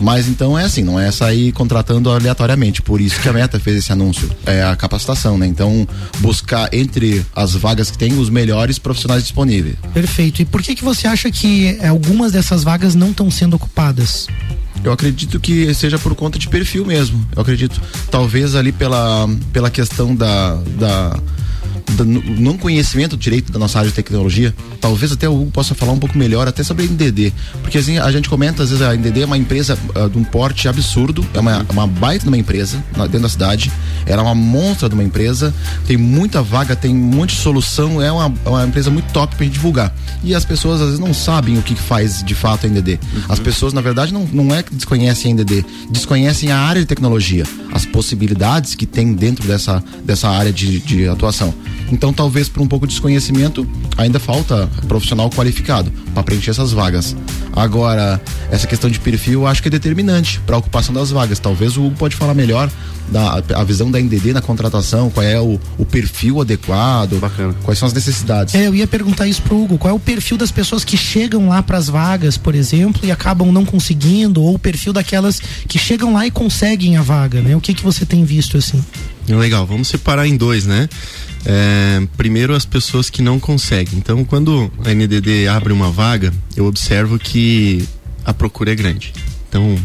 Mas 0.00 0.28
então 0.28 0.58
é 0.58 0.64
assim, 0.64 0.82
não 0.82 0.98
é 0.98 1.10
sair 1.10 1.52
contratando 1.52 2.10
aleatoriamente. 2.10 2.82
Por 2.82 3.00
isso 3.00 3.20
que 3.20 3.28
a 3.28 3.32
Meta 3.32 3.58
fez 3.58 3.78
esse 3.78 3.92
anúncio. 3.92 4.30
É 4.46 4.62
a 4.62 4.76
capacitação, 4.76 5.36
né? 5.36 5.46
Então, 5.46 5.86
buscar 6.18 6.72
entre 6.72 7.24
as 7.34 7.54
vagas 7.54 7.90
que 7.90 7.98
tem 7.98 8.18
os 8.18 8.30
melhores 8.30 8.78
profissionais 8.78 9.22
disponíveis. 9.22 9.76
Perfeito. 9.92 10.42
E 10.42 10.44
por 10.44 10.62
que 10.62 10.74
que 10.74 10.84
você 10.84 11.06
acha 11.06 11.30
que 11.30 11.78
eh, 11.80 11.88
algumas 11.88 12.32
dessas 12.32 12.62
vagas 12.62 12.94
não 12.94 13.10
estão 13.10 13.30
sendo 13.30 13.56
ocupadas? 13.56 14.26
Eu 14.84 14.92
acredito 14.92 15.40
que 15.40 15.74
seja 15.74 15.98
por 15.98 16.14
conta 16.14 16.38
de 16.38 16.48
perfil 16.48 16.84
mesmo. 16.84 17.26
Eu 17.34 17.42
acredito, 17.42 17.80
talvez 18.10 18.54
ali 18.54 18.70
pela, 18.70 19.28
pela 19.52 19.70
questão 19.70 20.14
da, 20.14 20.54
da, 20.78 21.18
não 22.04 22.56
conhecimento 22.56 23.16
direito 23.16 23.50
da 23.52 23.58
nossa 23.58 23.78
área 23.78 23.90
de 23.90 23.94
tecnologia. 23.96 24.54
Talvez 24.80 25.12
até 25.12 25.28
o 25.28 25.42
Hugo 25.42 25.50
possa 25.50 25.74
falar 25.74 25.92
um 25.92 25.98
pouco 25.98 26.16
melhor 26.16 26.46
até 26.48 26.62
sobre 26.62 26.84
a 26.84 26.86
NDD. 26.88 27.32
Porque 27.62 27.78
assim, 27.78 27.98
a 27.98 28.10
gente 28.10 28.28
comenta, 28.28 28.62
às 28.62 28.70
vezes 28.70 28.84
a 28.84 28.94
NDD 28.94 29.22
é 29.22 29.24
uma 29.26 29.38
empresa 29.38 29.78
ah, 29.94 30.08
de 30.08 30.18
um 30.18 30.24
porte 30.24 30.68
absurdo, 30.68 31.26
é 31.34 31.40
uma, 31.40 31.66
uma 31.70 31.86
baita 31.86 32.24
de 32.24 32.28
uma 32.28 32.36
empresa 32.38 32.82
na- 32.96 33.04
dentro 33.06 33.20
da 33.22 33.28
cidade. 33.28 33.70
Ela 34.06 34.22
é 34.22 34.24
uma 34.24 34.34
monstra 34.34 34.88
de 34.88 34.94
uma 34.94 35.04
empresa, 35.04 35.54
tem 35.86 35.96
muita 35.96 36.42
vaga, 36.42 36.74
tem 36.76 36.94
um 36.94 36.98
monte 36.98 37.30
de 37.34 37.40
solução, 37.40 38.00
é 38.02 38.10
uma, 38.10 38.32
é 38.44 38.48
uma 38.48 38.66
empresa 38.66 38.90
muito 38.90 39.12
top 39.12 39.34
pra 39.36 39.44
gente 39.44 39.54
divulgar. 39.54 39.94
E 40.22 40.34
as 40.34 40.44
pessoas 40.44 40.80
às 40.80 40.86
vezes 40.86 41.00
não 41.00 41.12
sabem 41.14 41.58
o 41.58 41.62
que 41.62 41.74
que 41.74 41.82
faz 41.82 42.22
de 42.22 42.34
fato 42.34 42.66
a 42.66 42.68
NDD. 42.68 42.98
As 43.28 43.38
pessoas, 43.38 43.72
na 43.72 43.80
verdade, 43.80 44.12
não, 44.12 44.24
não 44.32 44.54
é 44.54 44.62
que 44.62 44.74
desconhecem 44.74 45.32
a 45.32 45.34
NDD, 45.34 45.64
desconhecem 45.90 46.50
a 46.50 46.58
área 46.58 46.80
de 46.80 46.86
tecnologia, 46.86 47.44
as 47.72 47.84
possibilidades 47.84 48.74
que 48.74 48.86
tem 48.86 49.12
dentro 49.12 49.46
dessa, 49.46 49.82
dessa 50.04 50.28
área 50.28 50.52
de, 50.52 50.80
de 50.80 51.08
atuação. 51.08 51.52
Então, 51.90 52.12
talvez 52.12 52.48
por 52.48 52.62
um 52.62 52.68
pouco 52.68 52.86
de 52.86 52.92
desconhecimento, 52.92 53.66
ainda 53.96 54.18
falta 54.18 54.68
profissional 54.86 55.30
qualificado 55.30 55.90
para 56.12 56.22
preencher 56.22 56.50
essas 56.50 56.72
vagas. 56.72 57.16
Agora, 57.54 58.20
essa 58.50 58.66
questão 58.66 58.90
de 58.90 59.00
perfil 59.00 59.40
eu 59.40 59.46
acho 59.46 59.62
que 59.62 59.68
é 59.68 59.70
determinante 59.70 60.40
para 60.46 60.56
a 60.56 60.58
ocupação 60.58 60.94
das 60.94 61.10
vagas. 61.10 61.38
Talvez 61.38 61.76
o 61.76 61.84
Hugo 61.84 61.96
pode 61.96 62.14
falar 62.14 62.34
melhor 62.34 62.70
da 63.10 63.42
a 63.54 63.64
visão 63.64 63.90
da 63.90 63.98
NDD 63.98 64.32
na 64.32 64.40
contratação, 64.42 65.10
qual 65.10 65.24
é 65.24 65.40
o, 65.40 65.58
o 65.78 65.84
perfil 65.84 66.40
adequado, 66.40 67.18
quais 67.62 67.78
são 67.78 67.86
as 67.86 67.94
necessidades. 67.94 68.54
É, 68.54 68.66
eu 68.66 68.74
ia 68.74 68.86
perguntar 68.86 69.26
isso 69.26 69.42
pro 69.42 69.62
Hugo. 69.62 69.78
Qual 69.78 69.92
é 69.92 69.96
o 69.96 70.00
perfil 70.00 70.36
das 70.36 70.50
pessoas 70.50 70.84
que 70.84 70.96
chegam 70.96 71.48
lá 71.48 71.62
para 71.62 71.78
as 71.78 71.88
vagas, 71.88 72.36
por 72.36 72.54
exemplo, 72.54 73.00
e 73.04 73.10
acabam 73.10 73.50
não 73.50 73.64
conseguindo, 73.64 74.42
ou 74.42 74.54
o 74.54 74.58
perfil 74.58 74.92
daquelas 74.92 75.40
que 75.66 75.78
chegam 75.78 76.12
lá 76.12 76.26
e 76.26 76.30
conseguem 76.30 76.96
a 76.96 77.02
vaga, 77.02 77.40
né? 77.40 77.56
O 77.56 77.60
que 77.60 77.72
que 77.74 77.82
você 77.82 78.04
tem 78.04 78.24
visto 78.24 78.56
assim? 78.56 78.84
Legal, 79.28 79.66
vamos 79.66 79.88
separar 79.88 80.26
em 80.26 80.36
dois, 80.36 80.64
né? 80.64 80.88
É, 81.44 82.06
primeiro, 82.16 82.54
as 82.54 82.64
pessoas 82.64 83.08
que 83.08 83.22
não 83.22 83.38
conseguem. 83.38 83.98
Então, 83.98 84.24
quando 84.24 84.70
a 84.84 84.92
NDD 84.92 85.48
abre 85.48 85.72
uma 85.72 85.90
vaga, 85.90 86.32
eu 86.56 86.66
observo 86.66 87.18
que 87.18 87.86
a 88.24 88.34
procura 88.34 88.72
é 88.72 88.74
grande. 88.74 89.12
Então, 89.48 89.76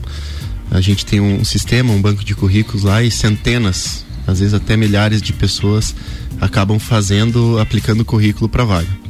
a 0.71 0.81
gente 0.81 1.05
tem 1.05 1.19
um 1.19 1.43
sistema, 1.43 1.93
um 1.93 2.01
banco 2.01 2.23
de 2.23 2.35
currículos 2.35 2.83
lá 2.83 3.03
e 3.03 3.11
centenas, 3.11 4.05
às 4.25 4.39
vezes 4.39 4.53
até 4.53 4.75
milhares 4.75 5.21
de 5.21 5.31
pessoas 5.31 5.95
acabam 6.41 6.79
fazendo, 6.79 7.59
aplicando 7.59 8.03
currículo 8.03 8.49
para 8.49 8.65
vaga. 8.65 9.03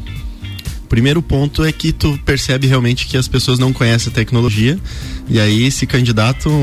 Primeiro 0.89 1.23
ponto 1.23 1.63
é 1.63 1.71
que 1.71 1.91
tu 1.91 2.19
percebe 2.23 2.67
realmente 2.67 3.07
que 3.07 3.17
as 3.17 3.27
pessoas 3.27 3.57
não 3.57 3.73
conhecem 3.73 4.11
a 4.11 4.15
tecnologia 4.15 4.77
e 5.27 5.39
aí 5.39 5.71
se 5.71 5.87
candidatam 5.87 6.53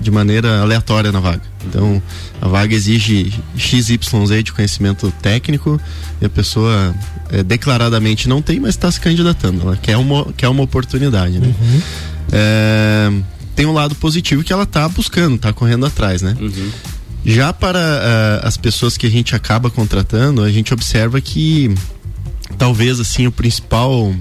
de 0.00 0.10
maneira 0.10 0.60
aleatória 0.60 1.10
na 1.10 1.20
vaga. 1.20 1.42
Então, 1.66 2.02
a 2.40 2.48
vaga 2.48 2.74
exige 2.74 3.32
XYZ 3.56 3.98
de 4.44 4.52
conhecimento 4.52 5.12
técnico 5.22 5.80
e 6.20 6.26
a 6.26 6.28
pessoa 6.28 6.94
é, 7.30 7.42
declaradamente 7.42 8.28
não 8.28 8.40
tem, 8.40 8.60
mas 8.60 8.70
está 8.70 8.90
se 8.90 9.00
candidatando. 9.00 9.62
Ela 9.62 9.76
quer 9.76 9.96
uma, 9.96 10.32
quer 10.32 10.48
uma 10.48 10.62
oportunidade, 10.62 11.38
né? 11.38 11.54
É, 12.32 13.10
tem 13.54 13.66
um 13.66 13.72
lado 13.72 13.94
positivo 13.96 14.44
que 14.44 14.52
ela 14.52 14.62
está 14.62 14.88
buscando, 14.88 15.36
está 15.36 15.52
correndo 15.52 15.84
atrás, 15.84 16.22
né? 16.22 16.36
Já 17.24 17.52
para 17.52 17.80
ah, 17.80 18.46
as 18.46 18.56
pessoas 18.56 18.96
que 18.96 19.06
a 19.06 19.10
gente 19.10 19.34
acaba 19.34 19.68
contratando, 19.68 20.42
a 20.42 20.50
gente 20.50 20.72
observa 20.72 21.20
que 21.20 21.74
talvez 22.56 23.00
assim 23.00 23.26
o 23.26 23.32
principal 23.32 24.14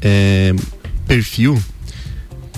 é, 0.00 0.54
perfil 1.06 1.60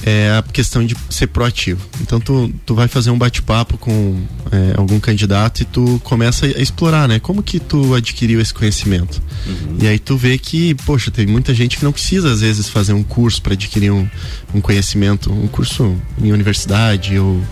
é 0.03 0.31
a 0.39 0.43
questão 0.43 0.85
de 0.85 0.97
ser 1.11 1.27
proativo. 1.29 1.81
Então 2.01 2.21
tu, 2.21 2.53
tu 2.65 2.75
vai 2.75 2.89
fazer 2.89 3.11
um 3.11 3.19
bate-papo 3.19 3.77
com 3.77 4.23
é, 4.51 4.75
algum 4.77 4.99
candidato 5.01 5.63
e 5.63 5.65
tu 5.65 6.01
começa 6.05 6.47
a 6.47 6.63
explorar, 6.63 7.09
né? 7.09 7.19
Como 7.19 7.43
que 7.43 7.59
tu 7.59 7.95
adquiriu 7.95 8.41
esse 8.41 8.55
conhecimento? 8.55 9.21
Uhum. 9.47 9.79
E 9.81 9.87
aí 9.87 9.99
tu 9.99 10.17
vê 10.17 10.39
que, 10.39 10.75
poxa, 10.87 11.11
tem 11.11 11.27
muita 11.27 11.53
gente 11.53 11.77
que 11.77 11.85
não 11.85 11.93
precisa 11.93 12.33
às 12.33 12.41
vezes 12.41 12.69
fazer 12.69 12.93
um 12.93 13.03
curso 13.03 13.43
para 13.43 13.55
adquirir 13.55 13.91
um, 13.91 14.09
um 14.55 14.61
conhecimento, 14.61 15.33
um 15.33 15.49
curso 15.49 15.97
em 16.23 16.33
universidade 16.33 17.19
ou 17.19 17.43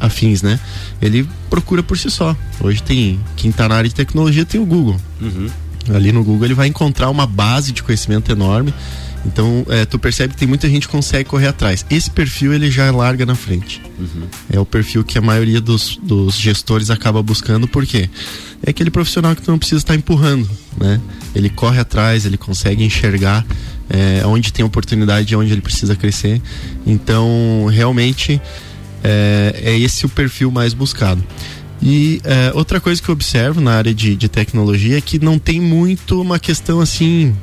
afins, 0.00 0.42
né? 0.42 0.60
Ele 1.00 1.26
procura 1.48 1.82
por 1.82 1.96
si 1.96 2.10
só. 2.10 2.36
Hoje 2.60 2.82
tem 2.82 3.18
quem 3.36 3.50
tá 3.50 3.68
na 3.68 3.76
área 3.76 3.88
de 3.88 3.94
tecnologia 3.94 4.44
tem 4.44 4.60
o 4.60 4.66
Google. 4.66 4.96
Uhum. 5.20 5.48
Ali 5.94 6.12
no 6.12 6.22
Google 6.22 6.44
ele 6.44 6.54
vai 6.54 6.66
encontrar 6.66 7.08
uma 7.08 7.26
base 7.26 7.72
de 7.72 7.82
conhecimento 7.82 8.30
enorme 8.30 8.74
então, 9.28 9.66
é, 9.68 9.84
tu 9.84 9.98
percebe 9.98 10.32
que 10.32 10.38
tem 10.38 10.48
muita 10.48 10.68
gente 10.68 10.86
que 10.86 10.92
consegue 10.92 11.28
correr 11.28 11.48
atrás. 11.48 11.84
Esse 11.90 12.10
perfil 12.10 12.54
ele 12.54 12.70
já 12.70 12.90
larga 12.90 13.26
na 13.26 13.34
frente. 13.34 13.82
Uhum. 13.98 14.26
É 14.50 14.58
o 14.58 14.64
perfil 14.64 15.04
que 15.04 15.18
a 15.18 15.20
maioria 15.20 15.60
dos, 15.60 15.98
dos 16.02 16.34
gestores 16.34 16.90
acaba 16.90 17.22
buscando, 17.22 17.68
por 17.68 17.84
quê? 17.84 18.08
É 18.62 18.70
aquele 18.70 18.90
profissional 18.90 19.36
que 19.36 19.42
tu 19.42 19.50
não 19.50 19.58
precisa 19.58 19.80
estar 19.80 19.94
empurrando, 19.94 20.48
né? 20.80 20.98
Ele 21.34 21.50
corre 21.50 21.78
atrás, 21.78 22.24
ele 22.24 22.38
consegue 22.38 22.82
enxergar 22.82 23.44
é, 23.90 24.26
onde 24.26 24.50
tem 24.50 24.64
oportunidade 24.64 25.36
onde 25.36 25.52
ele 25.52 25.60
precisa 25.60 25.94
crescer. 25.94 26.40
Então, 26.86 27.66
realmente, 27.70 28.40
é, 29.04 29.60
é 29.62 29.78
esse 29.78 30.06
o 30.06 30.08
perfil 30.08 30.50
mais 30.50 30.72
buscado. 30.72 31.22
E 31.82 32.20
é, 32.24 32.50
outra 32.54 32.80
coisa 32.80 33.00
que 33.00 33.10
eu 33.10 33.12
observo 33.12 33.60
na 33.60 33.74
área 33.74 33.94
de, 33.94 34.16
de 34.16 34.28
tecnologia 34.28 34.96
é 34.96 35.00
que 35.02 35.22
não 35.22 35.38
tem 35.38 35.60
muito 35.60 36.20
uma 36.20 36.38
questão 36.38 36.80
assim 36.80 37.36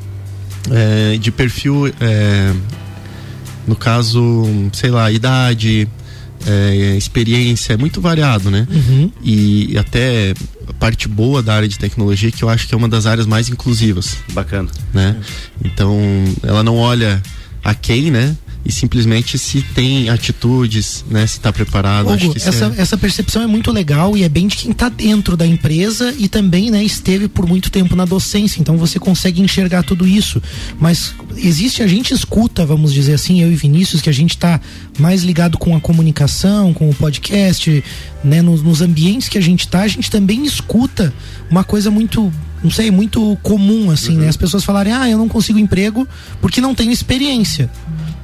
é, 0.71 1.17
de 1.17 1.31
perfil, 1.31 1.87
é, 1.99 2.53
no 3.67 3.75
caso, 3.75 4.45
sei 4.73 4.89
lá, 4.89 5.11
idade, 5.11 5.87
é, 6.45 6.95
experiência, 6.95 7.73
é 7.73 7.77
muito 7.77 7.99
variado, 7.99 8.51
né? 8.51 8.67
Uhum. 8.69 9.11
E 9.23 9.77
até 9.77 10.33
a 10.67 10.73
parte 10.73 11.07
boa 11.07 11.41
da 11.41 11.55
área 11.55 11.67
de 11.67 11.77
tecnologia 11.77 12.31
que 12.31 12.43
eu 12.43 12.49
acho 12.49 12.67
que 12.67 12.73
é 12.73 12.77
uma 12.77 12.89
das 12.89 13.05
áreas 13.05 13.25
mais 13.25 13.49
inclusivas. 13.49 14.17
Bacana. 14.33 14.69
Né? 14.93 15.15
Então, 15.63 15.97
ela 16.43 16.63
não 16.63 16.77
olha 16.77 17.21
a 17.63 17.73
quem, 17.73 18.11
né? 18.11 18.35
E 18.65 18.71
simplesmente 18.71 19.37
se 19.37 19.61
tem 19.61 20.09
atitudes, 20.09 21.05
né, 21.07 21.27
se 21.27 21.33
está 21.33 21.53
preparado. 21.53 22.11
Hugo, 22.11 22.33
essa, 22.35 22.73
é... 22.75 22.81
essa 22.81 22.97
percepção 22.97 23.43
é 23.43 23.47
muito 23.47 23.71
legal 23.71 24.17
e 24.17 24.23
é 24.23 24.29
bem 24.29 24.47
de 24.47 24.55
quem 24.55 24.71
está 24.71 24.89
dentro 24.89 25.37
da 25.37 25.45
empresa 25.45 26.13
e 26.17 26.27
também, 26.27 26.71
né, 26.71 26.83
esteve 26.83 27.27
por 27.27 27.45
muito 27.45 27.69
tempo 27.69 27.95
na 27.95 28.05
docência, 28.05 28.59
então 28.59 28.75
você 28.75 28.97
consegue 28.97 29.39
enxergar 29.39 29.83
tudo 29.83 30.07
isso. 30.07 30.41
Mas 30.79 31.13
existe, 31.37 31.83
a 31.83 31.87
gente 31.87 32.11
escuta, 32.11 32.65
vamos 32.65 32.91
dizer 32.91 33.13
assim, 33.13 33.39
eu 33.39 33.51
e 33.51 33.55
Vinícius, 33.55 34.01
que 34.01 34.09
a 34.09 34.13
gente 34.13 34.31
está 34.31 34.59
mais 34.97 35.21
ligado 35.21 35.59
com 35.59 35.75
a 35.75 35.79
comunicação, 35.79 36.73
com 36.73 36.89
o 36.89 36.95
podcast, 36.95 37.83
né, 38.23 38.41
nos, 38.41 38.63
nos 38.63 38.81
ambientes 38.81 39.29
que 39.29 39.37
a 39.37 39.41
gente 39.41 39.61
está, 39.61 39.81
a 39.81 39.87
gente 39.87 40.09
também 40.09 40.43
escuta 40.43 41.13
uma 41.51 41.63
coisa 41.63 41.91
muito 41.91 42.33
não 42.63 42.71
sei, 42.71 42.89
muito 42.89 43.37
comum, 43.43 43.91
assim, 43.91 44.13
né? 44.13 44.15
uhum. 44.15 44.21
né? 44.23 44.29
As 44.29 44.37
pessoas 44.37 44.63
falarem, 44.63 44.91
ah, 44.91 45.07
eu 45.07 45.19
não 45.19 45.27
consigo 45.27 45.59
emprego 45.59 46.07
porque 46.41 46.59
não 46.59 46.73
tenho 46.73 46.91
experiência 46.91 47.69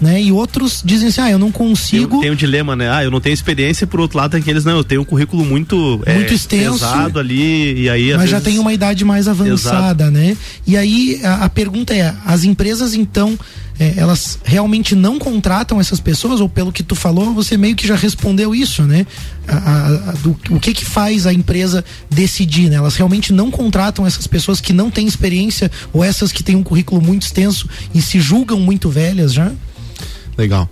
né? 0.02 0.22
E 0.22 0.32
outros 0.32 0.82
dizem 0.84 1.10
assim, 1.10 1.22
ah, 1.22 1.32
eu 1.32 1.40
não 1.40 1.52
consigo. 1.52 2.14
Tem, 2.14 2.22
tem 2.22 2.32
um 2.32 2.36
dilema, 2.36 2.76
né? 2.76 2.90
Ah, 2.90 3.04
eu 3.04 3.12
não 3.12 3.22
tenho 3.22 3.34
experiência, 3.34 3.86
por 3.86 4.00
outro 4.00 4.18
lado 4.18 4.32
tem 4.32 4.42
aqueles, 4.42 4.66
não, 4.66 4.78
eu 4.78 4.84
tenho 4.84 5.02
um 5.02 5.06
currículo 5.06 5.46
muito, 5.46 5.76
muito 5.76 6.32
é, 6.32 6.36
extenso, 6.36 6.80
pesado 6.80 7.20
ali, 7.20 7.84
e 7.84 7.90
aí. 7.90 8.10
Mas 8.12 8.22
vezes... 8.22 8.32
já 8.32 8.42
tem 8.42 8.58
uma 8.58 8.74
idade 8.74 9.06
mais 9.06 9.28
avançada, 9.28 10.06
Exato. 10.06 10.18
né? 10.18 10.36
E 10.66 10.76
aí 10.76 11.22
a, 11.24 11.46
a 11.46 11.50
pergunta 11.50 11.94
é: 11.94 12.14
as 12.26 12.44
empresas 12.44 12.96
então 12.96 13.38
é, 13.82 13.96
elas 13.98 14.38
realmente 14.44 14.94
não 14.94 15.18
contratam 15.18 15.80
essas 15.80 16.00
pessoas, 16.00 16.40
ou 16.40 16.48
pelo 16.48 16.72
que 16.72 16.84
tu 16.84 16.94
falou, 16.94 17.34
você 17.34 17.58
meio 17.58 17.76
que 17.76 17.88
já 17.88 17.96
respondeu 17.96 18.54
isso, 18.54 18.84
né? 18.84 19.08
A, 19.48 19.56
a, 19.56 19.88
a, 19.88 20.12
do, 20.14 20.38
o 20.52 20.60
que 20.60 20.72
que 20.72 20.86
faz 20.86 21.26
a 21.26 21.34
empresa 21.34 21.84
decidir, 22.08 22.70
né? 22.70 22.76
Elas 22.76 22.96
realmente 22.96 23.34
não 23.34 23.50
contratam 23.50 24.06
essas 24.06 24.28
pessoas 24.28 24.62
que 24.62 24.72
não 24.72 24.92
têm 24.92 25.08
experiência, 25.08 25.72
ou 25.92 26.04
essas 26.04 26.32
que 26.32 26.44
têm 26.44 26.56
um 26.56 26.62
currículo 26.62 27.02
muito 27.02 27.24
extenso 27.24 27.68
e 27.92 28.02
se 28.04 28.20
julgam 28.20 28.60
muito 28.60 28.88
velhas 28.88 29.34
já? 29.34 29.52
Legal. 30.38 30.70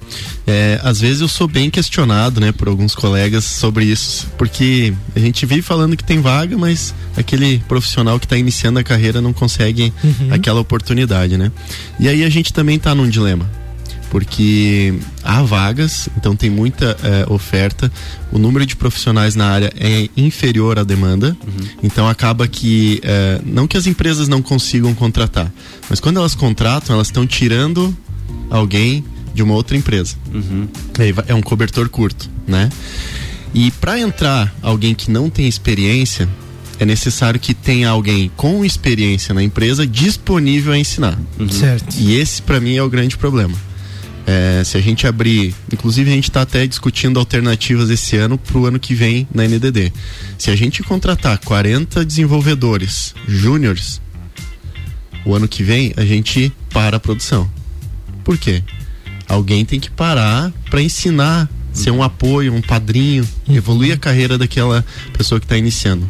É, 0.48 0.80
às 0.84 1.00
vezes 1.00 1.22
eu 1.22 1.28
sou 1.28 1.48
bem 1.48 1.70
questionado, 1.70 2.40
né, 2.40 2.52
por 2.52 2.68
alguns 2.68 2.96
colegas 2.96 3.44
sobre 3.44 3.86
isso, 3.86 4.28
porque 4.38 4.94
a 5.16 5.20
gente 5.20 5.46
vive 5.46 5.62
falando 5.62 5.96
que 5.96 6.04
tem 6.04 6.22
vaga, 6.22 6.58
mas 6.58 6.94
aquele 7.16 7.60
profissional 7.68 8.20
que 8.20 8.26
está 8.26 8.38
iniciando 8.38 8.80
a 8.80 8.84
carreira 8.84 9.22
não 9.22 9.34
consegue 9.34 9.94
uhum. 10.04 10.30
aquela 10.32 10.60
oportunidade, 10.60 11.38
né? 11.38 11.52
E 12.00 12.08
aí 12.08 12.24
a 12.24 12.30
gente 12.30 12.54
também 12.54 12.78
está 12.78 12.96
num 12.96 13.08
dilema, 13.08 13.50
porque 14.10 14.96
há 15.24 15.44
vagas, 15.44 16.10
então 16.18 16.36
tem 16.36 16.50
muita 16.50 16.98
é, 17.04 17.32
oferta, 17.32 17.92
o 18.32 18.40
número 18.40 18.66
de 18.66 18.76
profissionais 18.76 19.36
na 19.36 19.48
área 19.48 19.72
é 19.78 20.10
inferior 20.18 20.80
à 20.80 20.84
demanda, 20.84 21.38
uhum. 21.46 21.68
então 21.84 22.08
acaba 22.08 22.48
que 22.48 23.00
é, 23.04 23.40
não 23.46 23.68
que 23.68 23.78
as 23.78 23.86
empresas 23.86 24.28
não 24.28 24.42
consigam 24.42 24.96
contratar, 24.96 25.52
mas 25.90 26.00
quando 26.00 26.18
elas 26.18 26.34
contratam, 26.34 26.96
elas 26.96 27.08
estão 27.08 27.28
tirando 27.28 27.96
alguém 28.50 29.04
de 29.40 29.44
uma 29.44 29.54
outra 29.54 29.78
empresa. 29.78 30.18
Uhum. 30.34 30.68
É 31.26 31.34
um 31.34 31.42
cobertor 31.42 31.88
curto, 31.88 32.30
né? 32.46 32.70
E 33.54 33.72
para 33.72 33.98
entrar 33.98 34.54
alguém 34.62 34.94
que 34.94 35.10
não 35.10 35.30
tem 35.30 35.48
experiência, 35.48 36.28
é 36.78 36.84
necessário 36.86 37.40
que 37.40 37.54
tenha 37.54 37.88
alguém 37.88 38.30
com 38.36 38.66
experiência 38.66 39.34
na 39.34 39.42
empresa 39.42 39.88
disponível 39.88 40.74
a 40.74 40.78
ensinar. 40.78 41.18
Uhum. 41.40 41.48
Certo. 41.48 41.96
E 41.98 42.16
esse 42.16 42.42
para 42.42 42.60
mim 42.60 42.76
é 42.76 42.84
o 42.84 42.90
grande 42.90 43.16
problema. 43.16 43.56
É, 44.28 44.62
se 44.66 44.78
a 44.78 44.82
gente 44.82 45.08
abrir, 45.08 45.56
inclusive 45.72 46.12
a 46.12 46.14
gente 46.14 46.30
está 46.30 46.42
até 46.42 46.68
discutindo 46.68 47.18
alternativas 47.18 47.90
esse 47.90 48.18
ano 48.18 48.38
para 48.38 48.58
o 48.58 48.66
ano 48.66 48.78
que 48.78 48.94
vem 48.94 49.26
na 49.34 49.48
NDD. 49.48 49.94
Se 50.38 50.52
a 50.52 50.56
gente 50.56 50.84
contratar 50.84 51.38
40 51.40 52.04
desenvolvedores 52.04 53.16
júniores, 53.26 54.02
o 55.26 55.34
ano 55.34 55.48
que 55.48 55.64
vem 55.64 55.94
a 55.96 56.04
gente 56.04 56.52
para 56.72 56.98
a 56.98 57.00
produção. 57.00 57.50
Por 58.24 58.38
quê? 58.38 58.62
Alguém 59.30 59.64
tem 59.64 59.80
que 59.80 59.92
parar 59.92 60.52
para 60.70 60.82
ensinar, 60.82 61.48
ser 61.72 61.92
um 61.92 62.02
apoio, 62.02 62.54
um 62.54 62.62
padrinho, 62.62 63.26
evoluir 63.48 63.94
a 63.94 63.98
carreira 63.98 64.38
daquela 64.38 64.84
pessoa 65.14 65.40
que 65.40 65.46
está 65.46 65.56
iniciando. 65.56 66.10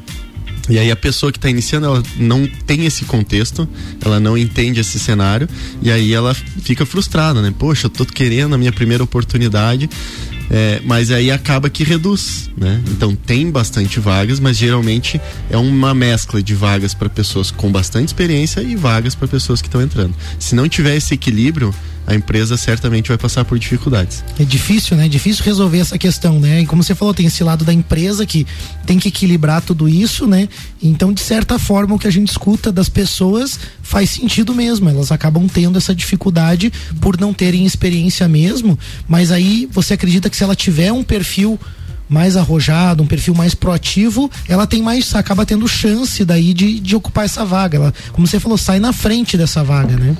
E 0.70 0.78
aí 0.78 0.92
a 0.92 0.96
pessoa 0.96 1.32
que 1.32 1.38
está 1.38 1.50
iniciando, 1.50 1.88
ela 1.88 2.04
não 2.18 2.48
tem 2.66 2.86
esse 2.86 3.04
contexto, 3.04 3.68
ela 4.06 4.20
não 4.20 4.38
entende 4.38 4.80
esse 4.80 5.00
cenário, 5.00 5.50
e 5.82 5.92
aí 5.92 6.14
ela 6.14 6.34
fica 6.34 6.86
frustrada, 6.86 7.42
né? 7.42 7.54
Poxa, 7.58 7.88
eu 7.88 7.90
tô 7.90 8.06
querendo 8.06 8.54
a 8.54 8.58
minha 8.58 8.72
primeira 8.72 9.04
oportunidade, 9.04 9.90
é, 10.52 10.80
mas 10.86 11.10
aí 11.10 11.32
acaba 11.32 11.72
que 11.72 11.84
reduz, 11.84 12.52
né? 12.56 12.82
Então 12.92 13.16
tem 13.16 13.50
bastante 13.50 14.00
vagas, 14.00 14.40
mas 14.40 14.58
geralmente 14.58 15.20
é 15.50 15.58
uma 15.58 15.94
mescla 15.96 16.42
de 16.42 16.54
vagas 16.54 16.94
para 16.94 17.10
pessoas 17.10 17.50
com 17.50 17.72
bastante 17.72 18.10
experiência 18.10 18.62
e 18.62 18.76
vagas 18.76 19.16
para 19.16 19.28
pessoas 19.28 19.62
que 19.64 19.68
estão 19.68 19.82
entrando. 19.82 20.14
Se 20.38 20.54
não 20.54 20.70
tiver 20.70 20.96
esse 20.96 21.16
equilíbrio, 21.16 21.74
a 22.08 22.16
empresa 22.16 22.58
certamente 22.58 23.10
vai 23.10 23.18
passar 23.18 23.46
por 23.46 23.60
dificuldades. 23.60 24.24
É 24.40 24.44
difícil, 24.44 24.98
né? 24.98 25.06
É 25.06 25.10
difícil 25.10 25.44
resolver 25.46 25.80
essa 25.80 25.98
questão, 25.98 26.40
né? 26.40 26.62
E 26.62 26.66
como 26.66 26.84
você 26.84 26.96
falou, 26.96 27.14
tem 27.14 27.26
esse 27.26 27.44
lado 27.44 27.64
da 27.64 27.74
empresa 27.74 28.26
que 28.26 28.48
tem 28.86 28.98
que 28.98 29.10
equilibrar 29.10 29.62
tudo 29.62 29.88
isso, 29.88 30.26
né? 30.26 30.50
Então, 30.82 31.14
de 31.14 31.22
certa 31.22 31.60
forma, 31.60 31.96
o 31.96 32.00
que 32.00 32.08
a 32.08 32.12
gente 32.12 32.30
escuta 32.30 32.72
das 32.72 32.90
pessoas 32.90 33.60
faz 33.82 34.10
sentido 34.10 34.56
mesmo. 34.56 34.90
Elas 34.90 35.12
acabam 35.12 35.48
tendo 35.48 35.78
essa 35.78 35.94
dificuldade 35.94 36.72
por 37.00 37.20
não 37.20 37.34
terem 37.34 37.66
experiência 37.66 38.28
mesmo. 38.28 38.78
Mas 39.08 39.32
aí 39.32 39.70
você 39.72 39.94
acredita 39.94 40.30
que 40.30 40.38
se 40.38 40.44
ela 40.44 40.56
tiver 40.56 40.92
um 40.92 41.04
perfil 41.04 41.60
mais 42.10 42.36
arrojado, 42.36 43.04
um 43.04 43.08
perfil 43.08 43.36
mais 43.36 43.54
proativo, 43.54 44.32
ela 44.48 44.66
tem 44.66 44.82
mais, 44.82 45.14
acaba 45.14 45.46
tendo 45.46 45.68
chance 45.68 46.26
daí 46.26 46.56
de, 46.56 46.80
de 46.80 46.96
ocupar 46.96 47.26
essa 47.26 47.46
vaga. 47.46 47.78
Ela, 47.78 47.94
como 48.12 48.26
você 48.26 48.40
falou, 48.40 48.58
sai 48.58 48.80
na 48.80 48.92
frente 48.92 49.38
dessa 49.38 49.64
vaga, 49.64 49.96
né? 49.96 50.18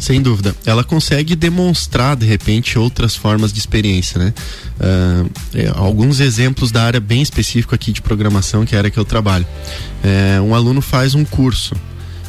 Sem 0.00 0.22
dúvida. 0.22 0.56
Ela 0.64 0.82
consegue 0.82 1.36
demonstrar, 1.36 2.16
de 2.16 2.24
repente, 2.24 2.78
outras 2.78 3.14
formas 3.14 3.52
de 3.52 3.58
experiência, 3.58 4.18
né? 4.18 4.32
Uh, 4.80 5.30
é, 5.54 5.70
alguns 5.76 6.20
exemplos 6.20 6.72
da 6.72 6.82
área 6.82 6.98
bem 6.98 7.20
específica 7.20 7.76
aqui 7.76 7.92
de 7.92 8.00
programação, 8.00 8.64
que 8.64 8.74
é 8.74 8.78
a 8.78 8.80
área 8.80 8.90
que 8.90 8.98
eu 8.98 9.04
trabalho. 9.04 9.46
É, 10.02 10.40
um 10.40 10.54
aluno 10.54 10.80
faz 10.80 11.14
um 11.14 11.22
curso. 11.22 11.76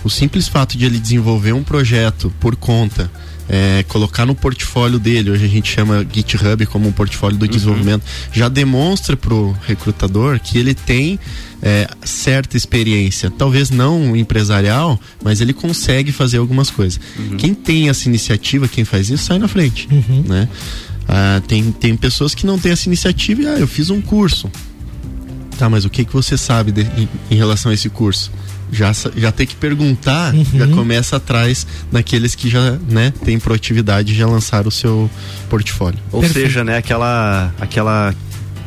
O 0.04 0.10
simples 0.10 0.50
fato 0.50 0.78
de 0.78 0.86
ele 0.86 1.00
desenvolver 1.00 1.54
um 1.54 1.64
projeto 1.64 2.34
por 2.42 2.58
conta, 2.58 3.10
é, 3.54 3.84
colocar 3.84 4.26
no 4.26 4.34
portfólio 4.34 4.98
dele, 4.98 5.30
hoje 5.30 5.44
a 5.44 5.48
gente 5.50 5.70
chama 5.70 6.08
GitHub 6.10 6.66
como 6.68 6.88
um 6.88 6.92
portfólio 6.94 7.38
do 7.38 7.44
uhum. 7.44 7.52
desenvolvimento, 7.52 8.04
já 8.32 8.48
demonstra 8.48 9.18
pro 9.18 9.54
recrutador 9.68 10.40
que 10.40 10.58
ele 10.58 10.74
tem 10.74 11.20
é, 11.62 11.86
certa 12.02 12.56
experiência, 12.56 13.30
talvez 13.30 13.70
não 13.70 14.16
empresarial, 14.16 14.98
mas 15.22 15.42
ele 15.42 15.52
consegue 15.52 16.14
fazer 16.14 16.38
algumas 16.38 16.72
coisas. 16.72 16.98
Uhum. 17.20 17.36
Quem 17.36 17.54
tem 17.54 17.90
essa 17.90 18.08
iniciativa, 18.08 18.70
quem 18.70 18.86
faz 18.86 19.10
isso, 19.10 19.26
sai 19.26 19.38
na 19.38 19.50
frente, 19.50 19.86
uhum. 19.92 20.24
né? 20.26 20.48
Ah, 21.06 21.42
tem, 21.46 21.74
tem 21.74 21.98
pessoas 21.98 22.34
que 22.34 22.46
não 22.46 22.58
têm 22.58 22.72
essa 22.72 22.88
iniciativa 22.88 23.42
e, 23.42 23.48
ah, 23.48 23.60
eu 23.60 23.68
fiz 23.68 23.90
um 23.90 24.00
curso. 24.00 24.50
Tá, 25.58 25.70
mas 25.70 25.84
o 25.84 25.90
que, 25.90 26.06
que 26.06 26.14
você 26.14 26.38
sabe 26.38 26.72
de, 26.72 26.84
em, 26.84 27.10
em 27.30 27.36
relação 27.36 27.70
a 27.70 27.74
esse 27.74 27.90
curso? 27.90 28.32
Já, 28.72 28.92
já 29.16 29.32
tem 29.32 29.46
que 29.46 29.56
perguntar, 29.56 30.34
já 30.54 30.68
começa 30.68 31.18
atrás 31.18 31.68
daqueles 31.92 32.36
que 32.36 32.50
já, 32.50 32.78
né, 32.90 33.14
têm 33.24 33.38
proatividade 33.38 34.14
e 34.14 34.16
já 34.16 34.26
lançaram 34.26 34.70
o 34.70 34.72
seu 34.72 35.10
portfólio. 35.50 36.00
Ou 36.12 36.24
seja, 36.24 36.64
né, 36.64 36.78
aquela 36.78 37.54
aquela 37.60 38.16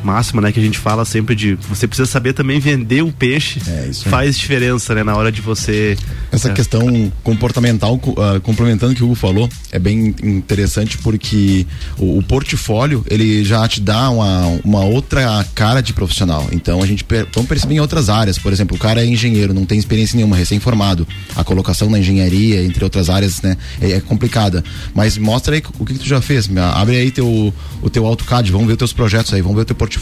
máxima, 0.05 0.41
né, 0.41 0.51
que 0.51 0.59
a 0.59 0.63
gente 0.63 0.77
fala 0.77 1.03
sempre 1.03 1.35
de 1.35 1.55
você 1.67 1.87
precisa 1.87 2.05
saber 2.09 2.33
também 2.33 2.59
vender 2.59 3.01
o 3.03 3.11
peixe. 3.11 3.59
aí. 3.67 3.93
faz 4.09 4.37
diferença, 4.37 4.93
né, 4.95 5.03
na 5.03 5.15
hora 5.15 5.31
de 5.31 5.41
você 5.41 5.97
Essa 6.31 6.49
é. 6.49 6.53
questão 6.53 7.11
comportamental, 7.23 7.97
co- 7.97 8.15
ah, 8.21 8.39
complementando 8.39 8.93
o 8.93 8.95
que 8.95 9.03
o 9.03 9.07
Hugo 9.07 9.15
falou, 9.15 9.49
é 9.71 9.79
bem 9.79 10.15
interessante 10.23 10.97
porque 10.99 11.65
o, 11.97 12.17
o 12.19 12.23
portfólio, 12.23 13.03
ele 13.09 13.43
já 13.43 13.67
te 13.67 13.81
dá 13.81 14.09
uma, 14.09 14.45
uma 14.63 14.83
outra 14.85 15.45
cara 15.55 15.81
de 15.81 15.91
profissional. 15.93 16.47
Então 16.51 16.81
a 16.81 16.85
gente 16.85 17.03
per, 17.03 17.27
vamos 17.33 17.49
perceber 17.49 17.73
em 17.75 17.79
outras 17.79 18.09
áreas. 18.09 18.37
Por 18.37 18.53
exemplo, 18.53 18.75
o 18.75 18.79
cara 18.79 19.01
é 19.01 19.05
engenheiro, 19.05 19.53
não 19.53 19.65
tem 19.65 19.77
experiência 19.79 20.15
nenhuma, 20.15 20.35
recém-formado. 20.35 21.07
A 21.35 21.43
colocação 21.43 21.89
na 21.89 21.99
engenharia, 21.99 22.63
entre 22.63 22.83
outras 22.83 23.09
áreas, 23.09 23.41
né, 23.41 23.57
é, 23.81 23.91
é 23.93 23.99
complicada. 23.99 24.63
Mas 24.93 25.17
mostra 25.17 25.55
aí 25.55 25.63
o 25.79 25.85
que, 25.85 25.93
que 25.93 25.99
tu 25.99 26.07
já 26.07 26.21
fez. 26.21 26.49
Abre 26.75 26.95
aí 26.97 27.11
teu, 27.11 27.53
o 27.81 27.89
teu 27.89 28.05
AutoCAD, 28.05 28.51
vamos 28.51 28.67
ver 28.67 28.73
os 28.73 28.77
teus 28.79 28.93
projetos 28.93 29.33
aí, 29.33 29.41
vamos 29.41 29.55
ver 29.55 29.63
o 29.63 29.65
teu 29.65 29.75
portfólio. 29.75 29.94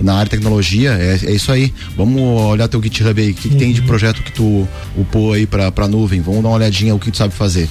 Na 0.00 0.14
área 0.14 0.24
de 0.24 0.30
tecnologia, 0.30 0.92
é, 0.92 1.18
é 1.24 1.32
isso 1.32 1.50
aí. 1.52 1.72
Vamos 1.96 2.20
olhar 2.22 2.68
teu 2.68 2.82
GitHub 2.82 3.20
aí, 3.20 3.30
o 3.30 3.34
que, 3.34 3.48
que 3.48 3.56
tem 3.56 3.72
de 3.72 3.82
projeto 3.82 4.22
que 4.22 4.32
tu 4.32 4.68
upou 4.96 5.32
aí 5.32 5.46
pra, 5.46 5.70
pra 5.70 5.88
nuvem. 5.88 6.20
Vamos 6.20 6.42
dar 6.42 6.48
uma 6.48 6.56
olhadinha 6.56 6.94
o 6.94 6.98
que 6.98 7.10
tu 7.10 7.16
sabe 7.16 7.34
fazer. 7.34 7.68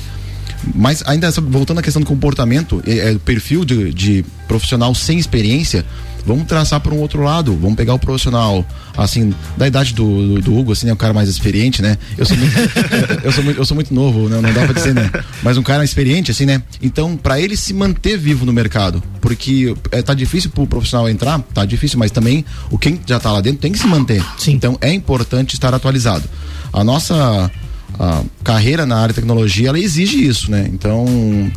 Mas 0.75 1.03
ainda 1.05 1.31
voltando 1.31 1.79
à 1.79 1.81
questão 1.81 2.01
do 2.01 2.05
comportamento, 2.05 2.81
é, 2.85 3.09
é, 3.09 3.11
o 3.13 3.19
perfil 3.19 3.65
de, 3.65 3.93
de 3.93 4.25
profissional 4.47 4.93
sem 4.93 5.17
experiência, 5.17 5.85
vamos 6.25 6.45
traçar 6.45 6.79
para 6.79 6.93
um 6.93 6.99
outro 6.99 7.21
lado. 7.21 7.55
Vamos 7.55 7.75
pegar 7.75 7.93
o 7.93 7.99
profissional, 7.99 8.65
assim, 8.97 9.33
da 9.57 9.67
idade 9.67 9.93
do, 9.93 10.35
do, 10.35 10.41
do 10.41 10.57
Hugo, 10.57 10.71
assim, 10.71 10.87
né? 10.87 10.93
O 10.93 10.97
cara 10.97 11.13
mais 11.13 11.29
experiente, 11.29 11.81
né? 11.81 11.97
Eu 12.17 12.25
sou 12.25 12.37
muito, 12.37 12.53
eu 13.23 13.31
sou 13.31 13.43
muito, 13.43 13.57
eu 13.57 13.65
sou 13.65 13.75
muito 13.75 13.93
novo, 13.93 14.29
né? 14.29 14.39
Não 14.41 14.53
dá 14.53 14.63
pra 14.63 14.73
dizer, 14.73 14.93
né? 14.93 15.09
Mas 15.43 15.57
um 15.57 15.63
cara 15.63 15.83
experiente, 15.83 16.31
assim, 16.31 16.45
né? 16.45 16.61
Então, 16.81 17.15
para 17.17 17.39
ele 17.39 17.55
se 17.55 17.73
manter 17.73 18.17
vivo 18.17 18.45
no 18.45 18.53
mercado, 18.53 19.01
porque 19.19 19.75
é, 19.91 20.01
tá 20.01 20.13
difícil 20.13 20.49
pro 20.49 20.67
profissional 20.67 21.09
entrar, 21.09 21.39
tá 21.53 21.65
difícil, 21.65 21.99
mas 21.99 22.11
também 22.11 22.45
o 22.69 22.77
quem 22.77 22.99
já 23.05 23.19
tá 23.19 23.31
lá 23.31 23.41
dentro 23.41 23.59
tem 23.59 23.71
que 23.71 23.79
se 23.79 23.87
manter. 23.87 24.23
Então, 24.47 24.77
é 24.81 24.91
importante 24.93 25.53
estar 25.53 25.73
atualizado. 25.73 26.27
A 26.73 26.83
nossa 26.83 27.51
a 27.99 28.23
carreira 28.43 28.85
na 28.85 28.97
área 28.97 29.09
de 29.09 29.15
tecnologia 29.15 29.69
ela 29.69 29.79
exige 29.79 30.25
isso, 30.25 30.49
né? 30.49 30.69
Então, 30.71 31.05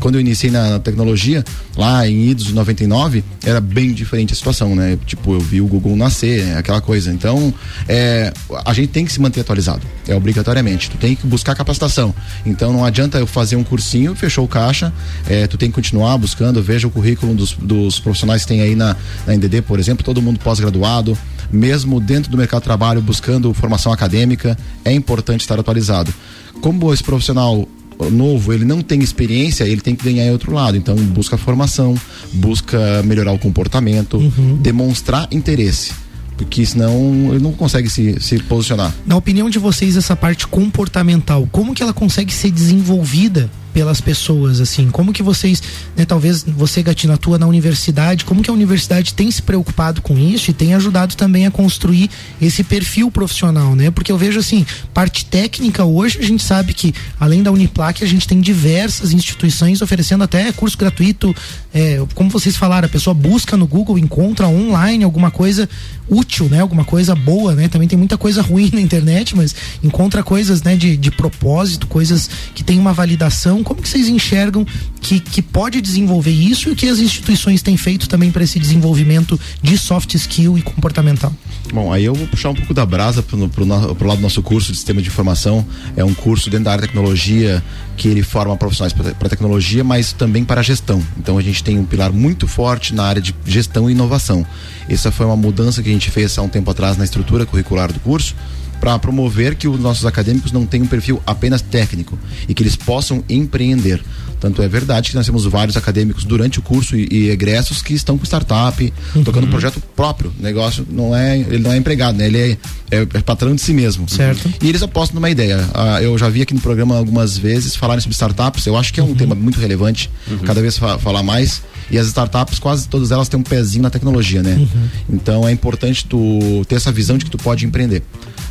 quando 0.01 0.17
eu 0.17 0.21
iniciei 0.21 0.51
na 0.51 0.79
tecnologia, 0.79 1.45
lá 1.77 2.07
em 2.09 2.29
idos 2.31 2.53
99, 2.53 3.25
era 3.45 3.61
bem 3.61 3.93
diferente 3.93 4.33
a 4.33 4.37
situação, 4.37 4.75
né? 4.75 4.99
Tipo, 5.07 5.35
eu 5.35 5.41
vi 5.41 5.61
o 5.61 5.67
Google 5.67 5.97
nascer, 5.97 6.45
né? 6.45 6.59
aquela 6.59 6.81
coisa. 6.81 7.13
Então, 7.13 7.53
é, 7.89 8.33
a 8.65 8.73
gente 8.73 8.89
tem 8.89 9.05
que 9.05 9.13
se 9.13 9.21
manter 9.21 9.41
atualizado, 9.41 9.83
é 10.07 10.15
obrigatoriamente. 10.15 10.91
Tu 10.91 10.97
tem 10.97 11.15
que 11.15 11.27
buscar 11.27 11.55
capacitação. 11.55 12.15
Então, 12.45 12.73
não 12.73 12.85
adianta 12.85 13.19
eu 13.19 13.27
fazer 13.27 13.57
um 13.57 13.65
cursinho, 13.65 14.15
fechou 14.15 14.45
o 14.45 14.49
caixa, 14.49 14.93
é, 15.29 15.47
tu 15.47 15.57
tem 15.57 15.71
que 15.71 15.75
continuar 15.75 16.17
buscando, 16.19 16.63
veja 16.63 16.87
o 16.87 16.91
currículo 16.91 17.35
dos, 17.35 17.55
dos 17.55 17.99
profissionais 17.99 18.43
que 18.43 18.49
tem 18.49 18.61
aí 18.61 18.75
na, 18.75 18.97
na 19.27 19.35
NDD, 19.35 19.63
por 19.63 19.79
exemplo, 19.79 20.05
todo 20.05 20.21
mundo 20.21 20.39
pós-graduado, 20.39 21.17
mesmo 21.53 22.01
dentro 22.01 22.31
do 22.31 22.37
mercado 22.37 22.61
de 22.61 22.65
trabalho, 22.65 23.01
buscando 23.01 23.53
formação 23.55 23.93
acadêmica, 23.93 24.57
é 24.85 24.93
importante 24.93 25.41
estar 25.41 25.59
atualizado. 25.59 26.13
Como 26.61 26.93
esse 26.93 27.03
profissional 27.03 27.69
novo, 28.11 28.53
ele 28.53 28.65
não 28.65 28.83
tem 28.83 29.01
experiência, 29.01 29.65
ele 29.65 29.81
tem 29.81 29.95
que 29.95 30.05
ganhar 30.05 30.27
em 30.27 30.31
outro 30.31 30.53
lado. 30.53 30.77
Então, 30.77 30.97
busca 30.97 31.37
formação, 31.37 31.95
busca 32.33 33.03
melhorar 33.05 33.33
o 33.33 33.39
comportamento, 33.39 34.19
demonstrar 34.61 35.29
interesse. 35.31 35.93
Porque 36.37 36.67
senão 36.67 37.31
ele 37.31 37.39
não 37.39 37.53
consegue 37.53 37.89
se, 37.89 38.21
se 38.21 38.39
posicionar. 38.41 38.93
Na 39.07 39.17
opinião 39.17 39.49
de 39.49 39.59
vocês, 39.59 39.97
essa 39.97 40.17
parte 40.17 40.47
comportamental, 40.49 41.49
como 41.53 41.75
que 41.75 41.83
ela 41.83 41.93
consegue 41.93 42.33
ser 42.33 42.51
desenvolvida 42.51 43.49
pelas 43.75 44.01
pessoas, 44.01 44.61
assim? 44.61 44.89
Como 44.89 45.13
que 45.13 45.21
vocês, 45.21 45.61
né, 45.97 46.05
talvez 46.05 46.45
você, 46.45 46.81
Gatina, 46.81 47.15
atua 47.15 47.39
na 47.39 47.47
universidade, 47.47 48.25
como 48.25 48.41
que 48.41 48.49
a 48.49 48.53
universidade 48.53 49.13
tem 49.13 49.29
se 49.33 49.43
preocupado 49.43 50.01
com 50.01 50.17
isso 50.17 50.49
e 50.49 50.55
tem 50.55 50.75
ajudado 50.75 51.17
também 51.17 51.45
a 51.45 51.51
construir 51.51 52.09
esse 52.41 52.63
perfil 52.63 53.11
profissional, 53.11 53.75
né? 53.75 53.91
Porque 53.91 54.13
eu 54.13 54.17
vejo, 54.17 54.39
assim, 54.39 54.65
parte 54.95 55.25
técnica 55.25 55.85
hoje, 55.85 56.19
a 56.21 56.23
gente 56.23 56.45
sabe 56.45 56.73
que, 56.73 56.95
além 57.19 57.43
da 57.43 57.51
Uniplac, 57.51 58.03
a 58.05 58.07
gente 58.07 58.29
tem 58.29 58.41
diversas 58.41 59.13
instituições 59.13 59.83
oferecendo 59.83 60.23
até 60.23 60.53
curso 60.53 60.79
gratuito, 60.79 61.35
é, 61.75 62.01
como 62.15 62.31
vocês 62.31 62.57
falaram, 62.57 62.87
a 62.87 62.89
pessoa 62.89 63.13
busca 63.13 63.57
no 63.57 63.67
Google, 63.67 63.99
encontra 63.99 64.47
online 64.47 65.03
alguma 65.03 65.33
coisa 65.33 65.69
útil, 66.09 66.49
né? 66.49 66.61
Alguma 66.61 66.85
coisa 66.85 67.17
boa, 67.17 67.57
né? 67.57 67.67
Também 67.67 67.89
tem 67.89 67.99
muita 67.99 68.17
coisa 68.17 68.41
ruim 68.41 68.71
na 68.73 68.81
internet, 68.81 69.35
mas 69.35 69.53
encontra 69.83 70.23
coisas, 70.23 70.63
né, 70.63 70.77
de, 70.77 70.97
de 70.97 71.11
propósito, 71.11 71.89
coisas 71.89 72.31
que 72.55 72.63
tem 72.63 72.79
uma 72.79 72.93
validação. 72.93 73.64
Como 73.65 73.83
que 73.83 73.89
vocês 73.89 74.09
enxergam 74.09 74.67
que, 75.01 75.19
que 75.21 75.43
pode 75.43 75.81
desenvolver 75.81 76.31
isso 76.31 76.69
e 76.69 76.73
o 76.73 76.77
que 76.77 76.89
as 76.89 76.99
instituições 76.99 77.63
têm 77.63 77.77
feito 77.77 78.09
também 78.09 78.31
para 78.31 78.45
esse 78.45 78.59
desenvolvimento 78.59 79.39
de 79.63 79.77
soft 79.77 80.15
skill 80.15 80.57
e 80.57 80.63
comportamental? 80.63 81.33
Bom, 81.73 81.93
aí 81.93 82.05
eu 82.05 82.15
vou 82.15 82.27
puxar 82.27 82.51
um 82.51 82.55
pouco 82.55 82.73
da 82.75 82.85
brasa 82.87 83.25
no- 83.33 83.49
pro 83.49 83.65
lado 83.67 84.19
do 84.19 84.23
nosso 84.23 84.43
curso 84.43 84.71
de 84.71 84.77
sistema 84.79 85.01
de 85.03 85.09
informação. 85.09 85.67
É 85.97 86.05
um 86.05 86.15
curso 86.15 86.49
dentro 86.51 86.67
da 86.67 86.73
área 86.73 86.83
de 86.83 86.89
tecnologia 86.89 87.63
que 87.97 88.07
ele 88.09 88.23
forma 88.23 88.57
profissionais 88.57 88.93
para 88.93 89.29
tecnologia, 89.29 89.83
mas 89.83 90.13
também 90.13 90.45
para 90.45 90.63
gestão. 90.63 91.03
Então 91.19 91.39
a 91.39 91.43
gente 91.43 91.63
tem 91.65 91.79
um 91.79 91.85
pilar 91.85 92.13
muito 92.13 92.47
forte 92.47 92.95
na 92.95 93.05
área 93.05 93.21
de 93.23 93.35
gestão 93.47 93.89
e 93.89 93.93
inovação. 93.93 94.47
Essa 94.89 95.11
foi 95.11 95.25
uma 95.27 95.37
mudança 95.37 95.83
que 95.83 95.89
a 95.89 95.93
gente 95.93 96.11
fez 96.11 96.37
há 96.39 96.43
um 96.43 96.49
tempo 96.49 96.71
atrás 96.71 96.97
na 96.97 97.05
estrutura 97.05 97.47
curricular 97.47 97.93
do 97.93 98.01
curso 98.01 98.35
para 98.85 98.99
promover 98.99 99.55
que 99.55 99.67
os 99.67 99.81
nossos 99.81 100.05
acadêmicos 100.05 100.53
não 100.53 100.67
tenham 100.67 100.85
um 100.85 100.89
perfil 100.89 101.23
apenas 101.25 101.63
técnico 101.63 102.19
e 102.47 102.53
que 102.53 102.63
eles 102.63 102.77
possam 102.77 103.25
empreender. 103.31 104.05
Tanto 104.45 104.61
é 104.61 104.69
verdade 104.69 105.09
que 105.09 105.17
nós 105.17 105.25
temos 105.25 105.47
vários 105.47 105.75
acadêmicos 105.75 106.23
durante 106.25 106.59
o 106.59 106.63
curso 106.63 106.95
e, 106.95 107.09
e 107.11 107.31
egressos 107.31 107.81
que 107.81 107.95
estão 107.95 108.19
com 108.19 108.25
startup, 108.27 108.93
tocando 109.25 109.47
um 109.47 109.51
projeto 109.51 109.83
próprio. 109.97 110.31
O 110.39 110.43
negócio 110.43 110.87
não 110.91 111.17
é, 111.17 111.39
ele 111.39 111.61
não 111.61 111.73
é 111.73 111.79
empregado, 111.79 112.19
né? 112.19 112.27
Ele 112.27 112.39
é, 112.39 112.51
é, 112.91 113.01
é 113.15 113.21
patrão 113.23 113.55
de 113.55 113.63
si 113.63 113.73
mesmo. 113.73 114.07
Certo. 114.07 114.53
E 114.63 114.69
eles 114.69 114.83
apostam 114.83 115.15
numa 115.15 115.31
ideia. 115.31 115.67
Ah, 115.73 116.03
eu 116.03 116.19
já 116.19 116.29
vi 116.29 116.43
aqui 116.43 116.53
no 116.53 116.61
programa 116.61 116.95
algumas 116.95 117.39
vezes 117.39 117.75
falarem 117.75 118.03
sobre 118.03 118.13
startups. 118.13 118.67
Eu 118.67 118.77
acho 118.77 118.93
que 118.93 119.01
é 119.01 119.03
um 119.03 119.15
tema 119.15 119.35
muito 119.35 119.59
relevante, 119.59 120.11
cada 120.45 120.61
vez 120.61 120.77
fa- 120.77 120.99
falar 120.99 121.23
mais. 121.23 121.63
E 121.91 121.97
as 121.97 122.07
startups, 122.09 122.59
quase 122.59 122.87
todas 122.87 123.11
elas 123.13 123.31
têm 123.31 123.41
um 123.41 123.43
pezinho 123.43 123.83
na 123.83 123.89
tecnologia, 123.89 124.43
né? 124.43 124.69
Então 125.09 125.49
é 125.49 125.53
importante 125.53 126.05
tu 126.05 126.63
ter 126.69 126.75
essa 126.75 126.93
visão 126.93 127.17
de 127.17 127.25
que 127.25 127.31
tu 127.31 127.39
pode 127.39 127.65
empreender. 127.65 128.03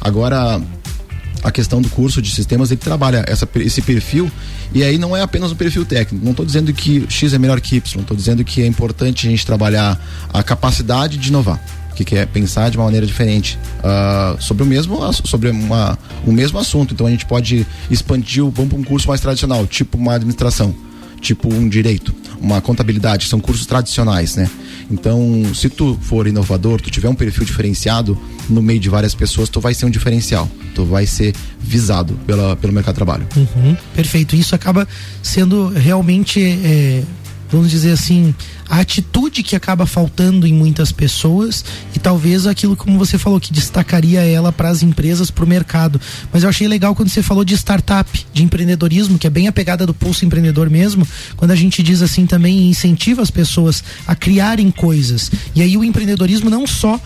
Agora, 0.02 0.60
a 1.44 1.52
questão 1.52 1.82
do 1.82 1.90
curso 1.90 2.22
de 2.22 2.32
sistemas, 2.32 2.72
ele 2.72 2.80
trabalha 2.80 3.24
essa, 3.28 3.48
esse 3.56 3.82
perfil 3.82 4.32
e 4.74 4.84
aí 4.84 4.98
não 4.98 5.16
é 5.16 5.22
apenas 5.22 5.52
um 5.52 5.56
perfil 5.56 5.86
técnico. 5.86 6.24
Não 6.24 6.32
estou 6.32 6.46
dizendo 6.46 6.74
que 6.74 7.06
X 7.10 7.34
é 7.34 7.38
melhor 7.38 7.60
que 7.60 7.76
Y, 7.76 8.02
estou 8.02 8.16
dizendo 8.16 8.44
que 8.44 8.62
é 8.62 8.66
importante 8.66 9.28
a 9.28 9.30
gente 9.30 9.46
trabalhar 9.46 10.00
a 10.32 10.42
capacidade 10.42 11.18
de 11.18 11.30
inovar. 11.30 11.60
Que, 11.96 12.04
que 12.04 12.16
é 12.16 12.26
pensar 12.26 12.72
de 12.72 12.78
uma 12.78 12.86
maneira 12.86 13.06
diferente 13.06 13.60
ah, 13.84 14.36
sobre 14.40 14.64
o 14.64 14.66
mesmo 14.66 14.98
sobre 15.14 15.50
uma, 15.50 15.96
o 16.26 16.32
mesmo 16.32 16.58
assunto. 16.58 16.92
Então 16.92 17.06
a 17.06 17.10
gente 17.12 17.24
pode 17.24 17.68
expandir 17.88 18.44
o 18.44 18.50
vamos 18.50 18.72
para 18.72 18.80
um 18.80 18.84
curso 18.84 19.08
mais 19.08 19.22
tradicional, 19.22 19.68
tipo 19.68 19.96
uma 19.96 20.16
administração, 20.16 20.74
tipo 21.22 21.54
um 21.54 21.70
direito, 21.70 22.12
uma 22.44 22.60
contabilidade, 22.60 23.28
são 23.28 23.40
cursos 23.40 23.66
tradicionais, 23.66 24.36
né? 24.36 24.50
Então, 24.92 25.44
se 25.56 25.70
tu 25.70 25.98
for 26.02 26.28
inovador, 26.28 26.82
tu 26.82 26.92
tiver 26.92 27.08
um 27.08 27.16
perfil 27.16 27.46
diferenciado 27.46 28.20
no 28.50 28.62
meio 28.62 28.82
de 28.82 28.90
várias 28.90 29.16
pessoas, 29.16 29.48
tu 29.48 29.62
vai 29.62 29.74
ser 29.74 29.86
um 29.86 29.90
diferencial. 29.90 30.48
Tu 30.76 30.84
vai 30.84 31.08
ser 31.08 31.34
visado 31.58 32.20
pela, 32.28 32.56
pelo 32.58 32.74
mercado 32.74 32.94
de 32.94 32.98
trabalho. 32.98 33.28
Uhum, 33.36 33.78
perfeito. 33.96 34.36
Isso 34.36 34.54
acaba 34.54 34.86
sendo 35.22 35.70
realmente, 35.70 36.42
é, 36.42 37.02
vamos 37.54 37.70
dizer 37.70 37.92
assim, 37.92 38.34
a 38.68 38.80
atitude 38.80 39.44
que 39.44 39.56
acaba 39.56 39.86
faltando 39.86 40.48
em 40.48 40.54
muitas 40.54 40.92
pessoas 40.92 41.64
e 41.96 42.00
talvez 42.00 42.48
aquilo, 42.48 42.76
como 42.76 42.98
você 42.98 43.16
falou, 43.18 43.40
que 43.40 43.54
destacaria 43.54 44.22
ela 44.22 44.52
para 44.52 44.70
as 44.70 44.82
empresas, 44.82 45.30
para 45.30 45.46
o 45.46 45.48
mercado. 45.48 46.02
Mas 46.32 46.42
eu 46.42 46.50
achei 46.50 46.68
legal 46.68 46.96
quando 46.96 47.10
você 47.10 47.22
falou 47.22 47.46
de 47.46 47.54
startup, 47.54 48.26
de 48.34 48.44
empreendedorismo, 48.44 49.20
que 49.20 49.28
é 49.28 49.30
bem 49.30 49.48
a 49.48 49.52
pegada 49.52 49.86
do 49.86 49.94
pulso 49.94 50.26
empreendedor 50.26 50.68
mesmo, 50.68 51.08
quando 51.38 51.52
a 51.52 51.56
gente 51.56 51.84
diz 51.84 52.02
assim 52.02 52.26
também 52.26 52.70
incentiva 52.70 53.22
as 53.22 53.30
pessoas 53.30 53.84
a 54.08 54.16
criarem 54.16 54.72
coisas. 54.72 55.30
E 55.54 55.62
aí 55.62 55.78
o 55.78 55.84
empreendedorismo 55.84 56.50
não 56.50 56.66
só 56.66 57.00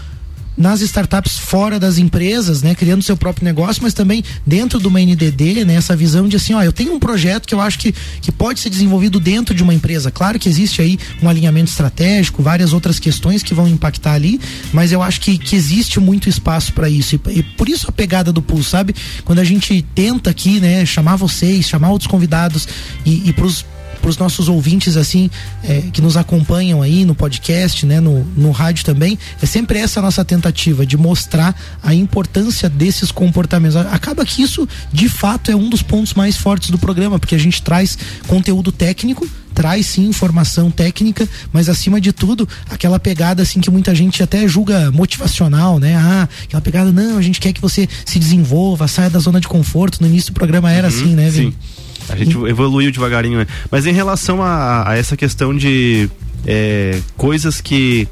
nas 0.58 0.82
startups 0.82 1.38
fora 1.38 1.80
das 1.80 1.98
empresas, 1.98 2.63
né, 2.63 2.74
criando 2.74 3.04
seu 3.04 3.15
próprio 3.15 3.46
negócio, 3.46 3.84
mas 3.84 3.93
também 3.93 4.24
dentro 4.46 4.80
de 4.80 4.88
uma 4.88 5.00
NDD, 5.00 5.63
né, 5.65 5.76
essa 5.76 5.96
visão 5.96 6.28
de 6.28 6.36
assim, 6.36 6.54
ó, 6.54 6.63
eu 6.63 6.74
tenho 6.74 6.93
um 6.93 7.00
projeto 7.00 7.48
que 7.48 7.54
eu 7.54 7.62
acho 7.62 7.78
que, 7.78 7.93
que 8.22 8.32
pode 8.32 8.60
ser 8.60 8.70
desenvolvido 8.70 9.20
dentro 9.20 9.54
de 9.54 9.62
uma 9.62 9.74
empresa. 9.74 10.10
Claro 10.10 10.39
que 10.39 10.50
existe 10.50 10.82
aí 10.82 10.98
um 11.22 11.30
alinhamento 11.30 11.70
estratégico, 11.70 12.41
várias 12.41 12.74
outras 12.74 13.00
questões 13.00 13.43
que 13.43 13.54
vão 13.54 13.67
impactar 13.67 14.13
ali, 14.13 14.39
mas 14.74 14.91
eu 14.91 15.04
acho 15.04 15.22
que, 15.22 15.38
que 15.38 15.56
existe 15.56 16.00
muito 16.00 16.28
espaço 16.28 16.74
para 16.74 16.89
isso 16.89 17.15
e, 17.15 17.39
e 17.39 17.43
por 17.43 17.70
isso 17.70 17.88
a 17.88 17.91
pegada 17.91 18.34
do 18.34 18.41
Pulse, 18.41 18.70
sabe? 18.70 18.96
Quando 19.24 19.39
a 19.39 19.43
gente 19.43 19.86
tenta 19.93 20.30
aqui, 20.30 20.60
né, 20.60 20.86
chamar 20.86 21.15
vocês, 21.15 21.67
chamar 21.67 21.89
outros 21.89 22.10
convidados 22.10 22.67
e, 23.06 23.30
e 23.30 23.34
pros 23.34 23.65
para 24.01 24.10
os 24.10 24.17
nossos 24.17 24.47
ouvintes 24.47 24.97
assim 24.97 25.29
é, 25.63 25.81
que 25.91 26.01
nos 26.01 26.15
acompanham 26.17 26.81
aí 26.81 27.05
no 27.05 27.15
podcast, 27.15 27.86
né, 27.86 27.99
no, 27.99 28.23
no 28.36 28.51
rádio 28.51 28.86
também, 28.86 29.17
é 29.41 29.45
sempre 29.45 29.79
essa 29.79 29.99
a 29.99 30.03
nossa 30.03 30.23
tentativa 30.23 30.86
de 30.86 30.95
mostrar 30.97 31.55
a 31.83 31.93
importância 31.93 32.69
desses 32.69 33.12
comportamentos. 33.12 33.75
Acaba 33.75 34.25
que 34.25 34.41
isso, 34.41 34.67
de 34.91 35.10
fato, 35.10 35.51
é 35.51 35.55
um 35.55 35.69
dos 35.69 35.81
pontos 35.81 36.13
mais 36.13 36.36
fortes 36.38 36.69
do 36.69 36.77
programa, 36.77 37.17
porque 37.19 37.36
a 37.36 37.39
gente 37.39 37.62
traz 37.62 37.97
conteúdo 38.27 38.71
técnico, 38.71 39.27
traz 39.53 39.88
sim 39.88 40.05
informação 40.07 40.69
técnica, 40.69 41.27
mas 41.51 41.67
acima 41.67 41.99
de 41.99 42.12
tudo, 42.12 42.47
aquela 42.69 42.99
pegada 42.99 43.41
assim 43.41 43.60
que 43.60 43.71
muita 43.71 43.95
gente 43.95 44.21
até 44.21 44.47
julga 44.47 44.91
motivacional, 44.91 45.79
né? 45.79 45.95
Ah, 45.95 46.29
aquela 46.43 46.62
pegada, 46.62 46.91
não, 46.91 47.17
a 47.17 47.21
gente 47.21 47.39
quer 47.39 47.51
que 47.53 47.62
você 47.62 47.89
se 48.05 48.19
desenvolva, 48.19 48.88
saia 48.88 49.10
da 49.10 49.17
zona 49.19 49.39
de 49.41 49.47
conforto. 49.47 49.99
No 50.01 50.07
início 50.07 50.31
do 50.31 50.36
programa 50.36 50.72
era 50.72 50.88
Uhum, 50.88 50.93
assim, 50.95 51.15
né, 51.15 51.30
Vini? 51.30 51.51
sim. 51.51 51.55
A 52.10 52.16
gente 52.16 52.38
evoluiu 52.45 52.91
devagarinho, 52.91 53.39
né? 53.39 53.47
Mas 53.72 53.86
em 53.86 53.93
relação 53.93 54.41
a, 54.41 54.89
a 54.89 54.97
essa 54.97 55.18
questão 55.18 55.55
de 55.55 56.10
é, 56.45 56.99
coisas 57.16 57.60
que 57.62 58.08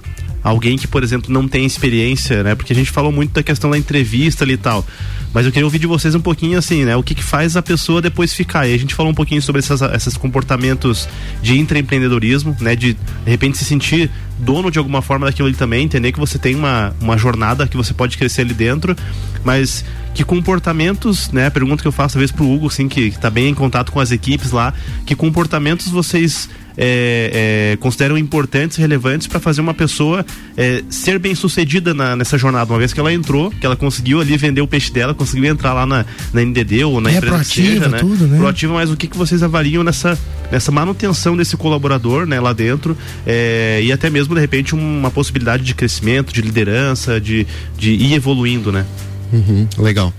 alguém 0.45 0.77
que, 0.77 0.87
por 0.87 1.03
exemplo, 1.03 1.33
não 1.33 1.47
tem 1.47 1.65
experiência, 1.65 2.43
né? 2.43 2.53
Porque 2.53 2.71
a 2.71 2.75
gente 2.75 2.91
falou 2.91 3.11
muito 3.11 3.33
da 3.33 3.41
questão 3.41 3.71
da 3.71 3.77
entrevista 3.79 4.43
ali 4.43 4.53
e 4.53 4.57
tal. 4.57 4.85
Mas 5.33 5.43
eu 5.43 5.51
queria 5.51 5.65
ouvir 5.65 5.79
de 5.79 5.87
vocês 5.87 6.13
um 6.13 6.21
pouquinho 6.21 6.59
assim, 6.59 6.85
né? 6.85 6.95
O 6.95 7.01
que, 7.01 7.15
que 7.15 7.23
faz 7.23 7.57
a 7.57 7.63
pessoa 7.63 7.99
depois 7.99 8.31
ficar? 8.31 8.67
E 8.67 8.73
a 8.75 8.77
gente 8.77 8.93
falou 8.93 9.11
um 9.11 9.15
pouquinho 9.15 9.41
sobre 9.41 9.57
essas, 9.57 9.81
esses 9.81 10.15
comportamentos 10.15 11.09
de 11.41 11.57
intraempreendedorismo, 11.57 12.55
né? 12.61 12.75
De, 12.75 12.93
de 12.93 12.99
repente, 13.25 13.57
se 13.57 13.65
sentir 13.65 14.11
dono 14.37 14.69
de 14.69 14.77
alguma 14.77 15.01
forma 15.01 15.25
daquilo 15.25 15.47
ali 15.47 15.57
também, 15.57 15.83
entender 15.83 16.11
que 16.11 16.19
você 16.19 16.37
tem 16.37 16.53
uma, 16.53 16.95
uma 17.01 17.17
jornada 17.17 17.67
que 17.67 17.75
você 17.75 17.91
pode 17.91 18.15
crescer 18.15 18.41
ali 18.41 18.53
dentro, 18.53 18.95
mas 19.43 19.83
que 20.15 20.23
comportamentos, 20.23 21.29
né? 21.31 21.47
A 21.47 21.51
pergunta 21.51 21.81
que 21.81 21.87
eu 21.87 21.91
faço 21.91 22.17
às 22.17 22.21
vezes 22.21 22.31
pro 22.31 22.49
Hugo, 22.49 22.67
assim, 22.67 22.87
que, 22.87 23.11
que 23.11 23.19
tá 23.19 23.29
bem 23.29 23.49
em 23.49 23.53
contato 23.53 23.91
com 23.91 23.99
as 23.99 24.11
equipes 24.11 24.51
lá, 24.51 24.73
que 25.05 25.13
comportamentos 25.13 25.89
vocês 25.89 26.49
é, 26.77 27.73
é, 27.73 27.77
consideram 27.77 28.17
importantes 28.17 28.77
relevantes 28.77 29.27
para 29.27 29.41
fazer 29.41 29.59
uma 29.59 29.73
pessoa 29.73 30.25
é, 30.55 30.83
ser 30.89 31.19
bem 31.19 31.35
sucedida 31.35 31.93
na, 31.93 32.15
nessa 32.15 32.37
jornada, 32.37 32.71
uma 32.71 32.79
vez 32.79 32.93
que 32.93 32.99
ela 32.99 33.13
entrou, 33.13 33.51
que 33.51 33.65
ela 33.65 33.75
conseguiu 33.75 34.21
ali 34.21 34.37
vender 34.37 34.61
o 34.61 34.67
peixe 34.67 34.91
dela, 34.91 35.13
conseguiu 35.13 35.45
entrar 35.51 35.73
lá 35.73 35.85
na, 35.85 36.05
na 36.33 36.41
NDD 36.41 36.85
ou 36.85 37.01
na 37.01 37.11
É, 37.11 37.17
empresa 37.17 37.35
proativa, 37.35 37.73
seja, 37.73 37.89
né? 37.89 37.99
tudo, 37.99 38.27
né? 38.27 38.37
Proativa, 38.37 38.73
mas 38.73 38.89
o 38.89 38.95
que, 38.95 39.07
que 39.07 39.17
vocês 39.17 39.43
avaliam 39.43 39.83
nessa, 39.83 40.17
nessa 40.49 40.71
manutenção 40.71 41.35
desse 41.35 41.57
colaborador, 41.57 42.25
né, 42.25 42.39
lá 42.39 42.53
dentro, 42.53 42.97
é, 43.27 43.81
e 43.83 43.91
até 43.91 44.09
mesmo, 44.09 44.33
de 44.33 44.39
repente, 44.39 44.73
uma 44.73 45.11
possibilidade 45.11 45.63
de 45.63 45.75
crescimento, 45.75 46.33
de 46.33 46.41
liderança, 46.41 47.19
de, 47.19 47.45
de 47.77 47.91
ir 47.91 48.13
evoluindo, 48.13 48.71
né? 48.71 48.85
Uhum, 49.31 49.67
legal. 49.77 50.13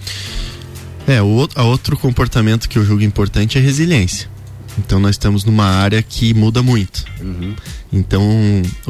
É, 1.07 1.23
o 1.23 1.27
outro, 1.27 1.61
a 1.61 1.65
outro 1.65 1.97
comportamento 1.97 2.69
que 2.69 2.79
eu 2.79 2.85
julgo 2.85 3.03
importante 3.03 3.59
é 3.59 3.61
resiliência. 3.61 4.29
Então 4.79 4.99
nós 4.99 5.13
estamos 5.13 5.45
numa 5.45 5.65
área 5.65 6.03
que 6.03 6.35
muda 6.35 6.63
muito. 6.63 7.05
Então 7.93 8.23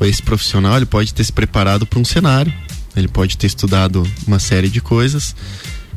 esse 0.03 0.23
profissional 0.23 0.77
ele 0.77 0.87
pode 0.87 1.15
ter 1.15 1.23
se 1.23 1.33
preparado 1.33 1.87
para 1.87 1.99
um 1.99 2.05
cenário, 2.05 2.53
ele 2.97 3.09
pode 3.09 3.37
ter 3.37 3.47
estudado 3.47 4.03
uma 4.27 4.39
série 4.39 4.69
de 4.69 4.81
coisas 4.81 5.37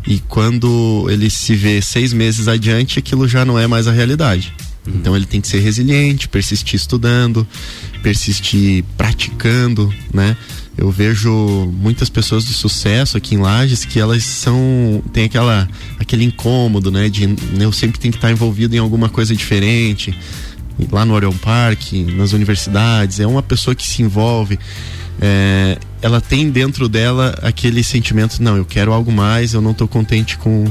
e 0.05 0.19
quando 0.19 1.07
ele 1.09 1.29
se 1.29 1.55
vê 1.55 1.81
seis 1.81 2.13
meses 2.13 2.47
adiante, 2.47 2.99
aquilo 2.99 3.27
já 3.27 3.45
não 3.45 3.57
é 3.57 3.67
mais 3.67 3.87
a 3.87 3.91
realidade. 3.91 4.53
Então 4.87 5.15
ele 5.15 5.25
tem 5.25 5.39
que 5.39 5.47
ser 5.47 5.59
resiliente, 5.59 6.27
persistir 6.27 6.75
estudando, 6.75 7.47
persistir 8.01 8.83
praticando, 8.97 9.93
né? 10.13 10.35
Eu 10.79 10.89
vejo 10.89 11.29
muitas 11.73 12.07
pessoas 12.09 12.45
de 12.45 12.53
sucesso 12.53 13.17
aqui 13.17 13.35
em 13.35 13.37
Lages 13.37 13.83
que 13.83 13.99
elas 13.99 14.23
são 14.23 15.03
tem 15.11 15.25
aquela 15.25 15.67
aquele 15.99 16.23
incômodo, 16.23 16.89
né, 16.89 17.09
de 17.09 17.35
eu 17.59 17.71
sempre 17.73 17.99
tenho 17.99 18.13
que 18.13 18.17
estar 18.17 18.31
envolvido 18.31 18.73
em 18.77 18.79
alguma 18.79 19.09
coisa 19.09 19.35
diferente. 19.35 20.17
Lá 20.89 21.03
no 21.03 21.13
Orion 21.13 21.33
Park, 21.33 21.91
nas 22.15 22.31
universidades, 22.31 23.19
é 23.19 23.27
uma 23.27 23.43
pessoa 23.43 23.75
que 23.75 23.85
se 23.85 24.01
envolve 24.01 24.57
é, 25.21 25.77
ela 26.01 26.21
tem 26.21 26.49
dentro 26.49 26.87
dela 26.87 27.37
aquele 27.41 27.83
sentimento, 27.83 28.41
não, 28.41 28.55
eu 28.55 28.63
quero 28.63 28.93
algo 28.93 29.11
mais, 29.11 29.53
eu 29.53 29.61
não 29.61 29.71
estou 29.71 29.87
contente 29.87 30.37
com 30.37 30.65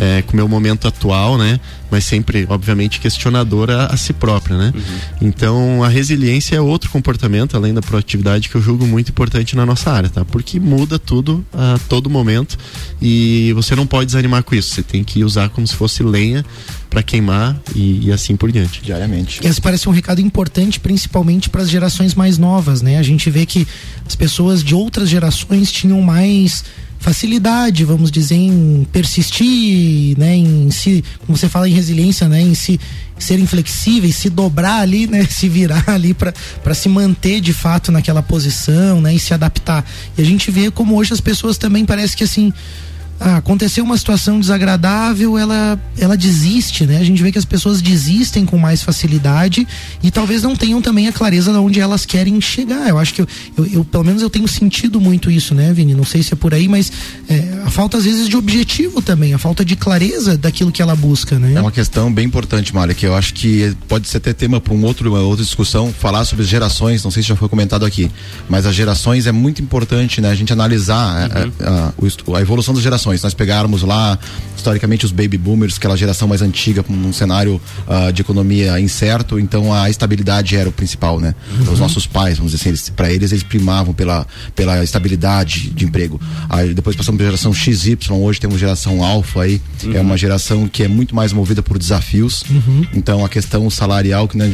é, 0.00 0.22
com 0.22 0.32
o 0.32 0.36
meu 0.36 0.48
momento 0.48 0.88
atual, 0.88 1.36
né? 1.36 1.60
Mas 1.90 2.04
sempre, 2.04 2.46
obviamente, 2.48 2.98
questionadora 2.98 3.82
a, 3.82 3.94
a 3.94 3.96
si 3.98 4.14
própria, 4.14 4.56
né? 4.56 4.72
Então, 5.20 5.84
a 5.84 5.88
resiliência 5.88 6.56
é 6.56 6.60
outro 6.60 6.88
comportamento, 6.88 7.54
além 7.54 7.74
da 7.74 7.82
proatividade, 7.82 8.48
que 8.48 8.54
eu 8.54 8.62
julgo 8.62 8.86
muito 8.86 9.10
importante 9.10 9.54
na 9.54 9.66
nossa 9.66 9.90
área, 9.90 10.08
tá? 10.08 10.24
Porque 10.24 10.58
muda 10.58 10.98
tudo 10.98 11.44
a 11.52 11.78
todo 11.86 12.08
momento 12.08 12.56
e 13.02 13.52
você 13.52 13.76
não 13.76 13.86
pode 13.86 14.06
desanimar 14.06 14.42
com 14.42 14.54
isso, 14.54 14.70
você 14.70 14.82
tem 14.82 15.04
que 15.04 15.22
usar 15.22 15.50
como 15.50 15.66
se 15.66 15.74
fosse 15.74 16.02
lenha 16.02 16.46
para 16.88 17.02
queimar 17.02 17.60
e, 17.76 18.06
e 18.06 18.12
assim 18.12 18.36
por 18.36 18.50
diante. 18.50 18.80
Diariamente. 18.82 19.40
E 19.44 19.46
esse 19.46 19.60
parece 19.60 19.86
um 19.86 19.92
recado 19.92 20.22
importante, 20.22 20.80
principalmente 20.80 21.50
para 21.50 21.60
as 21.60 21.68
gerações 21.68 22.14
mais 22.14 22.38
novas, 22.38 22.80
né? 22.80 22.96
A 22.96 23.02
gente 23.02 23.28
vê 23.28 23.44
que 23.44 23.68
as 24.06 24.16
pessoas 24.16 24.64
de 24.64 24.74
outras 24.74 25.10
gerações 25.10 25.70
tinham 25.70 26.00
mais 26.00 26.64
facilidade, 27.00 27.84
vamos 27.84 28.10
dizer, 28.10 28.36
em 28.36 28.86
persistir, 28.92 30.16
né, 30.18 30.36
em 30.36 30.70
se, 30.70 31.02
como 31.26 31.36
você 31.36 31.48
fala 31.48 31.68
em 31.68 31.72
resiliência, 31.72 32.28
né, 32.28 32.40
em 32.42 32.54
se 32.54 32.78
serem 33.18 33.46
flexíveis, 33.46 34.16
se 34.16 34.30
dobrar 34.30 34.80
ali, 34.80 35.06
né, 35.06 35.24
se 35.28 35.48
virar 35.48 35.84
ali 35.88 36.14
para 36.14 36.74
se 36.74 36.88
manter 36.88 37.40
de 37.40 37.54
fato 37.54 37.90
naquela 37.90 38.22
posição, 38.22 39.00
né, 39.00 39.14
e 39.14 39.18
se 39.18 39.32
adaptar. 39.32 39.84
E 40.16 40.20
a 40.20 40.24
gente 40.24 40.50
vê 40.50 40.70
como 40.70 40.94
hoje 40.94 41.14
as 41.14 41.20
pessoas 41.20 41.56
também 41.56 41.86
parece 41.86 42.14
que 42.14 42.24
assim, 42.24 42.52
ah, 43.20 43.36
aconteceu 43.36 43.84
uma 43.84 43.98
situação 43.98 44.40
desagradável, 44.40 45.36
ela, 45.36 45.78
ela 45.98 46.16
desiste, 46.16 46.86
né? 46.86 46.98
A 46.98 47.04
gente 47.04 47.22
vê 47.22 47.30
que 47.30 47.38
as 47.38 47.44
pessoas 47.44 47.82
desistem 47.82 48.46
com 48.46 48.56
mais 48.56 48.82
facilidade 48.82 49.66
e 50.02 50.10
talvez 50.10 50.42
não 50.42 50.56
tenham 50.56 50.80
também 50.80 51.06
a 51.06 51.12
clareza 51.12 51.52
de 51.52 51.58
onde 51.58 51.78
elas 51.78 52.06
querem 52.06 52.40
chegar. 52.40 52.88
Eu 52.88 52.98
acho 52.98 53.12
que 53.12 53.20
eu, 53.22 53.28
eu, 53.58 53.66
eu, 53.66 53.84
pelo 53.84 54.04
menos 54.04 54.22
eu 54.22 54.30
tenho 54.30 54.48
sentido 54.48 55.00
muito 55.00 55.30
isso, 55.30 55.54
né, 55.54 55.72
Vini? 55.72 55.94
Não 55.94 56.04
sei 56.04 56.22
se 56.22 56.32
é 56.32 56.36
por 56.36 56.54
aí, 56.54 56.66
mas 56.66 56.90
é, 57.28 57.60
a 57.66 57.70
falta 57.70 57.98
às 57.98 58.04
vezes 58.04 58.28
de 58.28 58.36
objetivo 58.36 59.02
também, 59.02 59.34
a 59.34 59.38
falta 59.38 59.64
de 59.64 59.76
clareza 59.76 60.38
daquilo 60.38 60.72
que 60.72 60.80
ela 60.80 60.96
busca, 60.96 61.38
né? 61.38 61.54
É 61.54 61.60
uma 61.60 61.70
questão 61.72 62.12
bem 62.12 62.24
importante, 62.26 62.74
Mário, 62.74 62.94
que 62.94 63.06
eu 63.06 63.14
acho 63.14 63.34
que 63.34 63.76
pode 63.86 64.08
ser 64.08 64.16
até 64.16 64.32
tema 64.32 64.60
para 64.60 64.72
um 64.72 64.82
outro, 64.84 65.10
uma 65.10 65.20
outra 65.20 65.44
discussão, 65.44 65.92
falar 65.92 66.24
sobre 66.24 66.44
gerações, 66.46 67.04
não 67.04 67.10
sei 67.10 67.22
se 67.22 67.28
já 67.28 67.36
foi 67.36 67.48
comentado 67.48 67.84
aqui, 67.84 68.10
mas 68.48 68.64
as 68.64 68.74
gerações 68.74 69.26
é 69.26 69.32
muito 69.32 69.60
importante, 69.60 70.20
né? 70.20 70.30
A 70.30 70.34
gente 70.34 70.52
analisar 70.52 70.96
a- 70.96 71.64
a, 71.66 71.88
a- 71.88 72.38
a 72.38 72.40
evolução 72.40 72.72
das 72.72 72.82
gerações. 72.82 73.09
Nós 73.22 73.34
pegarmos 73.34 73.82
lá, 73.82 74.18
historicamente, 74.56 75.04
os 75.04 75.12
baby 75.12 75.38
boomers, 75.38 75.76
aquela 75.76 75.96
geração 75.96 76.28
mais 76.28 76.42
antiga, 76.42 76.82
com 76.82 76.92
um 76.92 77.12
cenário 77.12 77.60
ah, 77.88 78.10
de 78.10 78.22
economia 78.22 78.78
incerto, 78.80 79.38
então 79.38 79.72
a 79.72 79.88
estabilidade 79.90 80.56
era 80.56 80.68
o 80.68 80.72
principal, 80.72 81.18
né? 81.20 81.34
Os 81.70 81.78
nossos 81.78 82.06
pais, 82.06 82.38
vamos 82.38 82.52
dizer 82.52 82.70
assim, 82.70 82.92
para 82.92 83.12
eles, 83.12 83.32
eles 83.32 83.42
primavam 83.42 83.92
pela, 83.94 84.26
pela 84.54 84.82
estabilidade 84.82 85.70
de 85.70 85.84
emprego. 85.84 86.20
Aí 86.48 86.74
depois 86.74 86.96
passamos 86.96 87.16
para 87.16 87.26
a 87.26 87.30
geração 87.30 87.52
XY, 87.52 87.98
hoje 88.10 88.40
temos 88.40 88.58
geração 88.58 89.02
alfa 89.02 89.42
aí, 89.42 89.60
é 89.94 90.00
uma 90.00 90.16
geração 90.16 90.68
que 90.68 90.82
é 90.82 90.88
muito 90.88 91.14
mais 91.14 91.32
movida 91.32 91.62
por 91.62 91.78
desafios. 91.78 92.44
Então 92.94 93.24
a 93.24 93.28
questão 93.28 93.68
salarial, 93.70 94.28
que 94.28 94.36
né, 94.36 94.50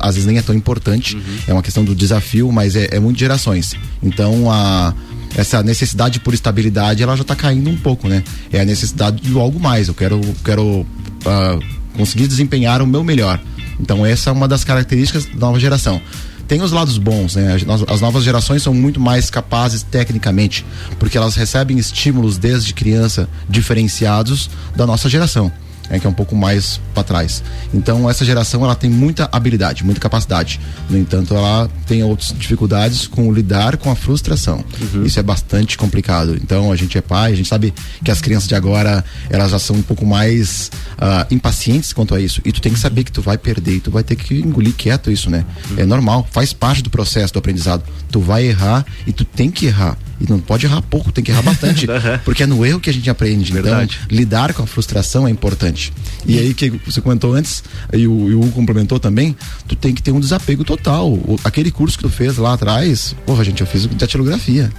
às 0.00 0.14
vezes 0.14 0.26
nem 0.26 0.38
é 0.38 0.42
tão 0.42 0.54
importante, 0.54 1.16
é 1.46 1.52
uma 1.52 1.62
questão 1.62 1.84
do 1.84 1.94
desafio, 1.94 2.50
mas 2.50 2.76
é, 2.76 2.88
é 2.92 3.00
muito 3.00 3.16
de 3.16 3.20
gerações. 3.20 3.74
Então 4.02 4.50
a 4.50 4.94
essa 5.36 5.62
necessidade 5.62 6.20
por 6.20 6.34
estabilidade 6.34 7.02
ela 7.02 7.16
já 7.16 7.22
está 7.22 7.36
caindo 7.36 7.70
um 7.70 7.76
pouco, 7.76 8.08
né? 8.08 8.22
É 8.52 8.60
a 8.60 8.64
necessidade 8.64 9.20
de 9.20 9.38
algo 9.38 9.60
mais. 9.60 9.88
Eu 9.88 9.94
quero, 9.94 10.20
quero 10.44 10.86
ah, 11.24 11.58
conseguir 11.96 12.26
desempenhar 12.26 12.82
o 12.82 12.86
meu 12.86 13.04
melhor. 13.04 13.40
Então 13.78 14.04
essa 14.04 14.30
é 14.30 14.32
uma 14.32 14.48
das 14.48 14.64
características 14.64 15.26
da 15.26 15.46
nova 15.46 15.60
geração. 15.60 16.00
Tem 16.46 16.60
os 16.60 16.72
lados 16.72 16.98
bons, 16.98 17.36
né? 17.36 17.56
As 17.88 18.00
novas 18.00 18.24
gerações 18.24 18.60
são 18.60 18.74
muito 18.74 18.98
mais 18.98 19.30
capazes 19.30 19.84
tecnicamente, 19.84 20.66
porque 20.98 21.16
elas 21.16 21.36
recebem 21.36 21.78
estímulos 21.78 22.38
desde 22.38 22.74
criança 22.74 23.28
diferenciados 23.48 24.50
da 24.74 24.84
nossa 24.84 25.08
geração. 25.08 25.52
É, 25.90 25.98
que 25.98 26.06
é 26.06 26.10
um 26.10 26.14
pouco 26.14 26.36
mais 26.36 26.80
para 26.94 27.02
trás. 27.02 27.42
Então 27.74 28.08
essa 28.08 28.24
geração 28.24 28.64
ela 28.64 28.76
tem 28.76 28.88
muita 28.88 29.28
habilidade, 29.32 29.84
muita 29.84 30.00
capacidade. 30.00 30.60
No 30.88 30.96
entanto, 30.96 31.34
ela 31.34 31.68
tem 31.86 32.02
outras 32.04 32.32
dificuldades 32.36 33.06
com 33.08 33.32
lidar 33.32 33.76
com 33.76 33.90
a 33.90 33.96
frustração. 33.96 34.64
Isso 35.04 35.18
é 35.18 35.22
bastante 35.22 35.76
complicado. 35.76 36.36
Então 36.40 36.70
a 36.70 36.76
gente 36.76 36.96
é 36.96 37.00
pai, 37.00 37.32
a 37.32 37.36
gente 37.36 37.48
sabe 37.48 37.74
que 38.04 38.10
as 38.10 38.20
crianças 38.20 38.48
de 38.48 38.54
agora 38.54 39.04
elas 39.28 39.50
já 39.50 39.58
são 39.58 39.76
um 39.76 39.82
pouco 39.82 40.06
mais 40.06 40.70
ah, 40.98 41.26
impacientes 41.30 41.92
quanto 41.92 42.14
a 42.14 42.20
isso. 42.20 42.40
E 42.44 42.52
tu 42.52 42.60
tem 42.60 42.72
que 42.72 42.78
saber 42.78 43.04
que 43.04 43.12
tu 43.12 43.20
vai 43.20 43.36
perder 43.36 43.76
e 43.76 43.80
tu 43.80 43.90
vai 43.90 44.04
ter 44.04 44.16
que 44.16 44.34
engolir 44.38 44.74
quieto 44.74 45.10
isso, 45.10 45.28
né? 45.28 45.44
É 45.76 45.84
normal, 45.84 46.26
faz 46.30 46.52
parte 46.52 46.82
do 46.82 46.90
processo 46.90 47.32
do 47.32 47.38
aprendizado. 47.38 47.82
Tu 48.10 48.20
vai 48.20 48.44
errar 48.44 48.84
e 49.06 49.12
tu 49.12 49.24
tem 49.24 49.50
que 49.50 49.66
errar. 49.66 49.96
E 50.20 50.28
não 50.28 50.38
pode 50.38 50.66
errar 50.66 50.82
pouco, 50.82 51.10
tem 51.10 51.24
que 51.24 51.30
errar 51.30 51.42
bastante. 51.42 51.86
porque 52.24 52.42
é 52.42 52.46
no 52.46 52.64
erro 52.64 52.78
que 52.78 52.90
a 52.90 52.92
gente 52.92 53.08
aprende. 53.08 53.52
Verdade. 53.52 53.98
Então, 54.04 54.16
lidar 54.16 54.52
com 54.52 54.62
a 54.62 54.66
frustração 54.66 55.26
é 55.26 55.30
importante. 55.30 55.79
E 56.26 56.38
aí 56.38 56.54
que 56.54 56.70
você 56.84 57.00
comentou 57.00 57.34
antes, 57.34 57.62
e 57.92 58.06
o, 58.06 58.30
e 58.30 58.34
o 58.34 58.40
Hugo 58.40 58.52
complementou 58.52 58.98
também, 59.00 59.34
tu 59.66 59.74
tem 59.74 59.94
que 59.94 60.02
ter 60.02 60.12
um 60.12 60.20
desapego 60.20 60.64
total. 60.64 61.08
O- 61.10 61.38
aquele 61.44 61.70
curso 61.70 61.96
que 61.96 62.04
tu 62.04 62.10
fez 62.10 62.36
lá 62.36 62.54
atrás, 62.54 63.14
porra, 63.24 63.42
gente, 63.44 63.60
eu 63.60 63.66
fiz 63.66 63.86
datilografia. 63.86 64.70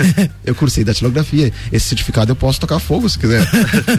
eu 0.44 0.54
cursei 0.54 0.84
datilografia. 0.84 1.52
Esse 1.72 1.88
certificado 1.88 2.30
eu 2.32 2.36
posso 2.36 2.60
tocar 2.60 2.78
fogo 2.78 3.08
se 3.08 3.18
quiser. 3.18 3.48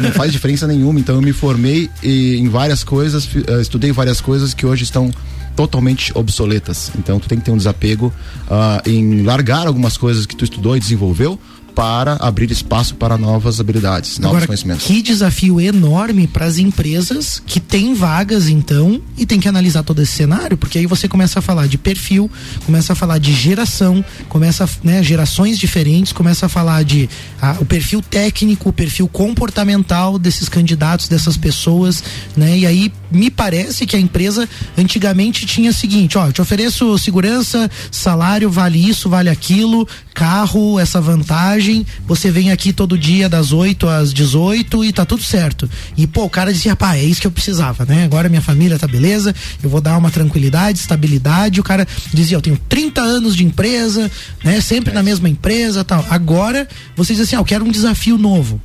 Não 0.01 0.12
faz 0.12 0.32
diferença 0.32 0.68
nenhuma. 0.68 0.99
Então 0.99 1.16
eu 1.16 1.22
me 1.22 1.34
formei 1.34 1.89
e, 2.03 2.36
em 2.38 2.49
várias 2.49 2.84
coisas, 2.84 3.28
eh, 3.47 3.62
estudei 3.62 3.91
várias 3.91 4.22
coisas 4.22 4.53
que 4.53 4.66
hoje 4.66 4.84
estão 4.84 5.12
totalmente 5.55 6.12
obsoletas. 6.16 6.91
Então 6.97 7.20
tu 7.20 7.28
tem 7.28 7.38
que 7.38 7.45
ter 7.45 7.51
um 7.51 7.57
desapego 7.57 8.14
ah, 8.49 8.82
em 8.86 9.24
largar 9.24 9.68
algumas 9.68 9.97
coisas 9.97 10.26
que 10.26 10.36
tu 10.36 10.43
estudou 10.45 10.76
e 10.78 10.80
desenvolveu 10.80 11.39
para 11.82 12.15
abrir 12.19 12.51
espaço 12.51 12.93
para 12.93 13.17
novas 13.17 13.59
habilidades, 13.59 14.19
novos 14.19 14.36
Agora, 14.36 14.45
conhecimentos. 14.45 14.86
que 14.86 15.01
desafio 15.01 15.59
enorme 15.59 16.27
para 16.27 16.45
as 16.45 16.59
empresas 16.59 17.41
que 17.43 17.59
têm 17.59 17.95
vagas, 17.95 18.47
então, 18.49 19.01
e 19.17 19.25
tem 19.25 19.39
que 19.39 19.47
analisar 19.47 19.82
todo 19.82 19.99
esse 19.99 20.11
cenário, 20.11 20.55
porque 20.55 20.77
aí 20.77 20.86
você 20.86 21.07
começa 21.07 21.39
a 21.39 21.41
falar 21.41 21.65
de 21.65 21.79
perfil, 21.79 22.29
começa 22.67 22.93
a 22.93 22.95
falar 22.95 23.17
de 23.17 23.34
geração, 23.34 24.05
começa, 24.29 24.65
a, 24.65 24.69
né, 24.84 25.01
gerações 25.01 25.57
diferentes, 25.57 26.13
começa 26.13 26.45
a 26.45 26.49
falar 26.49 26.84
de 26.84 27.09
ah, 27.41 27.57
o 27.59 27.65
perfil 27.65 27.99
técnico, 28.03 28.69
o 28.69 28.73
perfil 28.73 29.07
comportamental 29.07 30.19
desses 30.19 30.47
candidatos, 30.47 31.07
dessas 31.07 31.36
pessoas, 31.36 32.03
né? 32.38 32.59
E 32.59 32.67
aí 32.67 32.93
me 33.09 33.32
parece 33.32 33.88
que 33.88 33.95
a 33.95 33.99
empresa 33.99 34.47
antigamente 34.77 35.47
tinha 35.47 35.71
o 35.71 35.73
seguinte, 35.73 36.15
ó, 36.15 36.32
te 36.32 36.41
ofereço 36.41 36.95
segurança, 36.99 37.69
salário, 37.89 38.51
vale 38.51 38.88
isso, 38.88 39.09
vale 39.09 39.29
aquilo, 39.29 39.88
carro, 40.13 40.79
essa 40.79 41.01
vantagem, 41.01 41.70
você 42.07 42.30
vem 42.32 42.51
aqui 42.51 42.72
todo 42.74 42.97
dia 42.97 43.28
das 43.30 43.51
8 43.51 43.88
às 43.88 44.13
18 44.13 44.84
e 44.86 44.91
tá 44.93 45.05
tudo 45.05 45.24
certo. 45.24 45.69
E 45.97 46.05
pô, 46.07 46.24
o 46.26 46.30
cara 46.30 46.51
dizia, 46.51 46.76
pá, 46.76 46.95
é 46.95 47.03
isso 47.03 47.22
que 47.22 47.28
eu 47.28 47.32
precisava, 47.32 47.86
né? 47.86 48.03
Agora 48.05 48.30
minha 48.30 48.41
família 48.41 48.78
tá 48.80 48.88
beleza, 48.88 49.34
eu 49.63 49.69
vou 49.69 49.82
dar 49.82 49.97
uma 49.97 50.09
tranquilidade, 50.11 50.80
estabilidade. 50.80 51.59
O 51.59 51.63
cara 51.63 51.88
dizia, 52.13 52.38
eu 52.38 52.41
tenho 52.41 52.59
30 52.69 53.01
anos 53.01 53.36
de 53.36 53.43
empresa, 53.45 54.09
né? 54.43 54.59
Sempre 54.61 54.93
na 54.93 55.03
mesma 55.03 55.28
empresa, 55.30 55.84
tal. 55.84 56.05
Agora 56.09 56.67
você 56.95 57.13
diz 57.13 57.22
assim, 57.24 57.36
ah, 57.36 57.39
eu 57.39 57.45
quero 57.45 57.65
um 57.65 57.72
desafio 57.72 58.17
novo. 58.17 58.59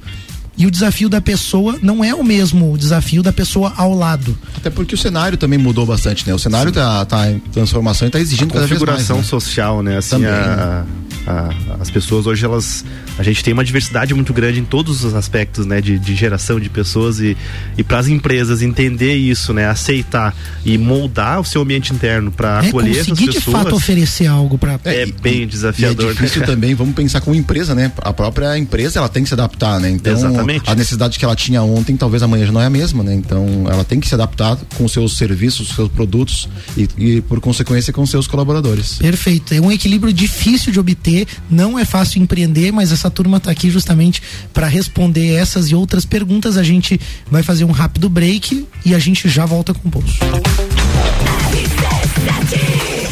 E 0.58 0.64
o 0.66 0.70
desafio 0.70 1.10
da 1.10 1.20
pessoa 1.20 1.78
não 1.82 2.02
é 2.02 2.14
o 2.14 2.24
mesmo 2.24 2.78
desafio 2.78 3.22
da 3.22 3.30
pessoa 3.30 3.74
ao 3.76 3.94
lado. 3.94 4.38
Até 4.56 4.70
porque 4.70 4.94
o 4.94 4.98
cenário 4.98 5.36
também 5.36 5.58
mudou 5.58 5.84
bastante, 5.84 6.26
né? 6.26 6.32
O 6.34 6.38
cenário 6.38 6.72
tá, 6.72 7.04
tá 7.04 7.30
em 7.30 7.38
transformação 7.40 8.08
e 8.08 8.10
tá 8.10 8.18
exigindo 8.18 8.54
cada 8.54 8.60
vez 8.66 8.70
mais. 8.70 8.80
configuração 8.80 9.18
né? 9.18 9.22
social, 9.24 9.82
né? 9.82 9.98
Assim, 9.98 10.10
Também, 10.16 10.30
a- 10.30 10.84
a- 11.26 11.50
as 11.80 11.90
pessoas 11.90 12.26
hoje 12.26 12.44
elas 12.44 12.84
a 13.18 13.22
gente 13.22 13.42
tem 13.42 13.52
uma 13.52 13.64
diversidade 13.64 14.12
muito 14.14 14.32
grande 14.32 14.60
em 14.60 14.64
todos 14.64 15.04
os 15.04 15.14
aspectos, 15.14 15.64
né? 15.66 15.80
De, 15.80 15.98
de 15.98 16.14
geração 16.14 16.60
de 16.60 16.68
pessoas 16.68 17.18
e, 17.20 17.36
e 17.76 17.82
para 17.82 17.98
as 17.98 18.08
empresas 18.08 18.62
entender 18.62 19.14
isso, 19.16 19.52
né? 19.52 19.66
Aceitar 19.66 20.34
e 20.64 20.76
moldar 20.78 21.40
o 21.40 21.44
seu 21.44 21.62
ambiente 21.62 21.92
interno 21.92 22.30
para 22.30 22.62
É 22.64 22.68
acolher 22.68 22.90
essas 22.92 23.08
conseguir 23.08 23.30
de 23.30 23.36
pessoas. 23.36 23.56
fato 23.62 23.74
oferecer 23.74 24.26
algo 24.26 24.58
para 24.58 24.78
é, 24.84 25.06
bem 25.06 25.40
E 25.40 25.42
é 25.42 25.46
desafiador. 25.46 26.12
difícil 26.14 26.40
né? 26.42 26.46
também, 26.46 26.74
vamos 26.74 26.94
pensar 26.94 27.20
como 27.20 27.34
empresa, 27.34 27.74
né? 27.74 27.90
A 28.02 28.12
própria 28.12 28.56
empresa, 28.58 28.98
ela 28.98 29.08
tem 29.08 29.22
que 29.22 29.28
se 29.28 29.34
adaptar, 29.34 29.80
né? 29.80 29.90
Então, 29.90 30.12
Exatamente. 30.12 30.68
a 30.70 30.74
necessidade 30.74 31.18
que 31.18 31.24
ela 31.24 31.34
tinha 31.36 31.62
ontem, 31.62 31.96
talvez 31.96 32.22
amanhã 32.22 32.46
já 32.46 32.52
não 32.52 32.60
é 32.60 32.66
a 32.66 32.70
mesma, 32.70 33.02
né? 33.02 33.14
Então, 33.14 33.64
ela 33.70 33.84
tem 33.84 33.98
que 33.98 34.06
se 34.08 34.14
adaptar 34.14 34.56
com 34.76 34.84
os 34.84 34.92
seus 34.92 35.16
serviços, 35.16 35.68
seus 35.70 35.88
produtos 35.88 36.48
e, 36.76 36.88
e, 36.98 37.20
por 37.22 37.40
consequência, 37.40 37.92
com 37.92 38.04
seus 38.04 38.26
colaboradores. 38.26 38.94
Perfeito. 38.98 39.54
É 39.54 39.60
um 39.60 39.72
equilíbrio 39.72 40.12
difícil 40.12 40.70
de 40.72 40.78
obter, 40.78 41.15
não 41.48 41.78
é 41.78 41.84
fácil 41.84 42.20
empreender, 42.20 42.72
mas 42.72 42.90
essa 42.90 43.08
turma 43.08 43.36
está 43.36 43.50
aqui 43.50 43.70
justamente 43.70 44.20
para 44.52 44.66
responder 44.66 45.34
essas 45.34 45.70
e 45.70 45.74
outras 45.74 46.04
perguntas. 46.04 46.56
A 46.56 46.62
gente 46.62 47.00
vai 47.30 47.42
fazer 47.42 47.64
um 47.64 47.70
rápido 47.70 48.08
break 48.08 48.66
e 48.84 48.94
a 48.94 48.98
gente 48.98 49.28
já 49.28 49.46
volta 49.46 49.72
com 49.72 49.88
o 49.88 49.90
pulso. 49.90 50.18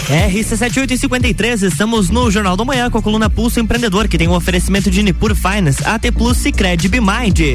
RC7853, 0.09 1.63
estamos 1.63 2.11
no 2.11 2.31
Jornal 2.31 2.57
da 2.57 2.65
Manhã 2.65 2.91
com 2.91 2.99
a 2.99 3.03
coluna 3.03 3.31
Pulso 3.31 3.59
Empreendedor, 3.59 4.07
que 4.07 4.19
tem 4.19 4.29
um 4.29 4.35
oferecimento 4.35 4.91
de 4.91 5.03
Nipur 5.03 5.35
Finance, 5.35 5.83
AT 5.85 6.11
Plus 6.13 6.37
Cicred 6.37 6.89
Bimind. 6.89 7.55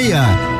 meia 0.00 0.59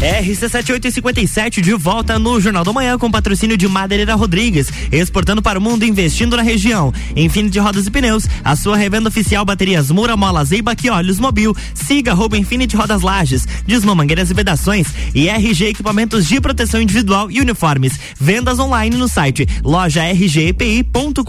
RC7857 0.00 1.60
de 1.60 1.74
volta 1.74 2.18
no 2.20 2.40
Jornal 2.40 2.62
da 2.62 2.72
Manhã 2.72 2.96
com 2.96 3.10
patrocínio 3.10 3.56
de 3.56 3.66
Madeireira 3.66 4.14
Rodrigues, 4.14 4.70
exportando 4.92 5.42
para 5.42 5.58
o 5.58 5.62
mundo, 5.62 5.84
investindo 5.84 6.36
na 6.36 6.42
região. 6.42 6.92
Infinity 7.16 7.58
Rodas 7.58 7.86
e 7.86 7.90
Pneus, 7.90 8.24
a 8.44 8.54
sua 8.54 8.76
revenda 8.76 9.08
oficial 9.08 9.44
baterias 9.44 9.90
Moura, 9.90 10.16
Mola, 10.16 10.44
Zeiba 10.44 10.76
e 10.82 10.90
Olhos 10.90 11.18
Mobil. 11.18 11.54
Siga 11.74 12.12
arroba 12.12 12.38
Infinity 12.38 12.76
Rodas 12.76 13.02
Lages, 13.02 13.46
Desmã 13.66 13.94
Mangueiras 13.94 14.30
e 14.30 14.34
Vedações 14.34 14.86
e 15.14 15.28
RG 15.28 15.66
Equipamentos 15.66 16.26
de 16.26 16.40
Proteção 16.40 16.80
Individual 16.80 17.28
e 17.28 17.40
Uniformes. 17.40 17.98
Vendas 18.20 18.60
online 18.60 18.96
no 18.96 19.08
site 19.08 19.48
loja 19.64 20.02
rgepi.com.br. 20.12 21.22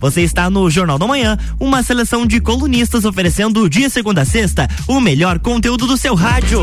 Você 0.00 0.22
está 0.22 0.50
no 0.50 0.68
Jornal 0.68 0.98
da 0.98 1.06
Manhã, 1.06 1.38
uma 1.60 1.84
seleção 1.84 2.26
de 2.26 2.40
colunistas 2.40 3.04
oferecendo 3.04 3.70
dia 3.70 3.88
segunda 3.88 4.22
a 4.22 4.24
sexta 4.24 4.68
o 4.88 5.00
melhor 5.00 5.38
conteúdo 5.38 5.86
do 5.86 5.96
seu 5.96 6.16
rádio. 6.16 6.62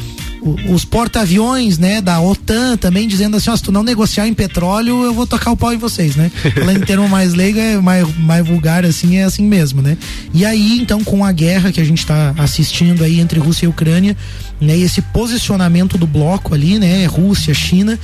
os 0.69 0.85
porta-aviões, 0.85 1.77
né, 1.77 2.01
da 2.01 2.19
OTAN 2.19 2.77
também 2.77 3.07
dizendo 3.07 3.37
assim, 3.37 3.49
ó, 3.49 3.55
se 3.55 3.63
tu 3.63 3.71
não 3.71 3.83
negociar 3.83 4.27
em 4.27 4.33
petróleo, 4.33 5.03
eu 5.03 5.13
vou 5.13 5.25
tocar 5.25 5.51
o 5.51 5.57
pau 5.57 5.73
em 5.73 5.77
vocês, 5.77 6.15
né? 6.15 6.31
Falando 6.55 6.77
em 6.77 6.85
termo 6.85 7.07
mais 7.09 7.33
leigo, 7.33 7.59
é 7.59 7.77
mais, 7.77 8.07
mais 8.17 8.45
vulgar 8.45 8.85
assim, 8.85 9.17
é 9.17 9.23
assim 9.23 9.43
mesmo, 9.43 9.81
né? 9.81 9.97
E 10.33 10.45
aí, 10.45 10.79
então, 10.79 11.03
com 11.03 11.25
a 11.25 11.31
guerra 11.31 11.71
que 11.71 11.81
a 11.81 11.83
gente 11.83 11.99
está 11.99 12.33
assistindo 12.37 13.03
aí 13.03 13.19
entre 13.19 13.39
Rússia 13.39 13.65
e 13.65 13.69
Ucrânia, 13.69 14.15
né, 14.59 14.77
e 14.77 14.83
esse 14.83 15.01
posicionamento 15.01 15.97
do 15.97 16.07
bloco 16.07 16.53
ali, 16.53 16.79
né, 16.79 17.05
Rússia, 17.05 17.53
China, 17.53 17.99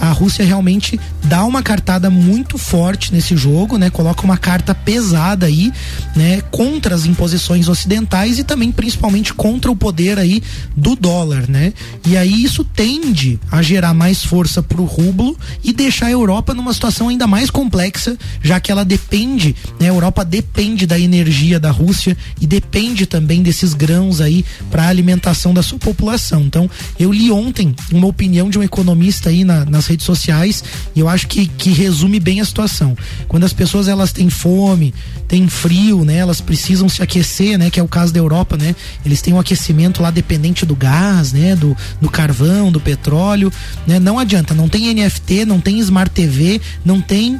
a 0.00 0.10
Rússia 0.10 0.44
realmente 0.44 0.98
dá 1.24 1.44
uma 1.44 1.62
cartada 1.62 2.10
muito 2.10 2.58
forte 2.58 3.12
nesse 3.12 3.36
jogo, 3.36 3.76
né? 3.76 3.90
Coloca 3.90 4.22
uma 4.22 4.36
carta 4.36 4.74
pesada 4.74 5.46
aí, 5.46 5.72
né? 6.14 6.40
Contra 6.50 6.94
as 6.94 7.06
imposições 7.06 7.68
ocidentais 7.68 8.38
e 8.38 8.44
também 8.44 8.72
principalmente 8.72 9.34
contra 9.34 9.70
o 9.70 9.76
poder 9.76 10.18
aí 10.18 10.42
do 10.76 10.96
dólar, 10.96 11.48
né? 11.48 11.72
E 12.06 12.16
aí 12.16 12.44
isso 12.44 12.64
tende 12.64 13.38
a 13.50 13.62
gerar 13.62 13.94
mais 13.94 14.24
força 14.24 14.62
para 14.62 14.80
o 14.80 14.84
rublo 14.84 15.36
e 15.62 15.72
deixar 15.72 16.06
a 16.06 16.10
Europa 16.10 16.54
numa 16.54 16.72
situação 16.72 17.08
ainda 17.08 17.26
mais 17.26 17.50
complexa, 17.50 18.16
já 18.42 18.60
que 18.60 18.72
ela 18.72 18.84
depende, 18.84 19.54
né? 19.78 19.86
A 19.86 19.92
Europa 19.94 20.24
depende 20.24 20.86
da 20.86 20.98
energia 20.98 21.60
da 21.60 21.70
Rússia 21.70 22.16
e 22.40 22.46
depende 22.46 23.06
também 23.06 23.42
desses 23.42 23.74
grãos 23.74 24.20
aí 24.20 24.44
para 24.70 24.88
alimentação 24.88 25.52
da 25.52 25.62
sua 25.62 25.78
população. 25.78 26.42
Então, 26.42 26.70
eu 26.98 27.12
li 27.12 27.30
ontem 27.30 27.74
uma 27.92 28.06
opinião 28.06 28.48
de 28.48 28.58
um 28.58 28.62
economista 28.62 29.30
aí 29.30 29.44
na, 29.44 29.64
nas 29.74 29.86
redes 29.86 30.06
sociais 30.06 30.62
e 30.94 31.00
eu 31.00 31.08
acho 31.08 31.26
que, 31.26 31.46
que 31.46 31.70
resume 31.70 32.20
bem 32.20 32.40
a 32.40 32.44
situação. 32.44 32.96
Quando 33.26 33.44
as 33.44 33.52
pessoas 33.52 33.88
elas 33.88 34.12
têm 34.12 34.30
fome, 34.30 34.94
têm 35.26 35.48
frio, 35.48 36.04
né? 36.04 36.16
Elas 36.16 36.40
precisam 36.40 36.88
se 36.88 37.02
aquecer, 37.02 37.58
né? 37.58 37.70
Que 37.70 37.80
é 37.80 37.82
o 37.82 37.88
caso 37.88 38.12
da 38.12 38.20
Europa, 38.20 38.56
né? 38.56 38.74
Eles 39.04 39.20
têm 39.20 39.34
um 39.34 39.40
aquecimento 39.40 40.02
lá 40.02 40.10
dependente 40.10 40.64
do 40.64 40.76
gás, 40.76 41.32
né? 41.32 41.56
Do, 41.56 41.76
do 42.00 42.08
carvão, 42.08 42.70
do 42.70 42.80
petróleo, 42.80 43.52
né? 43.86 43.98
Não 43.98 44.18
adianta, 44.18 44.54
não 44.54 44.68
tem 44.68 44.94
NFT, 44.94 45.44
não 45.44 45.60
tem 45.60 45.78
Smart 45.80 46.10
TV, 46.10 46.60
não 46.84 47.00
tem, 47.00 47.38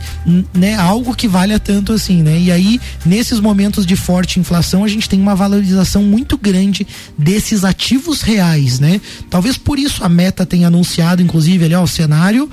né? 0.53 0.74
Algo 0.74 1.14
que 1.14 1.28
valha 1.28 1.59
tanto 1.59 1.93
assim, 1.93 2.22
né? 2.22 2.39
E 2.39 2.51
aí, 2.51 2.80
nesses 3.07 3.39
momentos 3.39 3.87
de 3.87 3.97
forte 3.97 4.41
inflação, 4.41 4.82
a 4.82 4.89
gente 4.89 5.09
tem 5.09 5.20
uma 5.20 5.35
valorização 5.35 6.03
muito 6.03 6.37
grande 6.37 6.87
desses 7.16 7.64
ativos 7.64 8.22
reais, 8.22 8.80
né? 8.80 9.01
Talvez 9.30 9.57
por 9.57 9.78
isso 9.78 10.03
a 10.03 10.09
Meta 10.09 10.45
tenha 10.45 10.66
anunciado, 10.66 11.22
inclusive, 11.22 11.64
ali, 11.64 11.74
ó, 11.74 11.82
o 11.82 11.87
cenário, 12.25 12.49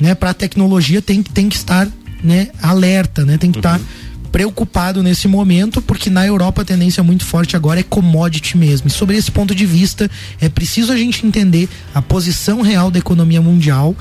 né? 0.00 0.14
Para 0.14 0.30
a 0.30 0.34
tecnologia 0.34 1.00
tem, 1.00 1.22
tem 1.22 1.48
que 1.48 1.56
estar, 1.56 1.88
né? 2.22 2.48
Alerta, 2.60 3.24
né? 3.24 3.38
Tem 3.38 3.52
que 3.52 3.58
estar 3.58 3.80
preocupado 4.32 5.02
nesse 5.02 5.28
momento, 5.28 5.82
porque 5.82 6.08
na 6.08 6.26
Europa 6.26 6.62
a 6.62 6.64
tendência 6.64 7.02
muito 7.02 7.24
forte 7.24 7.54
agora 7.54 7.80
é 7.80 7.82
commodity 7.82 8.56
mesmo. 8.56 8.88
E 8.88 8.90
sobre 8.90 9.16
esse 9.16 9.30
ponto 9.30 9.54
de 9.54 9.66
vista, 9.66 10.10
é 10.40 10.48
preciso 10.48 10.90
a 10.90 10.96
gente 10.96 11.26
entender 11.26 11.68
a 11.94 12.00
posição 12.00 12.62
real 12.62 12.90
da 12.90 12.98
economia 12.98 13.42
mundial, 13.42 13.94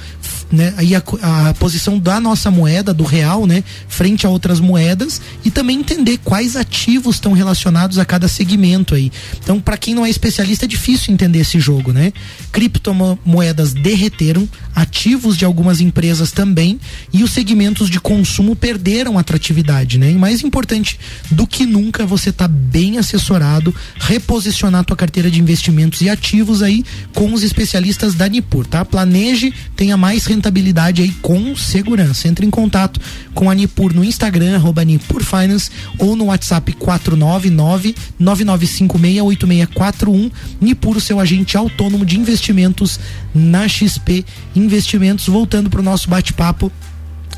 né? 0.50 0.74
E 0.82 0.96
a, 0.96 1.04
a 1.50 1.54
posição 1.56 2.00
da 2.00 2.20
nossa 2.20 2.50
moeda, 2.50 2.94
do 2.94 3.04
real, 3.04 3.46
né? 3.46 3.62
Frente 3.90 4.26
a 4.26 4.30
outras 4.30 4.62
moedas 4.62 5.22
e 5.44 5.52
também 5.52 5.80
entender 5.80 6.18
quais 6.24 6.56
ativos 6.56 7.16
estão 7.16 7.34
relacionados 7.34 7.98
a 7.98 8.06
cada 8.06 8.30
segmento 8.30 8.96
aí. 8.96 9.12
Então, 9.44 9.60
para 9.60 9.78
quem 9.78 9.94
não 9.94 10.06
é 10.06 10.10
especialista, 10.10 10.64
é 10.64 10.68
difícil 10.68 11.14
entender 11.14 11.40
esse 11.40 11.60
jogo, 11.60 11.92
né? 11.92 12.14
Criptomoedas 12.54 13.74
derreteram, 13.74 14.48
ativos 14.76 15.38
de 15.38 15.46
algumas 15.46 15.82
empresas 15.82 16.32
também 16.32 16.80
e 17.12 17.24
os 17.24 17.32
segmentos 17.32 17.90
de 17.90 18.00
consumo 18.00 18.56
perderam 18.56 19.18
atratividade, 19.18 19.98
né? 19.98 20.12
E 20.12 20.16
mais 20.16 20.44
importante 20.44 21.00
do 21.30 21.48
que 21.48 21.66
nunca 21.66 22.06
você 22.06 22.32
tá 22.32 22.48
bem 22.48 22.98
assessorado, 22.98 23.74
reposicionar 24.00 24.86
tua 24.86 24.96
carteira 24.96 25.30
de 25.30 25.40
investimentos 25.40 26.02
e 26.02 26.10
ativos 26.10 26.62
aí 26.62 26.84
com 27.14 27.34
os 27.34 27.44
especialistas 27.44 28.16
da 28.16 28.28
Nipur, 28.28 28.66
tá? 28.66 28.86
Planeje, 28.86 29.54
tenha 29.76 29.98
mais 29.98 30.26
rentabilidade 30.26 31.02
aí 31.02 31.12
com 31.22 31.56
segurança. 31.56 32.28
Entre 32.28 32.46
em 32.46 32.50
contato 32.50 33.00
com 33.34 33.50
a 33.50 33.56
Nipur 33.56 33.94
no 33.94 34.04
Instagram, 34.04 34.56
arroba 34.56 34.84
Nipur 34.84 35.24
Finance 35.24 35.72
ou 35.98 36.16
no 36.16 36.26
WhatsApp 36.26 36.74
499 36.74 37.96
99568641 38.20 40.32
Nipur, 40.60 40.98
o 40.98 41.02
seu 41.02 41.20
agente 41.20 41.58
autônomo 41.58 42.06
de 42.06 42.20
investimentos 42.20 43.00
na 43.34 43.68
XP 43.68 44.24
Investimentos. 44.62 45.28
Voltando 45.28 45.70
para 45.70 45.80
o 45.80 45.84
nosso 45.84 46.10
bate-papo 46.10 46.72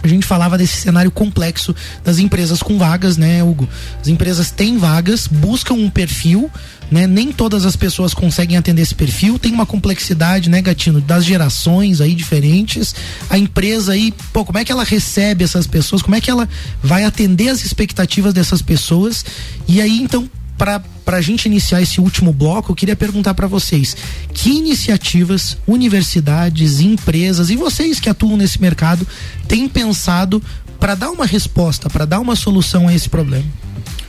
a 0.03 0.07
gente 0.07 0.25
falava 0.25 0.57
desse 0.57 0.75
cenário 0.81 1.09
complexo 1.09 1.73
das 2.03 2.19
empresas 2.19 2.61
com 2.61 2.77
vagas, 2.77 3.15
né, 3.15 3.41
Hugo? 3.41 3.69
As 4.01 4.09
empresas 4.09 4.51
têm 4.51 4.77
vagas, 4.77 5.27
buscam 5.27 5.75
um 5.75 5.89
perfil, 5.89 6.51
né? 6.91 7.07
Nem 7.07 7.31
todas 7.31 7.65
as 7.65 7.77
pessoas 7.77 8.13
conseguem 8.13 8.57
atender 8.57 8.81
esse 8.81 8.93
perfil, 8.93 9.39
tem 9.39 9.53
uma 9.53 9.65
complexidade, 9.65 10.49
né, 10.49 10.61
Gatino, 10.61 10.99
das 10.99 11.23
gerações 11.23 12.01
aí 12.01 12.13
diferentes. 12.13 12.93
A 13.29 13.37
empresa 13.37 13.93
aí, 13.93 14.13
pô, 14.33 14.43
como 14.43 14.59
é 14.59 14.65
que 14.65 14.73
ela 14.73 14.83
recebe 14.83 15.45
essas 15.45 15.65
pessoas? 15.65 16.01
Como 16.01 16.15
é 16.15 16.19
que 16.19 16.29
ela 16.29 16.49
vai 16.83 17.05
atender 17.05 17.47
as 17.47 17.63
expectativas 17.63 18.33
dessas 18.33 18.61
pessoas? 18.61 19.23
E 19.69 19.79
aí, 19.79 20.01
então, 20.01 20.29
para 21.03 21.17
a 21.17 21.21
gente 21.21 21.45
iniciar 21.45 21.81
esse 21.81 21.99
último 21.99 22.31
bloco, 22.31 22.71
eu 22.71 22.75
queria 22.75 22.95
perguntar 22.95 23.33
para 23.33 23.47
vocês: 23.47 23.95
que 24.33 24.49
iniciativas, 24.49 25.57
universidades, 25.67 26.79
empresas 26.79 27.49
e 27.49 27.55
vocês 27.55 27.99
que 27.99 28.09
atuam 28.09 28.37
nesse 28.37 28.61
mercado 28.61 29.07
têm 29.47 29.67
pensado 29.67 30.41
para 30.79 30.95
dar 30.95 31.11
uma 31.11 31.25
resposta, 31.25 31.89
para 31.89 32.05
dar 32.05 32.19
uma 32.19 32.35
solução 32.35 32.87
a 32.87 32.93
esse 32.93 33.09
problema? 33.09 33.45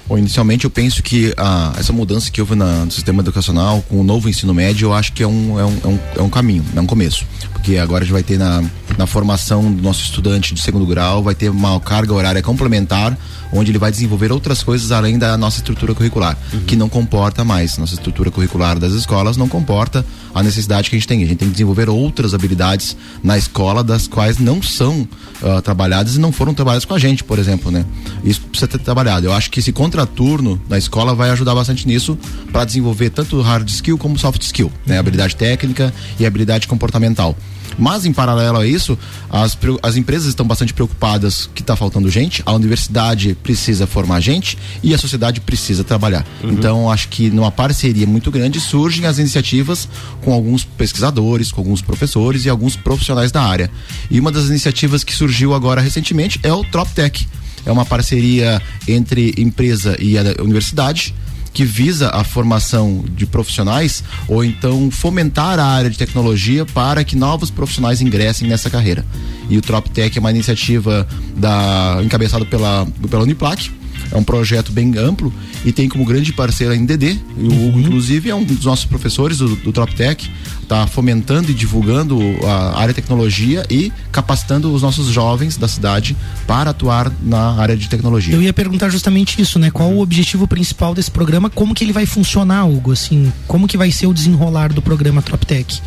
Bom, 0.06 0.18
inicialmente 0.18 0.64
eu 0.64 0.70
penso 0.70 1.02
que 1.02 1.32
ah, 1.36 1.72
essa 1.78 1.92
mudança 1.92 2.30
que 2.30 2.38
houve 2.38 2.54
na, 2.54 2.84
no 2.84 2.90
sistema 2.90 3.22
educacional 3.22 3.82
com 3.88 4.00
o 4.00 4.04
novo 4.04 4.28
ensino 4.28 4.52
médio, 4.52 4.88
eu 4.88 4.92
acho 4.92 5.12
que 5.14 5.22
é 5.22 5.26
um, 5.26 5.58
é 5.58 5.64
um, 5.64 5.78
é 5.82 5.86
um, 5.86 5.98
é 6.16 6.22
um 6.22 6.28
caminho, 6.28 6.62
é 6.76 6.80
um 6.80 6.84
começo. 6.84 7.24
Porque 7.52 7.78
agora 7.78 8.02
a 8.02 8.04
gente 8.04 8.12
vai 8.12 8.22
ter 8.22 8.38
na, 8.38 8.62
na 8.98 9.06
formação 9.06 9.72
do 9.72 9.82
nosso 9.82 10.02
estudante 10.02 10.52
de 10.52 10.60
segundo 10.60 10.84
grau, 10.84 11.22
vai 11.22 11.34
ter 11.34 11.48
uma 11.48 11.80
carga 11.80 12.12
horária 12.12 12.42
complementar, 12.42 13.16
onde 13.54 13.70
ele 13.70 13.78
vai 13.78 13.90
desenvolver 13.90 14.32
outras 14.32 14.62
coisas 14.62 14.90
além 14.90 15.18
da 15.18 15.36
nossa 15.38 15.58
estrutura 15.58 15.94
curricular, 15.94 16.36
que 16.66 16.74
não 16.76 16.88
comporta 16.88 17.44
mais. 17.44 17.78
Nossa 17.78 17.94
estrutura 17.94 18.30
curricular 18.30 18.78
das 18.78 18.92
escolas 18.92 19.36
não 19.36 19.48
comporta 19.48 20.04
a 20.34 20.42
necessidade 20.42 20.90
que 20.90 20.96
a 20.96 20.98
gente 20.98 21.08
tem. 21.08 21.22
A 21.22 21.26
gente 21.26 21.38
tem 21.38 21.48
que 21.48 21.54
desenvolver 21.54 21.88
outras 21.88 22.34
habilidades 22.34 22.96
na 23.22 23.38
escola, 23.38 23.84
das 23.84 24.08
quais 24.08 24.38
não 24.38 24.60
são 24.60 25.08
ah, 25.42 25.62
trabalhadas 25.62 26.16
e 26.16 26.18
não 26.18 26.32
foram 26.32 26.52
trabalhadas 26.52 26.84
com 26.84 26.94
a 26.94 26.98
gente, 26.98 27.22
por 27.22 27.38
exemplo, 27.38 27.70
né? 27.70 27.84
Isso 28.24 28.40
precisa 28.40 28.66
ter 28.66 28.78
trabalhado. 28.78 29.26
Eu 29.26 29.32
acho 29.32 29.50
que 29.50 29.60
esse 29.60 29.72
contraturno 29.72 30.60
na 30.68 30.76
escola 30.76 31.14
vai 31.14 31.30
ajudar 31.30 31.54
bastante 31.54 31.86
nisso 31.86 32.18
para 32.50 32.64
desenvolver 32.64 33.10
tanto 33.10 33.40
hard 33.40 33.68
skill 33.68 33.96
como 33.96 34.18
soft 34.18 34.42
skill, 34.42 34.72
né? 34.84 34.98
Habilidade 34.98 35.36
técnica 35.36 35.94
e 36.18 36.26
habilidade 36.26 36.66
comportamental. 36.66 37.36
Mas, 37.78 38.04
em 38.06 38.12
paralelo 38.12 38.58
a 38.58 38.66
isso, 38.66 38.98
as, 39.30 39.56
as 39.82 39.96
empresas 39.96 40.28
estão 40.28 40.46
bastante 40.46 40.72
preocupadas 40.72 41.48
que 41.54 41.62
está 41.62 41.76
faltando 41.76 42.10
gente, 42.10 42.42
a 42.46 42.52
universidade 42.52 43.36
precisa 43.42 43.86
formar 43.86 44.20
gente 44.20 44.56
e 44.82 44.94
a 44.94 44.98
sociedade 44.98 45.40
precisa 45.40 45.84
trabalhar. 45.84 46.26
Então, 46.42 46.90
acho 46.90 47.08
que 47.08 47.30
numa 47.30 47.50
parceria 47.50 48.06
muito 48.06 48.30
grande 48.30 48.60
surgem 48.60 49.06
as 49.06 49.18
iniciativas 49.18 49.88
com 50.22 50.32
alguns 50.32 50.64
pesquisadores, 50.64 51.50
com 51.50 51.60
alguns 51.60 51.82
professores 51.82 52.44
e 52.44 52.48
alguns 52.48 52.76
profissionais 52.76 53.32
da 53.32 53.42
área. 53.42 53.70
E 54.10 54.18
uma 54.20 54.30
das 54.30 54.46
iniciativas 54.46 55.04
que 55.04 55.14
surgiu 55.14 55.54
agora 55.54 55.80
recentemente 55.80 56.38
é 56.42 56.52
o 56.52 56.64
TropTech. 56.64 57.26
É 57.66 57.72
uma 57.72 57.84
parceria 57.84 58.60
entre 58.86 59.34
empresa 59.38 59.96
e 59.98 60.18
a 60.18 60.22
universidade 60.42 61.14
que 61.54 61.64
visa 61.64 62.10
a 62.10 62.24
formação 62.24 63.04
de 63.08 63.24
profissionais 63.24 64.02
ou 64.28 64.44
então 64.44 64.90
fomentar 64.90 65.58
a 65.60 65.64
área 65.64 65.88
de 65.88 65.96
tecnologia 65.96 66.66
para 66.66 67.04
que 67.04 67.14
novos 67.14 67.48
profissionais 67.48 68.02
ingressem 68.02 68.48
nessa 68.48 68.68
carreira. 68.68 69.06
E 69.48 69.56
o 69.56 69.62
TropTech 69.62 70.18
é 70.18 70.20
uma 70.20 70.30
iniciativa 70.30 71.06
da 71.36 72.00
encabeçado 72.04 72.44
pela 72.44 72.86
pela 73.08 73.22
Uniplac. 73.22 73.70
É 74.10 74.16
um 74.16 74.24
projeto 74.24 74.72
bem 74.72 74.96
amplo 74.96 75.32
e 75.64 75.72
tem 75.72 75.88
como 75.88 76.04
grande 76.04 76.32
parceiro 76.32 76.72
a 76.72 76.76
NDD. 76.76 77.18
E 77.38 77.48
o 77.48 77.68
Hugo, 77.68 77.80
inclusive, 77.80 78.30
é 78.30 78.34
um 78.34 78.44
dos 78.44 78.64
nossos 78.64 78.84
professores 78.84 79.38
do, 79.38 79.56
do 79.56 79.72
TropTech. 79.72 80.30
Está 80.62 80.86
fomentando 80.86 81.50
e 81.50 81.54
divulgando 81.54 82.18
a 82.46 82.78
área 82.80 82.94
de 82.94 83.00
tecnologia 83.00 83.66
e 83.70 83.92
capacitando 84.10 84.72
os 84.72 84.82
nossos 84.82 85.08
jovens 85.08 85.56
da 85.56 85.68
cidade 85.68 86.16
para 86.46 86.70
atuar 86.70 87.12
na 87.22 87.54
área 87.54 87.76
de 87.76 87.88
tecnologia. 87.88 88.34
Eu 88.34 88.42
ia 88.42 88.52
perguntar 88.52 88.88
justamente 88.88 89.40
isso, 89.40 89.58
né? 89.58 89.70
Qual 89.70 89.90
o 89.90 90.00
objetivo 90.00 90.46
principal 90.46 90.94
desse 90.94 91.10
programa? 91.10 91.50
Como 91.50 91.74
que 91.74 91.84
ele 91.84 91.92
vai 91.92 92.06
funcionar, 92.06 92.66
Hugo? 92.66 92.92
Assim, 92.92 93.32
como 93.46 93.68
que 93.68 93.76
vai 93.76 93.90
ser 93.90 94.06
o 94.06 94.14
desenrolar 94.14 94.72
do 94.72 94.80
programa 94.80 95.20
TropTech? 95.20 95.82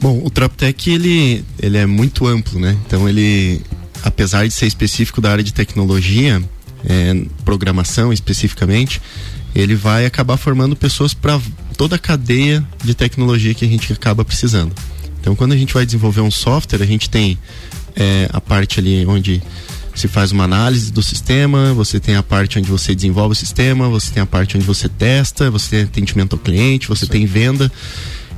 Bom, 0.00 0.20
o 0.24 0.30
TropTech 0.30 0.90
ele, 0.90 1.44
ele 1.60 1.76
é 1.76 1.86
muito 1.86 2.26
amplo, 2.26 2.60
né? 2.60 2.76
Então 2.86 3.08
ele, 3.08 3.62
apesar 4.02 4.46
de 4.46 4.54
ser 4.54 4.66
específico 4.66 5.20
da 5.20 5.30
área 5.30 5.42
de 5.42 5.52
tecnologia, 5.52 6.40
é, 6.84 7.24
programação 7.44 8.12
especificamente, 8.12 9.00
ele 9.54 9.74
vai 9.74 10.06
acabar 10.06 10.36
formando 10.36 10.76
pessoas 10.76 11.14
para 11.14 11.40
toda 11.76 11.96
a 11.96 11.98
cadeia 11.98 12.66
de 12.84 12.94
tecnologia 12.94 13.54
que 13.54 13.64
a 13.64 13.68
gente 13.68 13.92
acaba 13.92 14.24
precisando. 14.24 14.72
Então, 15.20 15.34
quando 15.34 15.52
a 15.52 15.56
gente 15.56 15.74
vai 15.74 15.84
desenvolver 15.84 16.20
um 16.20 16.30
software, 16.30 16.82
a 16.82 16.86
gente 16.86 17.10
tem 17.10 17.38
é, 17.96 18.28
a 18.32 18.40
parte 18.40 18.78
ali 18.78 19.04
onde 19.06 19.42
se 19.94 20.06
faz 20.06 20.30
uma 20.30 20.44
análise 20.44 20.92
do 20.92 21.02
sistema, 21.02 21.74
você 21.74 21.98
tem 21.98 22.14
a 22.14 22.22
parte 22.22 22.58
onde 22.58 22.70
você 22.70 22.94
desenvolve 22.94 23.32
o 23.32 23.34
sistema, 23.34 23.88
você 23.88 24.12
tem 24.12 24.22
a 24.22 24.26
parte 24.26 24.56
onde 24.56 24.64
você 24.64 24.88
testa, 24.88 25.50
você 25.50 25.70
tem 25.70 25.82
atendimento 25.82 26.34
ao 26.34 26.38
cliente, 26.38 26.86
você 26.86 27.04
tem 27.04 27.26
venda. 27.26 27.70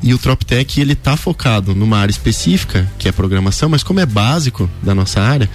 E 0.02 0.14
o 0.14 0.18
TropTech 0.18 0.80
ele 0.80 0.94
tá 0.94 1.16
focado 1.16 1.74
numa 1.74 1.98
área 1.98 2.10
específica, 2.10 2.90
que 2.98 3.08
é 3.08 3.12
programação, 3.12 3.68
mas 3.68 3.82
como 3.82 4.00
é 4.00 4.06
básico 4.06 4.70
da 4.82 4.94
nossa 4.94 5.20
área, 5.20 5.50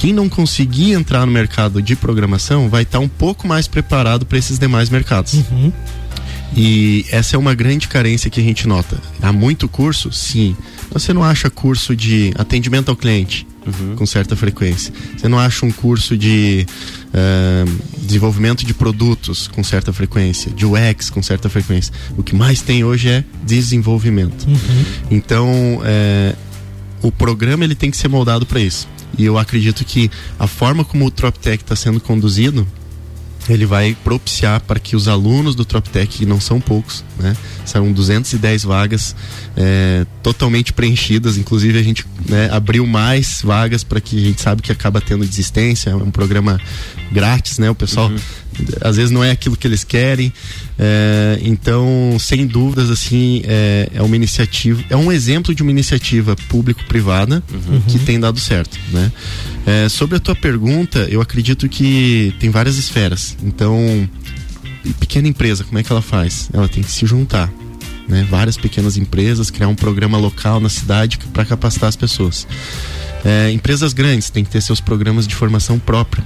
quem 0.00 0.14
não 0.14 0.30
conseguir 0.30 0.92
entrar 0.92 1.26
no 1.26 1.32
mercado 1.32 1.82
de 1.82 1.94
programação 1.94 2.70
vai 2.70 2.84
estar 2.84 2.98
um 3.00 3.06
pouco 3.06 3.46
mais 3.46 3.68
preparado 3.68 4.24
para 4.24 4.38
esses 4.38 4.58
demais 4.58 4.88
mercados. 4.88 5.34
E 6.56 7.04
essa 7.10 7.36
é 7.36 7.38
uma 7.38 7.54
grande 7.54 7.86
carência 7.86 8.30
que 8.30 8.40
a 8.40 8.42
gente 8.42 8.66
nota. 8.66 8.98
Há 9.20 9.30
muito 9.30 9.68
curso? 9.68 10.10
Sim. 10.10 10.56
Você 10.90 11.12
não 11.12 11.22
acha 11.22 11.50
curso 11.50 11.94
de 11.94 12.32
atendimento 12.38 12.88
ao 12.88 12.96
cliente 12.96 13.46
com 13.94 14.06
certa 14.06 14.34
frequência. 14.34 14.90
Você 15.18 15.28
não 15.28 15.38
acha 15.38 15.66
um 15.66 15.70
curso 15.70 16.16
de 16.16 16.66
ah, 17.12 17.66
desenvolvimento 17.98 18.64
de 18.64 18.72
produtos 18.72 19.48
com 19.48 19.62
certa 19.62 19.92
frequência, 19.92 20.50
de 20.50 20.64
UX 20.64 21.10
com 21.10 21.22
certa 21.22 21.50
frequência. 21.50 21.92
O 22.16 22.22
que 22.22 22.34
mais 22.34 22.62
tem 22.62 22.82
hoje 22.82 23.10
é 23.10 23.24
desenvolvimento. 23.44 24.46
Então, 25.10 25.82
é, 25.84 26.34
o 27.02 27.12
programa 27.12 27.64
ele 27.64 27.74
tem 27.74 27.90
que 27.90 27.98
ser 27.98 28.08
moldado 28.08 28.46
para 28.46 28.60
isso. 28.60 28.88
E 29.18 29.24
eu 29.24 29.38
acredito 29.38 29.84
que 29.84 30.10
a 30.38 30.46
forma 30.46 30.84
como 30.84 31.06
o 31.06 31.10
TropTech 31.10 31.62
está 31.62 31.76
sendo 31.76 32.00
conduzido, 32.00 32.66
ele 33.48 33.66
vai 33.66 33.96
propiciar 34.04 34.60
para 34.60 34.78
que 34.78 34.94
os 34.94 35.08
alunos 35.08 35.54
do 35.54 35.64
TropTech, 35.64 36.18
que 36.18 36.26
não 36.26 36.40
são 36.40 36.60
poucos, 36.60 37.04
né? 37.18 37.36
São 37.64 37.90
210 37.92 38.64
vagas 38.64 39.16
é, 39.56 40.06
totalmente 40.22 40.72
preenchidas. 40.72 41.36
Inclusive, 41.36 41.78
a 41.78 41.82
gente 41.82 42.04
né, 42.28 42.48
abriu 42.52 42.86
mais 42.86 43.40
vagas 43.42 43.82
para 43.82 44.00
que 44.00 44.16
a 44.18 44.26
gente 44.28 44.40
sabe 44.40 44.62
que 44.62 44.70
acaba 44.70 45.00
tendo 45.00 45.24
desistência. 45.24 45.90
É 45.90 45.94
um 45.96 46.10
programa 46.10 46.60
grátis, 47.10 47.58
né? 47.58 47.70
O 47.70 47.74
pessoal 47.74 48.10
às 48.80 48.96
vezes 48.96 49.10
não 49.10 49.22
é 49.22 49.30
aquilo 49.30 49.56
que 49.56 49.66
eles 49.66 49.84
querem. 49.84 50.32
É, 50.78 51.38
então, 51.42 52.16
sem 52.18 52.46
dúvidas, 52.46 52.90
assim, 52.90 53.42
é, 53.44 53.90
é 53.94 54.02
uma 54.02 54.16
iniciativa, 54.16 54.82
é 54.88 54.96
um 54.96 55.10
exemplo 55.10 55.54
de 55.54 55.62
uma 55.62 55.70
iniciativa 55.70 56.36
público-privada 56.48 57.42
que 57.88 57.98
tem 57.98 58.18
dado 58.18 58.38
certo, 58.38 58.78
né? 58.92 59.12
É, 59.66 59.88
sobre 59.88 60.16
a 60.16 60.20
tua 60.20 60.34
pergunta, 60.34 61.00
eu 61.10 61.20
acredito 61.20 61.68
que 61.68 62.34
tem 62.38 62.50
várias 62.50 62.76
esferas. 62.76 63.36
Então, 63.42 64.08
pequena 64.98 65.28
empresa, 65.28 65.64
como 65.64 65.78
é 65.78 65.82
que 65.82 65.92
ela 65.92 66.02
faz? 66.02 66.48
Ela 66.52 66.68
tem 66.68 66.82
que 66.82 66.90
se 66.90 67.06
juntar. 67.06 67.52
Né? 68.08 68.26
Várias 68.28 68.56
pequenas 68.56 68.96
empresas, 68.96 69.50
criar 69.50 69.68
um 69.68 69.74
programa 69.74 70.18
local 70.18 70.58
na 70.58 70.68
cidade 70.68 71.18
para 71.32 71.44
capacitar 71.44 71.88
as 71.88 71.96
pessoas. 71.96 72.46
É, 73.24 73.50
empresas 73.52 73.92
grandes 73.92 74.30
têm 74.30 74.42
que 74.42 74.50
ter 74.50 74.60
seus 74.62 74.80
programas 74.80 75.26
de 75.26 75.34
formação 75.34 75.78
própria. 75.78 76.24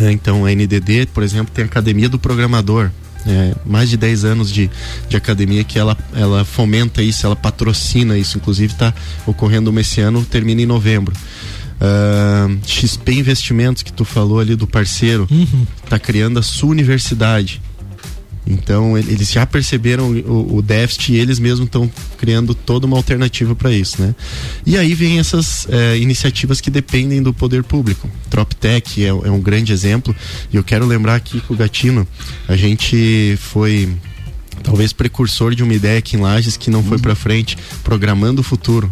É, 0.00 0.12
então, 0.12 0.44
a 0.44 0.50
NDD, 0.50 1.06
por 1.12 1.22
exemplo, 1.22 1.52
tem 1.52 1.64
a 1.64 1.66
Academia 1.66 2.08
do 2.08 2.18
Programador. 2.18 2.90
É, 3.26 3.54
mais 3.66 3.90
de 3.90 3.96
10 3.96 4.24
anos 4.24 4.50
de, 4.50 4.70
de 5.08 5.16
academia 5.16 5.62
que 5.64 5.78
ela, 5.78 5.96
ela 6.14 6.44
fomenta 6.44 7.02
isso, 7.02 7.26
ela 7.26 7.36
patrocina 7.36 8.16
isso. 8.16 8.38
Inclusive, 8.38 8.72
está 8.72 8.94
ocorrendo 9.26 9.70
uma 9.70 9.80
esse 9.80 10.00
ano, 10.00 10.24
termina 10.24 10.62
em 10.62 10.66
novembro. 10.66 11.14
Ah, 11.80 12.48
XP 12.66 13.12
Investimentos, 13.12 13.82
que 13.82 13.92
tu 13.92 14.04
falou 14.04 14.40
ali 14.40 14.56
do 14.56 14.66
parceiro, 14.66 15.28
está 15.84 15.98
criando 15.98 16.38
a 16.38 16.42
sua 16.42 16.70
universidade. 16.70 17.60
Então, 18.50 18.96
ele- 18.96 19.12
eles 19.12 19.30
já 19.30 19.44
perceberam 19.44 20.10
o, 20.10 20.56
o 20.56 20.62
déficit 20.62 21.12
e 21.12 21.16
eles 21.18 21.38
mesmos 21.38 21.66
estão 21.66 21.90
criando 22.16 22.54
toda 22.54 22.86
uma 22.86 22.96
alternativa 22.96 23.54
para 23.54 23.70
isso, 23.72 24.00
né? 24.00 24.14
E 24.64 24.76
aí 24.78 24.94
vem 24.94 25.18
essas 25.18 25.66
eh, 25.68 25.98
iniciativas 25.98 26.58
que 26.60 26.70
dependem 26.70 27.22
do 27.22 27.34
poder 27.34 27.62
público. 27.62 28.08
TropTech 28.30 29.04
é, 29.04 29.08
é 29.08 29.12
um 29.30 29.40
grande 29.40 29.72
exemplo. 29.72 30.16
E 30.50 30.56
eu 30.56 30.64
quero 30.64 30.86
lembrar 30.86 31.16
aqui 31.16 31.40
com 31.42 31.52
o 31.52 31.56
Gatino, 31.56 32.08
a 32.48 32.56
gente 32.56 33.36
foi 33.38 33.94
talvez 34.62 34.92
precursor 34.92 35.54
de 35.54 35.62
uma 35.62 35.74
ideia 35.74 35.98
aqui 35.98 36.16
em 36.16 36.20
Lages 36.20 36.56
que 36.56 36.70
não 36.70 36.82
foi 36.82 36.98
para 36.98 37.14
frente, 37.14 37.56
programando 37.84 38.40
o 38.40 38.44
futuro. 38.44 38.90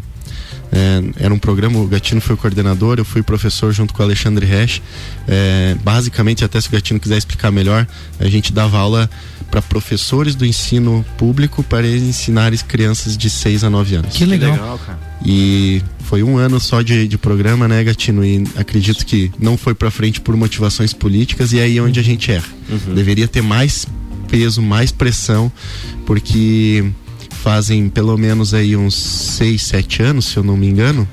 É, 0.73 1.25
era 1.25 1.33
um 1.33 1.39
programa, 1.39 1.79
o 1.79 1.87
Gatino 1.87 2.21
foi 2.21 2.35
o 2.35 2.39
coordenador, 2.39 2.99
eu 2.99 3.05
fui 3.05 3.23
professor 3.23 3.73
junto 3.73 3.95
com 3.95 4.03
o 4.03 4.05
Alexandre 4.05 4.45
Resch. 4.45 4.83
É, 5.27 5.77
basicamente, 5.83 6.45
até 6.45 6.61
se 6.61 6.69
o 6.69 6.71
Gatino 6.73 6.99
quiser 7.01 7.17
explicar 7.17 7.51
melhor, 7.53 7.87
a 8.19 8.29
gente 8.29 8.53
dava 8.53 8.77
aula 8.79 9.09
para 9.51 9.63
professores 9.63 10.35
do 10.35 10.45
ensino 10.45 11.05
público 11.17 11.63
para 11.63 11.87
eles 11.87 12.03
ensinarem 12.03 12.59
crianças 12.67 13.17
de 13.17 13.31
6 13.31 13.65
a 13.65 13.71
9 13.71 13.97
anos. 13.97 14.15
Que 14.17 14.25
legal. 14.25 14.79
cara. 14.85 14.99
E 15.25 15.83
foi 16.05 16.23
um 16.23 16.37
ano 16.37 16.61
só 16.61 16.83
de, 16.83 17.09
de 17.09 17.17
programa, 17.19 17.67
né, 17.67 17.83
Gatino? 17.83 18.25
E 18.25 18.45
acredito 18.57 19.05
que 19.07 19.31
não 19.39 19.57
foi 19.57 19.75
pra 19.75 19.91
frente 19.91 20.21
por 20.21 20.37
motivações 20.37 20.93
políticas 20.93 21.53
e 21.53 21.59
é 21.59 21.63
aí 21.63 21.81
onde 21.81 21.99
a 21.99 22.03
gente 22.03 22.31
erra. 22.31 22.47
Deveria 22.95 23.27
ter 23.27 23.43
mais 23.43 23.87
peso, 24.29 24.61
mais 24.61 24.91
pressão, 24.93 25.51
porque 26.05 26.85
fazem 27.43 27.89
pelo 27.89 28.17
menos 28.19 28.53
aí 28.55 28.77
uns 28.77 28.95
6, 28.97 29.63
7 29.63 30.03
anos, 30.03 30.25
se 30.27 30.37
eu 30.37 30.43
não 30.45 30.57
me 30.57 30.67
engano. 30.67 31.09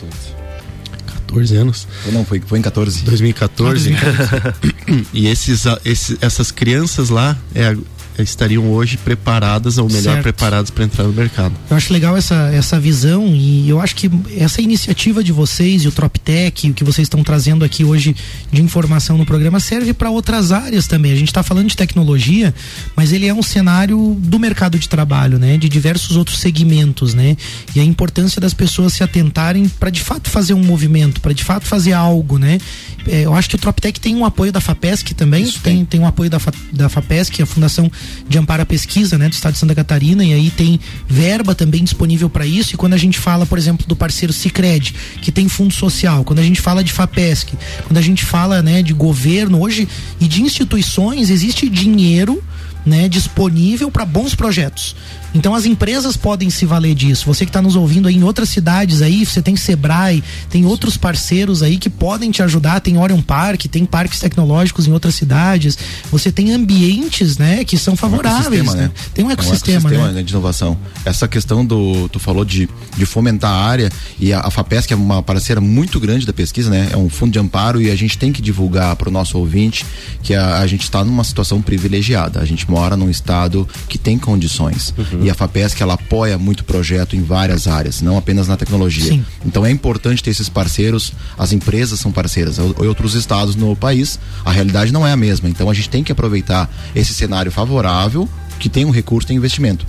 14 1.28 1.56
anos. 1.56 1.88
Não, 2.12 2.24
foi, 2.26 2.40
foi 2.46 2.60
em 2.60 2.62
14. 2.62 3.02
2014. 3.04 3.94
Ah, 3.94 4.54
e 5.14 5.28
esses, 5.28 5.64
esses- 5.86 6.18
essas 6.22 6.52
crianças 6.52 7.10
lá 7.10 7.36
é, 7.56 7.76
estariam 8.20 8.70
hoje 8.72 8.98
preparadas, 8.98 9.78
ou 9.78 9.88
melhor, 9.88 10.14
Certo. 10.14 10.24
preparadas 10.24 10.70
para 10.70 10.84
entrar 10.84 11.04
no 11.06 11.14
mercado. 11.14 11.54
Eu 11.70 11.78
acho 11.78 11.92
legal 11.92 12.16
essa, 12.16 12.52
essa 12.54 12.80
visão 12.80 13.28
e 13.28 13.68
eu 13.70 13.80
acho 13.80 13.96
que 13.96 14.10
essa 14.38 14.62
iniciativa 14.62 15.24
de 15.24 15.32
vocês 15.32 15.84
e 15.84 15.88
o 15.88 15.92
TropTech, 15.92 16.70
o 16.70 16.74
que 16.74 16.84
vocês 16.84 17.06
estão 17.06 17.24
trazendo 17.24 17.64
aqui 17.66 17.84
hoje 17.84 18.16
de 18.52 18.62
informação 18.62 19.18
no 19.18 19.26
programa, 19.26 19.60
serve 19.60 19.94
para 19.94 20.10
outras 20.10 20.52
áreas 20.52 20.88
também. 20.88 21.12
A 21.12 21.16
gente 21.16 21.30
está 21.30 21.42
falando 21.44 21.70
de 21.70 21.76
tecnologia, 21.78 22.54
mas 22.96 23.12
ele 23.12 23.26
é 23.28 23.34
um 23.34 23.44
cenário 23.44 24.16
do 24.20 24.38
mercado 24.40 24.78
de 24.78 24.88
trabalho, 24.88 25.40
né? 25.40 25.58
De 25.58 25.68
diversos 25.70 26.16
outros 26.18 26.40
segmentos, 26.40 27.14
né? 27.14 27.36
E 27.76 27.80
a 27.80 27.84
importância 27.84 28.40
das 28.40 28.54
pessoas 28.54 28.94
se 28.94 29.04
atentarem 29.04 29.68
para 29.68 29.90
de 29.90 30.02
fato 30.02 30.30
fazer 30.30 30.54
um 30.54 30.64
movimento, 30.64 31.22
para 31.22 31.34
de 31.34 31.44
fato 31.44 31.66
fazer 31.66 31.94
algo, 31.94 32.38
né? 32.38 32.60
É, 33.08 33.22
eu 33.26 33.34
acho 33.34 33.50
que 33.50 33.56
o 33.56 33.60
TropTech 33.60 34.00
tem 34.00 34.16
um 34.16 34.26
apoio 34.26 34.52
da 34.52 34.62
FAPESC 34.62 35.14
também, 35.14 35.50
tem, 35.64 35.84
tem 35.84 36.00
um 36.00 36.08
apoio 36.08 36.30
da, 36.30 36.40
da 36.72 36.88
FAPESC, 36.88 37.42
a 37.42 37.46
Fundação 37.46 37.92
de 38.28 38.38
Amparo 38.38 38.64
à 38.64 38.66
Pesquisa, 38.66 39.18
né, 39.18 39.30
do 39.30 39.34
Estado 39.34 39.54
de 39.54 39.60
Santa 39.60 39.76
Catarina, 39.76 40.24
e 40.24 40.34
aí 40.34 40.50
tem 40.50 40.80
verba 41.08 41.54
também 41.54 41.84
disponível 41.84 42.30
para 42.30 42.46
isso. 42.46 42.74
E 42.74 42.78
quando 42.78 42.94
a 42.94 42.98
gente 42.98 43.20
fala, 43.20 43.46
por 43.46 43.58
exemplo, 43.58 43.86
do 43.88 43.96
parceiro 43.96 44.34
Cicred, 44.34 44.94
que 45.22 45.32
tem 45.32 45.48
fundo 45.48 45.74
social, 45.74 46.24
quando 46.24 46.40
a 46.40 46.44
gente 46.44 46.62
fala 46.62 46.84
de 46.84 46.92
FAPESC, 46.92 47.54
quando 47.86 47.98
a 47.98 48.02
gente 48.02 48.26
fala, 48.26 48.62
né, 48.62 48.82
de 48.82 48.94
governo 48.94 49.62
hoje 49.62 49.88
e 50.20 50.28
de 50.28 50.42
instituições, 50.42 51.30
existe 51.30 51.70
dinheiro 51.70 52.44
né, 52.86 53.08
disponível 53.08 53.90
para 53.90 54.06
bons 54.06 54.36
projetos. 54.36 54.96
Então 55.34 55.56
as 55.56 55.66
empresas 55.66 56.16
podem 56.16 56.50
se 56.50 56.66
valer 56.66 56.94
disso. 56.94 57.26
Você 57.26 57.46
que 57.46 57.50
está 57.50 57.62
nos 57.62 57.76
ouvindo 57.76 58.08
aí 58.08 58.16
em 58.16 58.24
outras 58.24 58.50
cidades 58.50 59.02
aí, 59.02 59.26
você 59.26 59.42
tem 59.42 59.56
Sebrae, 59.56 60.24
tem 60.50 60.66
outros 60.66 60.96
parceiros 60.96 61.64
aí 61.64 61.78
que 61.78 61.90
podem 61.90 62.30
te 62.32 62.44
ajudar. 62.44 62.80
Tem 62.80 62.98
Orion 62.98 63.22
Park, 63.22 63.66
tem 63.66 63.86
parques 63.86 64.20
tecnológicos 64.20 64.88
em 64.88 64.92
outras 64.92 65.16
cidades. 65.16 65.78
Você 66.12 66.32
tem 66.32 66.52
ambientes, 66.52 67.38
né, 67.38 67.64
que 67.64 67.78
são 67.78 67.96
favoráveis. 67.96 68.62
ecossistema, 68.62 68.76
né? 68.76 68.92
Tem 69.14 69.26
um 69.26 69.32
ecossistema, 69.32 69.90
né? 69.90 70.24
de 70.24 70.32
inovação. 70.32 70.78
Essa 71.04 71.28
questão 71.28 71.66
do, 71.66 72.08
tu 72.10 72.20
falou 72.20 72.46
de, 72.46 72.70
de 72.96 73.06
fomentar 73.06 73.52
a 73.52 73.66
área 73.66 73.92
e 74.20 74.32
a, 74.32 74.42
a 74.42 74.52
FAPESC 74.52 74.94
é 74.94 74.96
uma 74.96 75.24
parceira 75.24 75.60
muito 75.60 76.00
grande 76.00 76.26
da 76.26 76.34
pesquisa, 76.34 76.70
né? 76.70 76.90
É 76.92 76.98
um 76.98 77.10
fundo 77.10 77.32
de 77.32 77.40
amparo 77.40 77.82
e 77.82 77.90
a 77.90 77.96
gente 77.96 78.18
tem 78.18 78.32
que 78.32 78.42
divulgar 78.42 78.96
para 78.96 79.10
o 79.10 79.12
nosso 79.12 79.38
ouvinte 79.38 79.86
que 80.22 80.34
a, 80.34 80.60
a 80.60 80.68
gente 80.68 80.84
está 80.84 81.04
numa 81.04 81.24
situação 81.24 81.62
privilegiada. 81.62 82.40
A 82.40 82.46
gente 82.46 82.70
mora 82.70 82.96
num 82.96 83.10
estado 83.10 83.68
que 83.90 83.98
tem 83.98 84.18
condições 84.18 84.94
e 85.24 85.30
a 85.30 85.34
FAPESC 85.34 85.82
ela 85.82 85.94
apoia 85.94 86.38
muito 86.38 86.64
projeto 86.66 87.16
em 87.16 87.24
várias 87.24 87.68
áreas, 87.68 88.02
não 88.02 88.18
apenas 88.18 88.48
na 88.48 88.58
tecnologia. 88.58 89.06
Sim. 89.06 89.26
Então 89.46 89.66
é 89.66 89.72
importante 89.72 90.22
ter 90.22 90.32
esses 90.32 90.50
parceiros, 90.50 91.14
as 91.38 91.52
empresas 91.52 92.00
são 92.00 92.12
parceiras, 92.12 92.60
ou 92.60 92.74
ou 92.78 92.88
outros 92.88 93.14
estados 93.14 93.56
no 93.56 93.76
país, 93.76 94.20
a 94.44 94.52
realidade 94.52 94.92
não 94.92 95.06
é 95.06 95.12
a 95.12 95.18
mesma. 95.18 95.50
Então 95.50 95.70
a 95.70 95.74
gente 95.74 95.90
tem 95.90 96.04
que 96.04 96.12
aproveitar 96.12 96.70
esse 96.96 97.14
cenário 97.14 97.52
favorável 97.52 98.28
que 98.60 98.70
tem 98.70 98.86
um 98.86 98.92
recurso 98.92 99.28
de 99.28 99.34
investimento. 99.34 99.86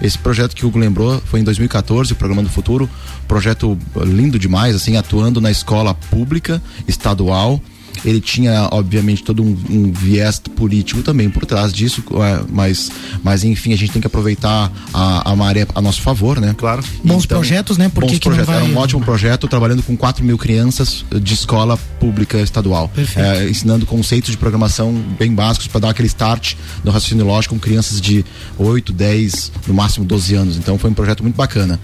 Esse 0.00 0.16
projeto 0.16 0.54
que 0.54 0.64
o 0.64 0.68
Hugo 0.68 0.78
lembrou 0.78 1.20
foi 1.24 1.40
em 1.40 1.44
2014, 1.44 2.12
o 2.12 2.16
Programa 2.16 2.42
do 2.42 2.48
Futuro, 2.48 2.88
projeto 3.26 3.76
lindo 3.96 4.38
demais, 4.38 4.74
assim, 4.76 4.96
atuando 4.96 5.40
na 5.40 5.50
escola 5.50 5.92
pública, 5.92 6.62
estadual. 6.86 7.60
Ele 8.04 8.20
tinha, 8.20 8.68
obviamente, 8.70 9.22
todo 9.22 9.42
um, 9.42 9.56
um 9.68 9.92
viés 9.92 10.38
político 10.56 11.02
também 11.02 11.28
por 11.28 11.44
trás 11.46 11.72
disso, 11.72 12.02
é, 12.12 12.40
mas, 12.50 12.90
mas 13.22 13.44
enfim, 13.44 13.72
a 13.72 13.76
gente 13.76 13.92
tem 13.92 14.00
que 14.00 14.06
aproveitar 14.06 14.70
a, 14.92 15.30
a 15.32 15.36
maré 15.36 15.66
a 15.74 15.80
nosso 15.80 16.00
favor, 16.00 16.40
né? 16.40 16.54
Claro. 16.56 16.82
Bons 17.04 17.26
projetos, 17.26 17.76
né? 17.76 17.88
Por 17.88 18.04
que 18.04 18.10
bons 18.12 18.18
que 18.18 18.28
não 18.28 18.36
projetos. 18.36 18.46
vai- 18.54 18.64
Era 18.70 18.72
um 18.72 18.76
ótimo 18.82 19.00
projeto, 19.04 19.48
trabalhando 19.48 19.82
com 19.82 19.96
4 19.96 20.24
mil 20.24 20.38
crianças 20.38 21.04
de 21.20 21.34
escola 21.34 21.76
pública 21.98 22.38
estadual. 22.40 22.88
Perfeito. 22.88 23.24
É, 23.26 23.48
ensinando 23.48 23.84
conceitos 23.86 24.30
de 24.30 24.36
programação 24.36 24.92
bem 25.18 25.32
básicos 25.34 25.66
para 25.68 25.80
dar 25.80 25.90
aquele 25.90 26.08
start 26.08 26.54
no 26.84 26.90
raciocínio 26.90 27.26
lógico 27.26 27.54
com 27.54 27.60
crianças 27.60 28.00
de 28.00 28.24
8, 28.58 28.92
10, 28.92 29.52
no 29.66 29.74
máximo 29.74 30.04
12 30.04 30.34
anos. 30.34 30.56
Então 30.56 30.78
foi 30.78 30.90
um 30.90 30.94
projeto 30.94 31.22
muito 31.22 31.36
bacana. 31.36 31.80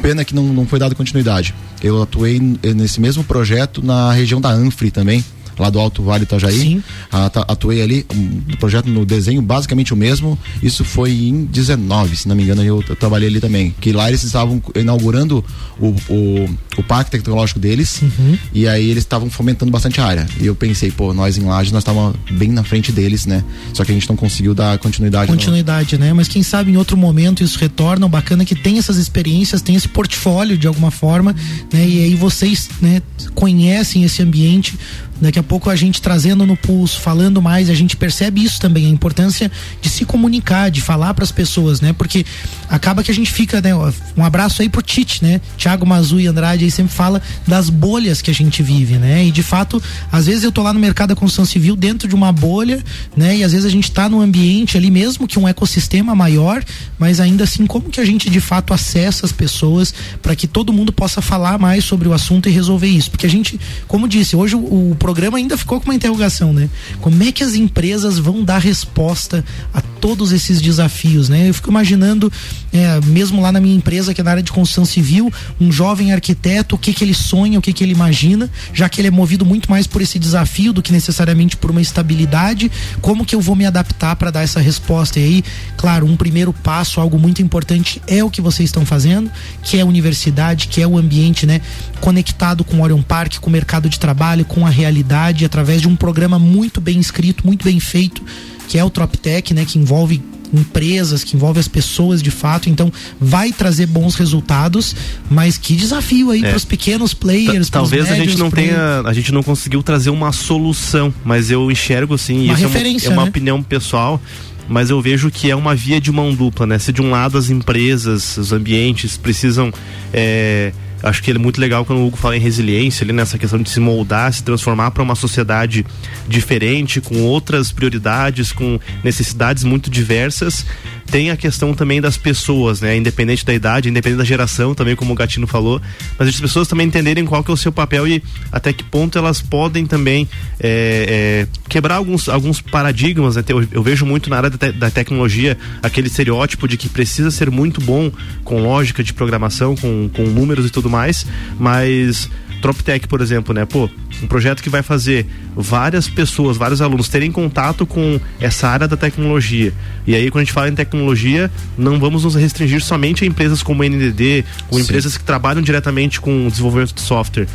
Pena 0.00 0.24
que 0.24 0.34
não, 0.34 0.44
não 0.52 0.66
foi 0.66 0.78
dado 0.78 0.94
continuidade. 0.96 1.54
Eu 1.82 2.02
atuei 2.02 2.36
n- 2.38 2.58
nesse 2.74 3.00
mesmo 3.00 3.22
projeto 3.22 3.84
na 3.84 4.12
região 4.12 4.40
da 4.40 4.50
Anfre 4.50 4.90
também, 4.90 5.22
lá 5.58 5.70
do 5.70 5.78
Alto 5.78 6.02
Vale 6.02 6.24
Itajaí. 6.24 6.58
Sim. 6.58 6.82
Ah, 7.10 7.28
tá- 7.30 7.44
atuei 7.48 7.82
ali, 7.82 8.06
um 8.14 8.56
projeto 8.56 8.86
no 8.88 9.04
desenho 9.04 9.40
basicamente 9.42 9.92
o 9.92 9.96
mesmo. 9.96 10.38
Isso 10.62 10.84
foi 10.84 11.12
em 11.12 11.44
19, 11.44 12.16
se 12.16 12.28
não 12.28 12.34
me 12.36 12.42
engano, 12.42 12.62
eu, 12.62 12.82
trabalhei 12.98 13.28
ali 13.28 13.40
também. 13.40 13.74
Que 13.80 13.92
lá 13.92 14.08
eles 14.08 14.22
estavam 14.22 14.62
inaugurando 14.74 15.44
o, 15.80 15.88
o, 16.08 16.48
o 16.78 16.82
parque 16.82 17.10
tecnológico 17.10 17.58
deles. 17.60 18.00
Uhum. 18.02 18.38
E 18.52 18.66
aí 18.68 18.88
eles 18.90 19.02
estavam 19.04 19.28
fomentando 19.30 19.70
bastante 19.70 20.00
a 20.00 20.06
área. 20.06 20.26
E 20.40 20.46
eu 20.46 20.54
pensei, 20.54 20.90
pô, 20.90 21.12
nós 21.14 21.36
em 21.38 21.42
Lages, 21.44 21.72
nós 21.72 21.82
estávamos 21.82 22.16
bem 22.30 22.48
na 22.48 22.64
frente 22.64 22.92
deles, 22.92 23.26
né? 23.26 23.44
Só 23.74 23.84
que 23.84 23.90
a 23.90 23.94
gente 23.94 24.08
não 24.08 24.16
conseguiu 24.16 24.54
dar 24.54 24.78
continuidade. 24.78 25.30
no- 25.30 25.36
continuidade, 25.36 25.98
né? 25.98 26.12
Mas 26.12 26.28
quem 26.28 26.42
sabe 26.42 26.72
em 26.72 26.76
outro 26.76 26.96
momento 26.96 27.42
isso 27.44 27.58
retorna. 27.58 28.06
O 28.06 28.08
bacana 28.08 28.42
é 28.42 28.46
que 28.46 28.54
tem 28.54 28.78
essas 28.78 28.96
experiências, 28.96 29.60
tem 29.62 29.74
esse 29.74 29.88
portfólio 29.88 30.56
de 30.56 30.66
alguma 30.66 30.90
forma, 30.90 31.34
né? 31.72 31.86
E 31.86 32.04
aí 32.04 32.14
vocês, 32.14 32.68
né, 32.80 33.02
conhecem 33.34 34.04
esse 34.04 34.22
ambiente. 34.22 34.74
Daqui 35.22 35.38
a 35.38 35.42
pouco 35.42 35.70
a 35.70 35.76
gente 35.76 36.02
trazendo 36.02 36.44
no 36.44 36.56
pulso, 36.56 37.00
falando 37.00 37.40
mais, 37.40 37.70
a 37.70 37.74
gente 37.74 37.96
percebe 37.96 38.42
isso 38.42 38.60
também, 38.60 38.86
a 38.86 38.88
importância 38.88 39.50
de 39.80 39.88
se 39.88 40.04
comunicar, 40.04 40.68
de 40.68 40.80
falar 40.80 41.14
para 41.14 41.22
as 41.22 41.30
pessoas, 41.30 41.80
né? 41.80 41.92
Porque 41.92 42.26
acaba 42.68 43.04
que 43.04 43.10
a 43.10 43.14
gente 43.14 43.30
fica, 43.30 43.60
né? 43.60 43.70
Um 44.16 44.24
abraço 44.24 44.62
aí 44.62 44.68
pro 44.68 44.82
Tite, 44.82 45.22
né? 45.22 45.40
Tiago 45.56 45.86
Mazu 45.86 46.18
e 46.18 46.26
Andrade 46.26 46.64
aí 46.64 46.70
sempre 46.72 46.92
fala 46.92 47.22
das 47.46 47.70
bolhas 47.70 48.20
que 48.20 48.32
a 48.32 48.34
gente 48.34 48.64
vive, 48.64 48.96
né? 48.96 49.24
E 49.24 49.30
de 49.30 49.44
fato, 49.44 49.80
às 50.10 50.26
vezes 50.26 50.42
eu 50.42 50.50
tô 50.50 50.60
lá 50.60 50.72
no 50.72 50.80
mercado 50.80 51.10
da 51.10 51.14
construção 51.14 51.44
civil 51.44 51.76
dentro 51.76 52.08
de 52.08 52.16
uma 52.16 52.32
bolha, 52.32 52.82
né? 53.16 53.36
E 53.36 53.44
às 53.44 53.52
vezes 53.52 53.64
a 53.64 53.70
gente 53.70 53.92
tá 53.92 54.08
num 54.08 54.20
ambiente 54.20 54.76
ali 54.76 54.90
mesmo 54.90 55.28
que 55.28 55.38
um 55.38 55.46
ecossistema 55.46 56.16
maior, 56.16 56.64
mas 56.98 57.20
ainda 57.20 57.44
assim 57.44 57.64
como 57.64 57.90
que 57.90 58.00
a 58.00 58.04
gente 58.04 58.28
de 58.28 58.40
fato 58.40 58.74
acessa 58.74 59.24
as 59.24 59.30
pessoas 59.30 59.94
para 60.20 60.34
que 60.34 60.48
todo 60.48 60.72
mundo 60.72 60.92
possa 60.92 61.22
falar 61.22 61.60
mais 61.60 61.84
sobre 61.84 62.08
o 62.08 62.12
assunto 62.12 62.48
e 62.48 62.52
resolver 62.52 62.88
isso? 62.88 63.08
Porque 63.08 63.26
a 63.26 63.30
gente, 63.30 63.60
como 63.86 64.08
disse, 64.08 64.34
hoje 64.34 64.56
o, 64.56 64.90
o 64.90 64.96
programa 65.12 65.36
ainda 65.36 65.58
ficou 65.58 65.78
com 65.78 65.90
uma 65.90 65.94
interrogação, 65.94 66.54
né? 66.54 66.70
Como 67.02 67.22
é 67.22 67.30
que 67.30 67.44
as 67.44 67.54
empresas 67.54 68.18
vão 68.18 68.42
dar 68.42 68.56
resposta 68.56 69.44
a 69.74 69.82
todos 69.82 70.32
esses 70.32 70.58
desafios, 70.58 71.28
né? 71.28 71.50
Eu 71.50 71.54
fico 71.54 71.68
imaginando, 71.68 72.32
é, 72.72 72.98
mesmo 73.04 73.42
lá 73.42 73.52
na 73.52 73.60
minha 73.60 73.76
empresa, 73.76 74.14
que 74.14 74.22
é 74.22 74.24
na 74.24 74.30
área 74.30 74.42
de 74.42 74.50
construção 74.50 74.86
civil, 74.86 75.30
um 75.60 75.70
jovem 75.70 76.14
arquiteto, 76.14 76.76
o 76.76 76.78
que 76.78 76.94
que 76.94 77.04
ele 77.04 77.12
sonha, 77.12 77.58
o 77.58 77.62
que 77.62 77.74
que 77.74 77.84
ele 77.84 77.92
imagina, 77.92 78.50
já 78.72 78.88
que 78.88 79.02
ele 79.02 79.08
é 79.08 79.10
movido 79.10 79.44
muito 79.44 79.70
mais 79.70 79.86
por 79.86 80.00
esse 80.00 80.18
desafio 80.18 80.72
do 80.72 80.80
que 80.80 80.90
necessariamente 80.90 81.58
por 81.58 81.70
uma 81.70 81.82
estabilidade, 81.82 82.72
como 83.02 83.26
que 83.26 83.34
eu 83.34 83.40
vou 83.40 83.54
me 83.54 83.66
adaptar 83.66 84.16
para 84.16 84.30
dar 84.30 84.42
essa 84.42 84.60
resposta? 84.60 85.20
E 85.20 85.24
aí, 85.24 85.44
claro, 85.76 86.06
um 86.06 86.16
primeiro 86.16 86.54
passo, 86.54 87.02
algo 87.02 87.18
muito 87.18 87.42
importante 87.42 88.00
é 88.06 88.24
o 88.24 88.30
que 88.30 88.40
vocês 88.40 88.70
estão 88.70 88.86
fazendo, 88.86 89.30
que 89.62 89.76
é 89.76 89.82
a 89.82 89.86
universidade, 89.86 90.68
que 90.68 90.80
é 90.80 90.86
o 90.86 90.96
ambiente, 90.96 91.44
né, 91.44 91.60
conectado 92.00 92.64
com 92.64 92.78
o 92.78 92.82
Orion 92.82 93.02
Park, 93.02 93.38
com 93.40 93.50
o 93.50 93.52
mercado 93.52 93.90
de 93.90 93.98
trabalho, 93.98 94.46
com 94.46 94.66
a 94.66 94.70
realidade, 94.70 95.01
através 95.44 95.80
de 95.82 95.88
um 95.88 95.96
programa 95.96 96.38
muito 96.38 96.80
bem 96.80 96.98
escrito, 96.98 97.46
muito 97.46 97.64
bem 97.64 97.78
feito, 97.80 98.22
que 98.68 98.78
é 98.78 98.84
o 98.84 98.90
TropTech, 98.90 99.52
né, 99.54 99.64
que 99.64 99.78
envolve 99.78 100.22
empresas, 100.54 101.24
que 101.24 101.34
envolve 101.34 101.58
as 101.58 101.66
pessoas 101.66 102.22
de 102.22 102.30
fato, 102.30 102.68
então 102.68 102.92
vai 103.18 103.52
trazer 103.52 103.86
bons 103.86 104.14
resultados, 104.14 104.94
mas 105.30 105.56
que 105.56 105.74
desafio 105.74 106.30
aí 106.30 106.44
É. 106.44 106.48
para 106.48 106.56
os 106.58 106.64
pequenos 106.64 107.14
players, 107.14 107.70
Ta- 107.70 107.78
Talvez 107.78 108.02
pros 108.04 108.12
a 108.12 108.16
gente 108.16 108.26
médios, 108.26 108.40
não 108.40 108.50
pro- 108.50 108.60
tenha, 108.60 109.00
a 109.04 109.12
gente 109.14 109.32
não 109.32 109.42
conseguiu 109.42 109.82
trazer 109.82 110.10
uma 110.10 110.30
solução, 110.30 111.12
mas 111.24 111.50
eu 111.50 111.70
enxergo 111.70 112.14
assim, 112.14 112.44
Uma 112.44 112.52
isso 112.54 112.62
referência, 112.64 113.06
é 113.06 113.10
uma, 113.10 113.14
é 113.14 113.18
uma 113.18 113.24
né? 113.24 113.30
opinião 113.30 113.62
pessoal, 113.62 114.20
mas 114.68 114.90
eu 114.90 115.00
vejo 115.00 115.30
que 115.30 115.50
é 115.50 115.56
uma 115.56 115.74
via 115.74 115.98
de 115.98 116.12
mão 116.12 116.34
dupla, 116.34 116.66
né? 116.66 116.78
Se 116.78 116.92
de 116.92 117.00
um 117.00 117.10
lado 117.10 117.38
as 117.38 117.48
empresas, 117.48 118.36
os 118.36 118.52
ambientes 118.52 119.16
precisam 119.16 119.72
é, 120.12 120.72
Acho 121.02 121.22
que 121.22 121.30
ele 121.30 121.38
é 121.38 121.42
muito 121.42 121.60
legal 121.60 121.84
quando 121.84 121.98
o 121.98 122.06
Hugo 122.06 122.16
fala 122.16 122.36
em 122.36 122.40
resiliência, 122.40 123.04
ali 123.04 123.12
nessa 123.12 123.38
questão 123.38 123.60
de 123.60 123.68
se 123.68 123.80
moldar, 123.80 124.32
se 124.32 124.42
transformar 124.42 124.90
para 124.92 125.02
uma 125.02 125.14
sociedade 125.14 125.84
diferente, 126.28 127.00
com 127.00 127.22
outras 127.22 127.72
prioridades, 127.72 128.52
com 128.52 128.78
necessidades 129.02 129.64
muito 129.64 129.90
diversas. 129.90 130.64
Tem 131.12 131.30
a 131.30 131.36
questão 131.36 131.74
também 131.74 132.00
das 132.00 132.16
pessoas, 132.16 132.80
né? 132.80 132.96
Independente 132.96 133.44
da 133.44 133.52
idade, 133.52 133.88
independente 133.90 134.16
da 134.18 134.24
geração, 134.24 134.74
também 134.74 134.96
como 134.96 135.12
o 135.12 135.14
Gatino 135.14 135.46
falou, 135.46 135.78
mas 136.18 136.26
as 136.26 136.40
pessoas 136.40 136.66
também 136.66 136.86
entenderem 136.86 137.26
qual 137.26 137.44
que 137.44 137.50
é 137.50 137.54
o 137.54 137.56
seu 137.56 137.70
papel 137.70 138.08
e 138.08 138.22
até 138.50 138.72
que 138.72 138.82
ponto 138.82 139.18
elas 139.18 139.42
podem 139.42 139.84
também 139.84 140.26
é, 140.58 141.46
é, 141.46 141.68
quebrar 141.68 141.96
alguns, 141.96 142.30
alguns 142.30 142.62
paradigmas. 142.62 143.36
Né? 143.36 143.44
Eu, 143.46 143.62
eu 143.70 143.82
vejo 143.82 144.06
muito 144.06 144.30
na 144.30 144.38
área 144.38 144.48
da, 144.48 144.56
te- 144.56 144.72
da 144.72 144.90
tecnologia 144.90 145.58
aquele 145.82 146.06
estereótipo 146.08 146.66
de 146.66 146.78
que 146.78 146.88
precisa 146.88 147.30
ser 147.30 147.50
muito 147.50 147.78
bom 147.82 148.10
com 148.42 148.62
lógica 148.62 149.04
de 149.04 149.12
programação, 149.12 149.76
com, 149.76 150.08
com 150.14 150.22
números 150.22 150.64
e 150.64 150.70
tudo 150.70 150.88
mais, 150.88 151.26
mas 151.58 152.30
TropTech, 152.62 153.06
por 153.08 153.20
exemplo, 153.20 153.52
né? 153.52 153.66
Pô, 153.66 153.90
um 154.22 154.26
projeto 154.26 154.62
que 154.62 154.70
vai 154.70 154.82
fazer 154.82 155.26
várias 155.54 156.08
pessoas, 156.08 156.56
vários 156.56 156.80
alunos 156.80 157.08
terem 157.08 157.30
contato 157.30 157.84
com 157.84 158.18
essa 158.40 158.68
área 158.68 158.88
da 158.88 158.96
tecnologia. 158.96 159.74
E 160.06 160.14
aí, 160.14 160.30
quando 160.30 160.42
a 160.42 160.44
gente 160.44 160.54
fala 160.54 160.68
em 160.68 160.74
tecnologia, 160.74 161.50
não 161.76 161.98
vamos 161.98 162.24
nos 162.24 162.34
restringir 162.36 162.82
somente 162.82 163.24
a 163.24 163.26
empresas 163.26 163.62
como 163.62 163.82
a 163.82 163.86
NDD, 163.86 164.44
ou 164.70 164.78
Sim. 164.78 164.84
empresas 164.84 165.18
que 165.18 165.24
trabalham 165.24 165.60
diretamente 165.60 166.20
com 166.20 166.48
desenvolvimento 166.48 166.94
de 166.94 167.00
software. 167.00 167.48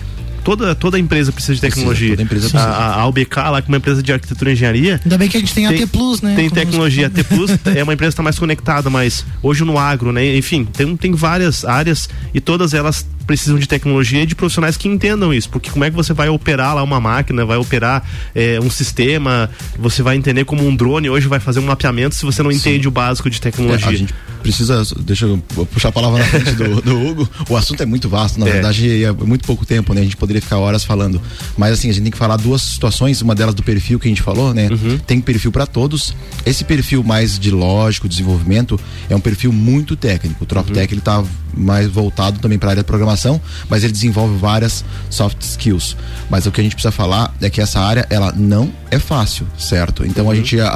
Toda, 0.47 0.73
toda 0.73 0.97
empresa 0.97 1.29
precisa 1.33 1.55
de 1.55 1.59
Precisa, 1.59 1.75
tecnologia. 1.81 2.09
toda 2.11 2.21
empresa 2.23 2.47
a, 2.47 2.49
precisa. 2.51 2.69
a, 2.71 3.01
a 3.01 3.07
UBK, 3.07 3.35
lá, 3.37 3.61
que 3.61 3.67
é 3.67 3.71
uma 3.71 3.77
empresa 3.77 4.01
de 4.01 4.13
arquitetura 4.13 4.49
e 4.49 4.53
engenharia, 4.53 5.01
Ainda 5.03 5.17
bem 5.17 5.27
que 5.27 5.35
a 5.35 5.39
gente 5.41 5.53
tem, 5.53 5.65
a 5.65 5.69
Tem- 5.71 5.79
T 5.79 5.87
Plus, 5.87 6.21
né? 6.21 6.35
tem 6.35 6.49
tecnologia. 6.49 7.07
A 7.07 7.09
T 7.09 7.21
Plus 7.25 7.51
é 7.65 7.83
uma 7.83 7.93
empresa 7.93 8.11
que 8.11 8.13
está 8.13 8.23
mais 8.23 8.39
conectada, 8.39 8.89
mas 8.89 9.25
hoje 9.43 9.65
no 9.65 9.77
agro, 9.77 10.13
né? 10.13 10.37
Enfim, 10.37 10.63
tem, 10.63 10.95
tem 10.95 11.11
várias 11.13 11.65
áreas 11.65 12.07
e 12.33 12.39
todas 12.39 12.73
elas 12.73 13.05
precisam 13.27 13.59
de 13.59 13.67
tecnologia 13.67 14.23
e 14.23 14.25
de 14.25 14.35
profissionais 14.35 14.77
que 14.77 14.87
entendam 14.87 15.33
isso. 15.33 15.49
Porque 15.49 15.69
como 15.69 15.83
é 15.83 15.89
que 15.89 15.95
você 15.97 16.13
vai 16.13 16.29
operar 16.29 16.73
lá 16.75 16.81
uma 16.81 17.01
máquina, 17.01 17.45
vai 17.45 17.57
operar 17.57 18.01
é, 18.33 18.57
um 18.61 18.69
sistema, 18.69 19.49
você 19.77 20.01
vai 20.01 20.15
entender 20.15 20.45
como 20.45 20.65
um 20.65 20.73
drone 20.73 21.09
hoje 21.09 21.27
vai 21.27 21.41
fazer 21.41 21.59
um 21.59 21.65
mapeamento 21.65 22.15
se 22.15 22.23
você 22.25 22.41
não 22.41 22.49
entende 22.53 22.87
o 22.87 22.91
básico 22.91 23.29
de 23.29 23.41
tecnologia. 23.41 23.85
É, 23.85 23.89
a 23.89 23.95
gente 23.97 24.13
precisa, 24.41 24.81
deixa 25.01 25.25
eu 25.25 25.37
puxar 25.73 25.89
a 25.89 25.91
palavra 25.91 26.19
na 26.19 26.25
frente 26.25 26.51
do, 26.53 26.81
do 26.81 27.05
Hugo. 27.05 27.29
O 27.49 27.57
assunto 27.57 27.83
é 27.83 27.85
muito 27.85 28.07
vasto, 28.07 28.39
na 28.39 28.47
É. 28.47 28.51
verdade, 28.53 29.03
é 29.03 29.11
muito 29.11 29.45
pouco 29.45 29.65
tempo, 29.65 29.93
né? 29.93 29.99
A 29.99 30.03
gente 30.05 30.15
poderia 30.15 30.36
ficar 30.41 30.57
horas 30.57 30.83
falando. 30.83 31.21
Mas 31.57 31.73
assim, 31.73 31.89
a 31.89 31.93
gente 31.93 32.03
tem 32.03 32.11
que 32.11 32.17
falar 32.17 32.37
duas 32.37 32.61
situações, 32.61 33.21
uma 33.21 33.35
delas 33.35 33.55
do 33.55 33.63
perfil 33.63 33.99
que 33.99 34.07
a 34.07 34.09
gente 34.11 34.21
falou, 34.21 34.53
né? 34.53 34.67
Uhum. 34.69 34.97
Tem 34.99 35.19
perfil 35.21 35.51
para 35.51 35.65
todos. 35.65 36.13
Esse 36.45 36.63
perfil 36.63 37.03
mais 37.03 37.37
de 37.39 37.51
lógico, 37.51 38.07
desenvolvimento, 38.07 38.79
é 39.09 39.15
um 39.15 39.19
perfil 39.19 39.51
muito 39.51 39.95
técnico. 39.95 40.37
O 40.39 40.43
Uhum. 40.43 40.47
TropTech 40.47 40.93
ele 40.93 41.01
tá 41.01 41.23
mais 41.55 41.87
voltado 41.87 42.39
também 42.39 42.59
para 42.59 42.69
a 42.69 42.71
área 42.71 42.83
de 42.83 42.87
programação, 42.87 43.41
mas 43.69 43.83
ele 43.83 43.91
desenvolve 43.91 44.37
várias 44.37 44.85
soft 45.09 45.41
skills. 45.41 45.95
Mas 46.29 46.45
o 46.45 46.51
que 46.51 46.61
a 46.61 46.63
gente 46.63 46.75
precisa 46.75 46.91
falar 46.91 47.33
é 47.41 47.49
que 47.49 47.59
essa 47.59 47.79
área 47.79 48.05
ela 48.09 48.31
não 48.35 48.71
é 48.91 48.99
fácil, 48.99 49.47
certo? 49.57 50.05
Então 50.05 50.25
a 50.25 50.29
Uhum. 50.29 50.35
gente 50.35 50.59
a- 50.59 50.67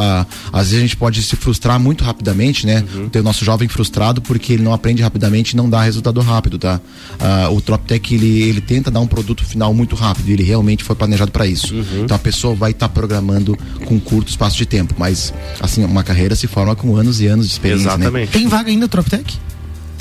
a- 0.51 0.59
às 0.59 0.67
vezes 0.67 0.77
a 0.79 0.81
gente 0.81 0.97
pode 0.97 1.21
se 1.21 1.35
frustrar 1.35 1.79
muito 1.79 2.03
rapidamente, 2.03 2.65
né? 2.65 2.83
Uhum. 2.95 3.09
Ter 3.09 3.19
o 3.19 3.23
nosso 3.23 3.45
jovem 3.45 3.67
frustrado 3.67 4.21
porque 4.21 4.53
ele 4.53 4.63
não 4.63 4.73
aprende 4.73 5.01
rapidamente 5.03 5.51
e 5.51 5.55
não 5.55 5.69
dá 5.69 5.81
resultado 5.83 6.19
rápido, 6.21 6.57
tá? 6.57 6.79
Ah, 7.19 7.49
o 7.51 7.61
TropTech 7.61 8.15
ele, 8.15 8.41
ele 8.43 8.61
tenta 8.61 8.89
dar 8.89 8.99
um 9.01 9.07
produto 9.07 9.43
final 9.51 9.73
muito 9.73 9.95
rápido 9.95 10.29
e 10.29 10.33
ele 10.33 10.43
realmente 10.43 10.83
foi 10.83 10.95
planejado 10.95 11.31
para 11.31 11.45
isso. 11.45 11.75
Uhum. 11.75 12.03
Então 12.03 12.15
a 12.15 12.19
pessoa 12.19 12.55
vai 12.55 12.71
estar 12.71 12.89
programando 12.89 13.57
com 13.85 13.99
curto 13.99 14.29
espaço 14.29 14.57
de 14.57 14.65
tempo, 14.65 14.95
mas 14.97 15.33
assim, 15.59 15.83
uma 15.83 16.03
carreira 16.03 16.35
se 16.35 16.47
forma 16.47 16.75
com 16.75 16.95
anos 16.95 17.21
e 17.21 17.27
anos 17.27 17.47
de 17.47 17.53
experiência, 17.53 17.97
né? 17.97 18.27
Tem 18.27 18.47
vaga 18.47 18.69
ainda, 18.69 18.87
TropTech? 18.87 19.39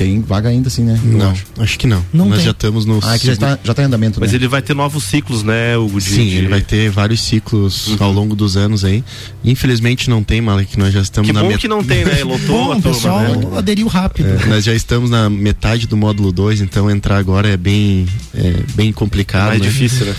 Tem 0.00 0.18
vaga 0.22 0.48
ainda 0.48 0.70
sim, 0.70 0.82
né? 0.84 0.98
Eu 1.04 1.10
Não, 1.18 1.30
acho. 1.30 1.44
acho 1.58 1.78
que 1.78 1.86
não. 1.86 2.02
Não 2.10 2.24
Nós 2.24 2.36
tem. 2.38 2.46
já 2.46 2.50
estamos 2.52 2.86
no. 2.86 3.00
Ah, 3.02 3.16
é 3.16 3.18
que 3.18 3.26
já 3.26 3.34
está, 3.34 3.58
já 3.62 3.74
tá 3.74 3.82
em 3.82 3.84
andamento, 3.84 4.18
Mas 4.18 4.30
né? 4.32 4.38
ele 4.38 4.48
vai 4.48 4.62
ter 4.62 4.72
novos 4.74 5.04
ciclos, 5.04 5.42
né, 5.42 5.76
Hugo? 5.76 5.98
de- 6.00 6.06
Sim, 6.08 6.24
de- 6.26 6.36
ele 6.36 6.48
vai 6.48 6.62
ter 6.62 6.88
vários 6.90 7.20
ciclos 7.20 7.88
Uhum. 7.88 7.96
ao 8.00 8.10
longo 8.10 8.34
dos 8.34 8.56
anos 8.56 8.82
aí. 8.82 9.04
Infelizmente 9.44 10.08
não 10.08 10.22
tem, 10.24 10.40
Malek, 10.40 10.78
nós 10.78 10.94
já 10.94 11.02
estamos 11.02 11.28
Que 11.28 11.34
na 11.34 11.42
bom 11.42 11.48
met- 11.48 11.60
que 11.60 11.68
não 11.68 11.84
tem, 11.84 12.02
né? 12.02 12.24
Lotou 12.24 12.46
Bom, 12.48 12.72
a 12.72 12.76
o 12.78 12.80
turma, 12.80 12.94
pessoal 12.96 13.20
né? 13.20 13.58
aderiu 13.58 13.86
rápido. 13.88 14.26
É, 14.28 14.46
nós 14.46 14.64
já 14.64 14.72
estamos 14.72 15.10
na 15.10 15.28
metade 15.28 15.86
do 15.86 15.98
módulo 15.98 16.32
2, 16.32 16.62
então 16.62 16.90
entrar 16.90 17.18
agora 17.18 17.46
é 17.48 17.58
bem, 17.58 18.06
é, 18.34 18.54
bem 18.74 18.92
complicado. 18.94 19.48
Mais 19.48 19.60
né? 19.60 19.66
difícil, 19.68 20.06
né? 20.06 20.14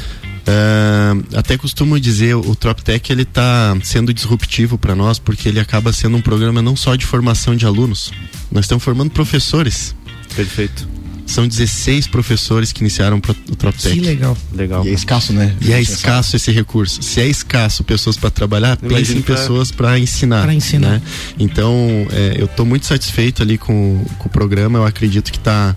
Ah, 0.47 1.13
até 1.35 1.57
costumo 1.57 1.99
dizer, 1.99 2.35
o 2.35 2.55
TropTech 2.55 3.11
ele 3.11 3.21
está 3.23 3.77
sendo 3.83 4.13
disruptivo 4.13 4.77
para 4.77 4.95
nós 4.95 5.19
porque 5.19 5.47
ele 5.49 5.59
acaba 5.59 5.93
sendo 5.93 6.17
um 6.17 6.21
programa 6.21 6.61
não 6.61 6.75
só 6.75 6.95
de 6.95 7.05
formação 7.05 7.55
de 7.55 7.65
alunos, 7.65 8.11
nós 8.51 8.65
estamos 8.65 8.83
formando 8.83 9.11
professores. 9.11 9.95
Perfeito. 10.35 10.87
São 11.27 11.47
16 11.47 12.07
professores 12.07 12.73
que 12.73 12.81
iniciaram 12.81 13.17
o 13.49 13.55
TropTech. 13.55 13.95
Que 13.97 14.01
legal. 14.05 14.37
Legal. 14.53 14.85
E 14.85 14.89
é 14.89 14.93
escasso, 14.93 15.31
né? 15.31 15.55
E 15.61 15.71
é 15.71 15.79
escasso 15.79 16.35
esse 16.35 16.51
recurso. 16.51 17.01
Se 17.01 17.21
é 17.21 17.27
escasso 17.27 17.85
pessoas 17.85 18.17
para 18.17 18.29
trabalhar, 18.29 18.75
pense 18.75 19.13
em 19.15 19.21
pra- 19.21 19.35
pessoas 19.35 19.71
para 19.71 19.97
ensinar. 19.97 20.41
Pra 20.43 20.53
ensinar. 20.53 20.89
né? 20.89 21.01
Então, 21.39 22.05
é, 22.11 22.35
eu 22.37 22.45
estou 22.47 22.65
muito 22.65 22.85
satisfeito 22.85 23.41
ali 23.41 23.57
com, 23.57 24.03
com 24.17 24.27
o 24.27 24.31
programa. 24.31 24.79
Eu 24.79 24.85
acredito 24.85 25.31
que 25.31 25.37
está 25.37 25.73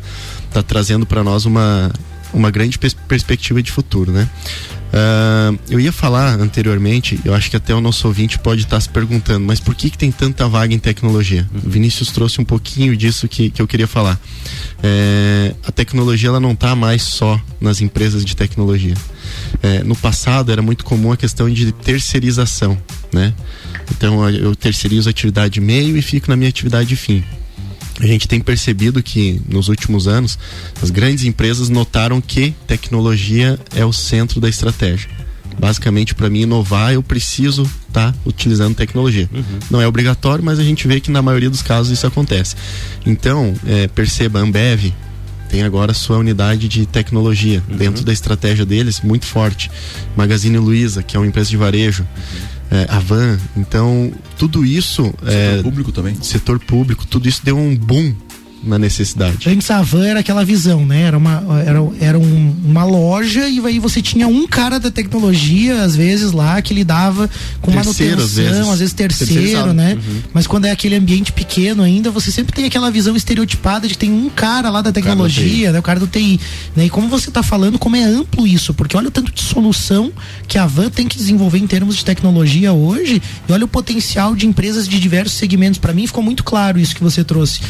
tá 0.50 0.60
trazendo 0.60 1.06
para 1.06 1.22
nós 1.22 1.44
uma 1.44 1.92
uma 2.34 2.50
grande 2.50 2.78
pers 2.78 2.94
perspectiva 2.94 3.62
de 3.62 3.70
futuro, 3.70 4.12
né? 4.12 4.28
Uh, 4.94 5.58
eu 5.68 5.80
ia 5.80 5.90
falar 5.90 6.38
anteriormente, 6.38 7.18
eu 7.24 7.34
acho 7.34 7.50
que 7.50 7.56
até 7.56 7.74
o 7.74 7.80
nosso 7.80 8.06
ouvinte 8.06 8.38
pode 8.38 8.62
estar 8.62 8.80
se 8.80 8.88
perguntando, 8.88 9.44
mas 9.44 9.58
por 9.58 9.74
que, 9.74 9.90
que 9.90 9.98
tem 9.98 10.12
tanta 10.12 10.46
vaga 10.46 10.72
em 10.72 10.78
tecnologia? 10.78 11.48
O 11.52 11.68
Vinícius 11.68 12.12
trouxe 12.12 12.40
um 12.40 12.44
pouquinho 12.44 12.96
disso 12.96 13.26
que, 13.26 13.50
que 13.50 13.60
eu 13.60 13.66
queria 13.66 13.88
falar. 13.88 14.20
É, 14.82 15.52
a 15.66 15.72
tecnologia 15.72 16.28
ela 16.28 16.38
não 16.38 16.52
está 16.52 16.76
mais 16.76 17.02
só 17.02 17.40
nas 17.60 17.80
empresas 17.80 18.24
de 18.24 18.36
tecnologia. 18.36 18.94
É, 19.60 19.82
no 19.82 19.96
passado 19.96 20.52
era 20.52 20.62
muito 20.62 20.84
comum 20.84 21.10
a 21.10 21.16
questão 21.16 21.50
de 21.50 21.72
terceirização, 21.72 22.78
né? 23.12 23.34
Então 23.90 24.28
eu 24.30 24.54
terceirizo 24.54 25.08
a 25.08 25.10
atividade 25.10 25.60
meio 25.60 25.96
e 25.96 26.02
fico 26.02 26.30
na 26.30 26.36
minha 26.36 26.48
atividade 26.48 26.94
fim 26.94 27.24
a 28.00 28.06
gente 28.06 28.26
tem 28.26 28.40
percebido 28.40 29.02
que 29.02 29.40
nos 29.48 29.68
últimos 29.68 30.08
anos 30.08 30.38
as 30.82 30.90
grandes 30.90 31.24
empresas 31.24 31.68
notaram 31.68 32.20
que 32.20 32.54
tecnologia 32.66 33.58
é 33.74 33.84
o 33.84 33.92
centro 33.92 34.40
da 34.40 34.48
estratégia. 34.48 35.08
Basicamente, 35.58 36.16
para 36.16 36.28
mim 36.28 36.40
inovar, 36.40 36.92
eu 36.92 37.02
preciso 37.02 37.62
estar 37.62 38.12
tá 38.12 38.18
utilizando 38.26 38.74
tecnologia. 38.74 39.28
Uhum. 39.32 39.58
Não 39.70 39.80
é 39.80 39.86
obrigatório, 39.86 40.44
mas 40.44 40.58
a 40.58 40.64
gente 40.64 40.88
vê 40.88 40.98
que 40.98 41.12
na 41.12 41.22
maioria 41.22 41.48
dos 41.48 41.62
casos 41.62 41.92
isso 41.92 42.06
acontece. 42.06 42.56
Então, 43.06 43.54
é, 43.64 43.86
perceba, 43.86 44.40
a 44.40 44.42
Ambev 44.42 44.92
tem 45.48 45.62
agora 45.62 45.94
sua 45.94 46.18
unidade 46.18 46.66
de 46.66 46.84
tecnologia 46.86 47.62
uhum. 47.70 47.76
dentro 47.76 48.04
da 48.04 48.12
estratégia 48.12 48.66
deles, 48.66 49.00
muito 49.00 49.26
forte. 49.26 49.70
Magazine 50.16 50.58
Luiza, 50.58 51.04
que 51.04 51.16
é 51.16 51.20
uma 51.20 51.26
empresa 51.26 51.50
de 51.50 51.56
varejo. 51.56 52.02
Uhum 52.02 52.53
é, 52.74 52.86
a 52.88 52.98
van. 52.98 53.38
Então, 53.56 54.12
tudo 54.36 54.64
isso. 54.64 55.04
Setor 55.04 55.32
é, 55.32 55.62
público 55.62 55.92
também. 55.92 56.14
Setor 56.20 56.58
público, 56.58 57.06
tudo 57.06 57.28
isso 57.28 57.44
deu 57.44 57.56
um 57.56 57.76
boom 57.76 58.12
na 58.64 58.78
necessidade. 58.78 59.48
Antes 59.48 59.70
a 59.70 59.82
van 59.82 60.06
era 60.06 60.20
aquela 60.20 60.44
visão, 60.44 60.84
né? 60.86 61.02
Era 61.02 61.18
uma, 61.18 61.42
era, 61.64 61.78
era 62.00 62.18
um, 62.18 62.56
uma 62.64 62.84
loja 62.84 63.48
e 63.48 63.60
aí 63.64 63.78
você 63.78 64.00
tinha 64.00 64.26
um 64.26 64.46
cara 64.46 64.78
da 64.80 64.90
tecnologia, 64.90 65.82
às 65.82 65.94
vezes, 65.94 66.32
lá, 66.32 66.60
que 66.62 66.72
lidava 66.72 67.28
com 67.60 67.70
terceiro, 67.72 68.16
manutenção, 68.16 68.24
às 68.24 68.34
vezes, 68.34 68.68
às 68.68 68.78
vezes 68.78 68.94
terceiro, 68.94 69.72
né? 69.72 69.94
Uhum. 69.94 70.22
Mas 70.32 70.46
quando 70.46 70.64
é 70.64 70.70
aquele 70.70 70.94
ambiente 70.96 71.32
pequeno 71.32 71.82
ainda, 71.82 72.10
você 72.10 72.30
sempre 72.30 72.54
tem 72.54 72.64
aquela 72.64 72.90
visão 72.90 73.14
estereotipada 73.14 73.86
de 73.86 73.96
tem 73.98 74.10
um 74.10 74.30
cara 74.30 74.70
lá 74.70 74.80
da 74.80 74.92
tecnologia, 74.92 75.72
né? 75.72 75.78
O 75.78 75.82
cara 75.82 76.00
do 76.00 76.06
TI. 76.06 76.40
Né? 76.74 76.86
E 76.86 76.90
como 76.90 77.08
você 77.08 77.28
está 77.28 77.42
falando, 77.42 77.78
como 77.78 77.96
é 77.96 78.04
amplo 78.04 78.46
isso, 78.46 78.72
porque 78.72 78.96
olha 78.96 79.08
o 79.08 79.10
tanto 79.10 79.32
de 79.32 79.42
solução 79.42 80.12
que 80.48 80.58
a 80.58 80.66
van 80.66 80.90
tem 80.90 81.06
que 81.06 81.16
desenvolver 81.16 81.58
em 81.58 81.66
termos 81.66 81.96
de 81.96 82.04
tecnologia 82.04 82.72
hoje, 82.72 83.20
e 83.48 83.52
olha 83.52 83.64
o 83.64 83.68
potencial 83.68 84.34
de 84.34 84.46
empresas 84.46 84.88
de 84.88 84.98
diversos 84.98 85.36
segmentos. 85.36 85.78
Para 85.78 85.92
mim 85.92 86.06
ficou 86.06 86.22
muito 86.22 86.42
claro 86.42 86.78
isso 86.78 86.94
que 86.94 87.02
você 87.02 87.22
trouxe 87.22 87.60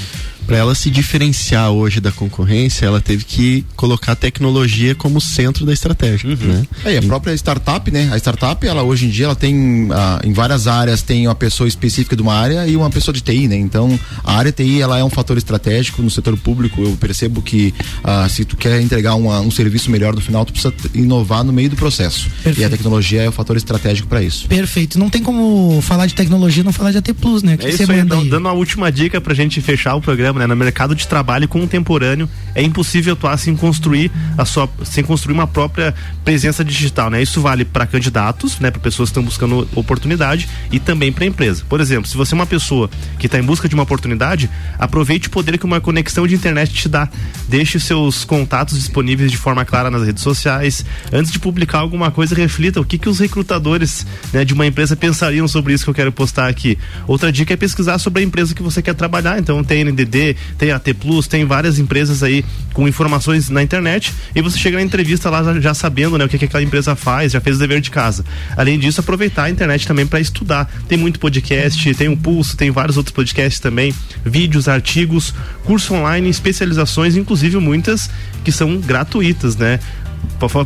para 0.46 0.56
ela 0.56 0.74
se 0.74 0.90
diferenciar 0.90 1.70
hoje 1.70 2.00
da 2.00 2.12
concorrência, 2.12 2.86
ela 2.86 3.00
teve 3.00 3.24
que 3.24 3.64
colocar 3.76 4.12
a 4.12 4.16
tecnologia 4.16 4.94
como 4.94 5.20
centro 5.20 5.64
da 5.64 5.72
estratégia. 5.72 6.30
Uhum. 6.30 6.36
Né? 6.36 6.66
É, 6.84 6.94
e 6.94 6.96
a 6.98 7.02
própria 7.02 7.32
startup, 7.34 7.90
né? 7.90 8.10
A 8.12 8.16
startup, 8.16 8.66
ela 8.66 8.82
hoje 8.82 9.06
em 9.06 9.10
dia, 9.10 9.26
ela 9.26 9.36
tem 9.36 9.88
ah, 9.92 10.20
em 10.24 10.32
várias 10.32 10.66
áreas 10.66 11.02
tem 11.02 11.26
uma 11.26 11.34
pessoa 11.34 11.68
específica 11.68 12.16
de 12.16 12.22
uma 12.22 12.34
área 12.34 12.66
e 12.66 12.76
uma 12.76 12.90
pessoa 12.90 13.14
de 13.14 13.20
TI, 13.20 13.48
né? 13.48 13.56
Então, 13.56 13.98
a 14.22 14.36
área 14.36 14.52
TI, 14.52 14.80
ela 14.80 14.98
é 14.98 15.04
um 15.04 15.10
fator 15.10 15.36
estratégico 15.36 16.02
no 16.02 16.10
setor 16.10 16.36
público. 16.36 16.82
Eu 16.82 16.96
percebo 16.96 17.42
que 17.42 17.74
ah, 18.02 18.28
se 18.28 18.44
tu 18.44 18.56
quer 18.56 18.80
entregar 18.80 19.14
uma, 19.14 19.40
um 19.40 19.50
serviço 19.50 19.90
melhor 19.90 20.14
no 20.14 20.20
final, 20.20 20.44
tu 20.44 20.52
precisa 20.52 20.72
inovar 20.94 21.44
no 21.44 21.52
meio 21.52 21.70
do 21.70 21.76
processo. 21.76 22.28
Perfeito. 22.42 22.60
E 22.60 22.64
a 22.64 22.70
tecnologia 22.70 23.22
é 23.22 23.28
o 23.28 23.32
fator 23.32 23.56
estratégico 23.56 24.08
para 24.08 24.22
isso. 24.22 24.46
Perfeito. 24.48 24.98
Não 24.98 25.10
tem 25.10 25.22
como 25.22 25.80
falar 25.82 26.06
de 26.06 26.14
tecnologia 26.14 26.64
não 26.64 26.72
falar 26.72 26.90
de 26.90 26.98
AT 26.98 27.12
Plus, 27.14 27.42
né? 27.42 27.56
Que 27.56 27.66
é 27.66 27.70
isso 27.70 27.90
aí, 27.90 28.00
aí, 28.00 28.28
dando 28.28 28.48
a 28.48 28.52
última 28.52 28.90
dica 28.90 29.20
pra 29.20 29.34
gente 29.34 29.60
fechar 29.60 29.94
o 29.94 30.00
programa 30.00 30.33
né? 30.38 30.46
No 30.46 30.56
mercado 30.56 30.94
de 30.94 31.06
trabalho 31.06 31.48
contemporâneo 31.48 32.28
é 32.54 32.62
impossível 32.62 33.14
atuar 33.14 33.36
sem 33.36 33.56
construir 33.56 34.10
a 34.36 34.44
sua, 34.44 34.68
sem 34.84 35.04
construir 35.04 35.34
uma 35.34 35.46
própria 35.46 35.94
presença 36.24 36.64
digital, 36.64 37.10
né? 37.10 37.22
Isso 37.22 37.40
vale 37.40 37.64
para 37.64 37.86
candidatos, 37.86 38.58
né? 38.60 38.70
Para 38.70 38.80
pessoas 38.80 39.08
que 39.08 39.12
estão 39.12 39.22
buscando 39.22 39.68
oportunidade 39.74 40.48
e 40.70 40.78
também 40.78 41.12
para 41.12 41.24
empresa. 41.24 41.64
Por 41.68 41.80
exemplo, 41.80 42.08
se 42.08 42.16
você 42.16 42.34
é 42.34 42.36
uma 42.36 42.46
pessoa 42.46 42.90
que 43.18 43.26
está 43.26 43.38
em 43.38 43.42
busca 43.42 43.68
de 43.68 43.74
uma 43.74 43.82
oportunidade, 43.82 44.50
aproveite 44.78 45.28
o 45.28 45.30
poder 45.30 45.58
que 45.58 45.64
uma 45.64 45.80
conexão 45.80 46.26
de 46.26 46.34
internet 46.34 46.72
te 46.72 46.88
dá. 46.88 47.08
Deixe 47.48 47.78
seus 47.78 48.24
contatos 48.24 48.78
disponíveis 48.78 49.30
de 49.30 49.36
forma 49.36 49.64
clara 49.64 49.90
nas 49.90 50.04
redes 50.04 50.22
sociais. 50.22 50.84
Antes 51.12 51.32
de 51.32 51.38
publicar 51.38 51.78
alguma 51.78 52.10
coisa, 52.10 52.34
reflita 52.34 52.80
o 52.80 52.84
que 52.84 52.98
que 52.98 53.08
os 53.08 53.18
recrutadores 53.18 54.06
né, 54.32 54.44
de 54.44 54.54
uma 54.54 54.66
empresa 54.66 54.96
pensariam 54.96 55.46
sobre 55.46 55.74
isso 55.74 55.84
que 55.84 55.90
eu 55.90 55.94
quero 55.94 56.12
postar 56.12 56.48
aqui. 56.48 56.78
Outra 57.06 57.30
dica 57.30 57.52
é 57.52 57.56
pesquisar 57.56 57.98
sobre 57.98 58.22
a 58.22 58.24
empresa 58.24 58.54
que 58.54 58.62
você 58.62 58.80
quer 58.80 58.94
trabalhar. 58.94 59.38
Então 59.38 59.62
tem 59.62 59.84
NDD, 59.84 60.23
tem 60.56 60.70
AT 60.70 60.94
Plus, 60.94 61.26
tem 61.26 61.44
várias 61.44 61.78
empresas 61.78 62.22
aí 62.22 62.44
com 62.72 62.88
informações 62.88 63.50
na 63.50 63.62
internet 63.62 64.12
e 64.34 64.40
você 64.40 64.58
chega 64.58 64.76
na 64.76 64.82
entrevista 64.82 65.28
lá 65.28 65.42
já, 65.42 65.60
já 65.60 65.74
sabendo 65.74 66.16
né, 66.16 66.24
o 66.24 66.28
que, 66.28 66.38
que 66.38 66.44
aquela 66.46 66.62
empresa 66.62 66.96
faz, 66.96 67.32
já 67.32 67.40
fez 67.40 67.56
o 67.56 67.58
dever 67.58 67.80
de 67.80 67.90
casa. 67.90 68.24
Além 68.56 68.78
disso, 68.78 69.00
aproveitar 69.00 69.44
a 69.44 69.50
internet 69.50 69.86
também 69.86 70.06
para 70.06 70.20
estudar. 70.20 70.70
Tem 70.88 70.96
muito 70.96 71.20
podcast, 71.20 71.94
tem 71.94 72.08
o 72.08 72.16
Pulso, 72.16 72.56
tem 72.56 72.70
vários 72.70 72.96
outros 72.96 73.14
podcasts 73.14 73.60
também, 73.60 73.94
vídeos, 74.24 74.68
artigos, 74.68 75.34
curso 75.64 75.94
online, 75.94 76.28
especializações, 76.28 77.16
inclusive 77.16 77.58
muitas 77.58 78.10
que 78.42 78.52
são 78.52 78.78
gratuitas, 78.78 79.56
né? 79.56 79.80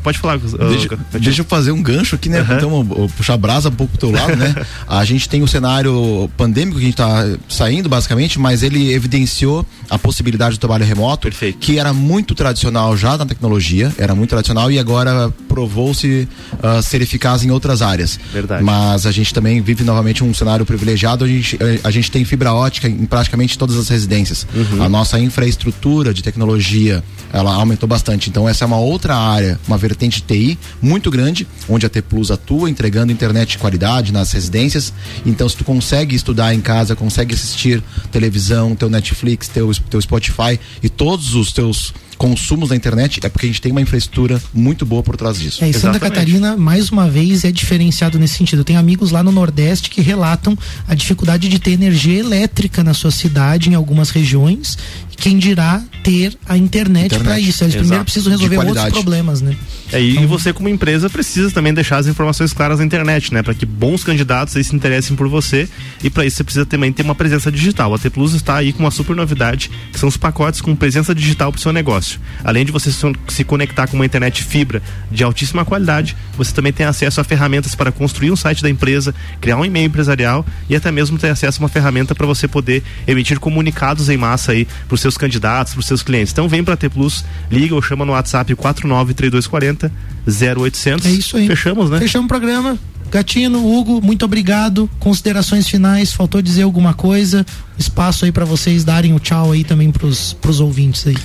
Pode 0.03 0.19
falar. 0.19 0.39
Deixa, 0.39 0.95
uh, 0.95 0.99
deixa 1.21 1.41
eu 1.41 1.45
fazer 1.45 1.73
um 1.73 1.83
gancho 1.83 2.15
aqui, 2.15 2.29
né? 2.29 2.41
Uhum. 2.43 2.57
Então, 2.57 3.09
puxar 3.17 3.35
a 3.35 3.37
brasa 3.37 3.69
um 3.69 3.73
pouco 3.73 3.97
pro 3.97 4.09
teu 4.09 4.11
lado, 4.11 4.37
né? 4.37 4.55
A 4.87 5.05
gente 5.05 5.29
tem 5.29 5.41
o 5.41 5.45
um 5.45 5.47
cenário 5.47 6.31
pandêmico 6.37 6.79
que 6.79 6.85
a 6.85 6.87
gente 6.87 6.97
tá 6.97 7.39
saindo, 7.49 7.89
basicamente, 7.89 8.39
mas 8.39 8.63
ele 8.63 8.93
evidenciou 8.93 9.65
a 9.89 9.99
possibilidade 9.99 10.57
do 10.57 10.59
trabalho 10.59 10.85
remoto, 10.85 11.23
Perfeito. 11.23 11.59
que 11.59 11.79
era 11.79 11.93
muito 11.93 12.35
tradicional 12.35 12.97
já 12.97 13.17
na 13.17 13.27
tecnologia, 13.27 13.93
era 13.99 14.15
muito 14.15 14.31
tradicional 14.31 14.71
e 14.71 14.79
agora 14.79 15.33
provou-se 15.49 16.29
uh, 16.55 16.83
ser 16.83 17.01
eficaz 17.03 17.45
em 17.45 17.51
outras 17.51 17.83
áreas. 17.83 18.19
Verdade. 18.33 18.63
Mas 18.63 19.07
a 19.07 19.13
gente 19.13 19.33
também 19.33 19.61
vive 19.61 19.85
novamente 19.85 20.25
um 20.25 20.33
cenário 20.35 20.65
privilegiado, 20.67 21.25
a 21.25 21.29
gente, 21.29 21.59
a 21.83 21.91
gente 21.91 22.11
tem 22.11 22.25
fibra 22.25 22.53
ótica 22.53 22.89
em 22.89 23.07
praticamente 23.07 23.57
todas 23.57 23.77
as 23.77 23.89
residências. 23.89 24.47
Uhum. 24.55 24.83
A 24.83 24.89
nossa 24.89 25.19
infraestrutura 25.19 26.13
de 26.13 26.23
tecnologia, 26.23 27.03
ela 27.33 27.55
aumentou 27.55 27.89
bastante. 27.89 28.29
Então 28.31 28.49
essa 28.49 28.65
é 28.65 28.67
uma 28.67 28.79
outra 28.79 29.17
área, 29.17 29.48
uma 29.67 29.79
vertente 29.79 30.21
TI 30.23 30.59
muito 30.83 31.11
grande, 31.11 31.47
onde 31.69 31.87
a 31.87 31.89
T 31.89 32.03
Plus 32.03 32.31
atua, 32.31 32.69
entregando 32.69 33.13
internet 33.13 33.51
de 33.51 33.59
qualidade 33.59 34.13
nas 34.13 34.33
residências. 34.33 34.93
Então 35.25 35.49
se 35.49 35.57
tu 35.57 35.65
consegue 35.65 36.17
estudar 36.17 36.55
em 36.55 36.61
casa, 36.61 36.97
consegue 36.97 37.35
assistir 37.35 37.83
televisão, 38.11 38.75
teu 38.75 38.91
Netflix, 38.91 39.49
teu, 39.49 39.71
teu 39.89 40.01
Spotify 40.01 40.59
e 40.83 40.89
todos 40.89 41.35
os 41.35 41.53
teus 41.53 41.93
consumos 42.19 42.71
da 42.71 42.77
internet 42.77 43.21
é 43.23 43.29
porque 43.29 43.47
a 43.47 43.49
gente 43.49 43.63
tem 43.63 43.71
uma 43.71 43.81
infraestrutura 43.81 44.43
muito 44.53 44.85
boa 44.85 45.03
por 45.03 45.17
trás 45.17 45.39
disso. 45.39 45.65
É, 45.65 45.71
e 45.71 45.73
Santa. 45.73 46.01
Catarina, 46.01 46.57
mais 46.57 46.91
uma 46.91 47.09
vez, 47.09 47.45
é 47.45 47.53
diferenciado 47.53 48.19
nesse 48.19 48.35
sentido. 48.35 48.61
Eu 48.61 48.65
tenho 48.65 48.79
amigos 48.79 49.13
lá 49.13 49.23
no 49.23 49.31
Nordeste 49.31 49.89
que 49.89 50.01
relatam 50.01 50.59
a 50.87 50.95
dificuldade 50.95 51.49
de 51.49 51.59
ter 51.59 51.73
energia 51.73 52.19
elétrica 52.19 52.83
na 52.83 52.93
sua 52.93 53.11
cidade, 53.11 53.71
em 53.71 53.75
algumas 53.75 54.11
regiões, 54.11 54.77
quem 55.17 55.37
dirá 55.39 55.83
ter 56.03 56.37
a 56.49 56.57
internet, 56.57 57.07
internet. 57.07 57.25
para 57.25 57.41
isso. 57.41 57.63
Eles 57.65 57.75
Exato. 57.75 57.79
primeiro 57.79 58.05
precisam 58.05 58.33
resolver 58.33 58.59
outros 58.59 58.89
problemas, 58.91 59.41
né? 59.41 59.57
É, 59.93 60.01
e, 60.01 60.13
então, 60.13 60.29
você 60.29 60.53
como 60.53 60.69
empresa 60.69 61.11
precisa 61.11 61.51
também 61.51 61.75
deixar 61.75 61.99
as 61.99 62.07
informações 62.07 62.53
claras 62.53 62.79
na 62.79 62.85
internet, 62.85 63.33
né? 63.33 63.43
Para 63.43 63.55
que 63.55 63.67
bons 63.67 64.05
candidatos 64.05 64.57
aí 64.57 64.63
se 64.63 64.75
interessem 64.75 65.17
por 65.17 65.29
você 65.29 65.69
e 66.03 66.11
para 66.11 66.25
isso 66.25 66.37
você 66.37 66.45
precisa 66.45 66.67
também 66.67 66.93
ter 66.93 67.03
uma 67.03 67.15
presença 67.15 67.51
digital. 67.51 67.93
A 67.95 67.99
T 67.99 68.11
Plus 68.11 68.35
está 68.35 68.57
aí 68.57 68.73
com 68.73 68.81
uma 68.81 68.91
super 68.91 69.17
novidade, 69.17 69.71
que 69.93 69.99
são 69.99 70.09
os 70.09 70.17
pacotes 70.17 70.61
com 70.61 70.75
presença 70.77 71.15
digital 71.15 71.51
para 71.51 71.59
o 71.59 71.63
seu 71.63 71.73
negócio. 71.73 72.08
Além 72.45 72.65
de 72.65 72.73
você 72.73 72.91
se 73.29 73.45
conectar 73.45 73.87
com 73.87 73.97
uma 73.97 74.07
internet 74.07 74.43
fibra 74.43 74.83
de 75.11 75.25
altíssima 75.25 75.65
qualidade, 75.65 76.17
você 76.37 76.53
também 76.53 76.73
tem 76.73 76.87
acesso 76.87 77.21
a 77.21 77.25
ferramentas 77.25 77.75
para 77.75 77.91
construir 77.91 78.31
um 78.31 78.37
site 78.37 78.63
da 78.63 78.71
empresa, 78.71 79.15
criar 79.41 79.57
um 79.57 79.65
e-mail 79.65 79.87
empresarial 79.87 80.47
e 80.69 80.77
até 80.77 80.91
mesmo 80.91 81.19
ter 81.19 81.29
acesso 81.29 81.61
a 81.61 81.65
uma 81.65 81.69
ferramenta 81.69 82.15
para 82.15 82.27
você 82.27 82.47
poder 82.47 82.83
emitir 83.07 83.39
comunicados 83.41 84.09
em 84.09 84.17
massa 84.17 84.53
aí 84.53 84.67
para 84.87 84.95
os 84.95 85.01
seus 85.01 85.17
candidatos, 85.17 85.73
para 85.73 85.81
os 85.81 85.87
seus 85.87 86.03
clientes. 86.03 86.33
Então 86.33 86.49
vem 86.49 86.63
para 86.63 86.75
a 86.75 86.77
T 86.77 86.89
Plus, 86.89 87.25
liga 87.51 87.75
ou 87.75 87.83
chama 87.83 88.05
no 88.05 88.13
WhatsApp 88.13 88.55
493240 88.55 89.91
0800. 90.29 91.07
É 91.07 91.11
isso 91.11 91.37
aí. 91.37 91.47
Fechamos, 91.47 91.91
né? 91.91 91.99
Fechamos 91.99 92.27
o 92.27 92.29
programa. 92.29 92.79
Gatino, 93.11 93.67
Hugo, 93.67 94.01
muito 94.03 94.25
obrigado. 94.25 94.89
Considerações 94.99 95.69
finais, 95.69 96.13
faltou 96.13 96.43
dizer 96.43 96.63
alguma 96.63 96.93
coisa? 96.93 97.45
Espaço 97.79 98.25
aí 98.25 98.33
para 98.33 98.45
vocês 98.45 98.85
darem 98.85 99.15
o 99.15 99.19
tchau 99.19 99.53
aí 99.53 99.65
também 99.65 99.91
pros, 99.91 100.35
pros 100.35 100.61
ouvintes 100.61 101.07
aí. 101.07 101.17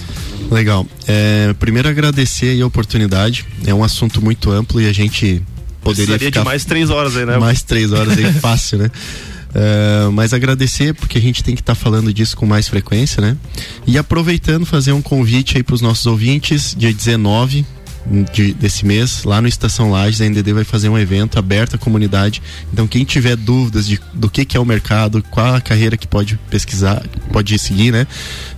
Legal. 0.49 0.85
É, 1.07 1.53
primeiro 1.59 1.89
agradecer 1.89 2.61
a 2.61 2.65
oportunidade. 2.65 3.45
É 3.65 3.73
um 3.73 3.83
assunto 3.83 4.23
muito 4.23 4.51
amplo 4.51 4.79
e 4.79 4.87
a 4.87 4.93
gente 4.93 5.41
poderia 5.81 6.17
ficar 6.17 6.41
de 6.41 6.45
mais 6.45 6.63
três 6.63 6.89
horas 6.89 7.17
aí, 7.17 7.25
né? 7.25 7.37
Mais 7.37 7.63
três 7.63 7.91
horas 7.91 8.17
aí, 8.17 8.31
fácil, 8.39 8.77
né? 8.77 8.91
Uh, 9.53 10.11
mas 10.11 10.33
agradecer 10.33 10.95
porque 10.95 11.17
a 11.17 11.21
gente 11.21 11.43
tem 11.43 11.53
que 11.53 11.61
estar 11.61 11.75
tá 11.75 11.79
falando 11.79 12.11
disso 12.11 12.35
com 12.35 12.45
mais 12.45 12.67
frequência, 12.67 13.21
né? 13.21 13.37
E 13.85 13.97
aproveitando 13.97 14.65
fazer 14.65 14.93
um 14.93 15.01
convite 15.01 15.57
aí 15.57 15.63
para 15.63 15.75
os 15.75 15.81
nossos 15.81 16.05
ouvintes, 16.05 16.75
dia 16.77 16.91
19 16.91 17.65
de- 18.33 18.53
desse 18.53 18.85
mês, 18.85 19.23
lá 19.23 19.41
no 19.41 19.47
Estação 19.47 19.89
Lages, 19.91 20.21
a 20.21 20.25
NDD 20.25 20.53
vai 20.53 20.63
fazer 20.63 20.89
um 20.89 20.97
evento 20.97 21.39
aberto 21.39 21.75
à 21.75 21.77
comunidade. 21.77 22.41
Então, 22.71 22.87
quem 22.87 23.03
tiver 23.05 23.35
dúvidas 23.35 23.87
de, 23.87 23.99
do 24.13 24.29
que, 24.29 24.43
que 24.45 24.57
é 24.57 24.59
o 24.59 24.65
mercado, 24.65 25.23
qual 25.29 25.55
a 25.55 25.61
carreira 25.61 25.95
que 25.97 26.07
pode 26.07 26.37
pesquisar, 26.49 27.01
pode 27.31 27.57
seguir, 27.57 27.91
né? 27.91 28.05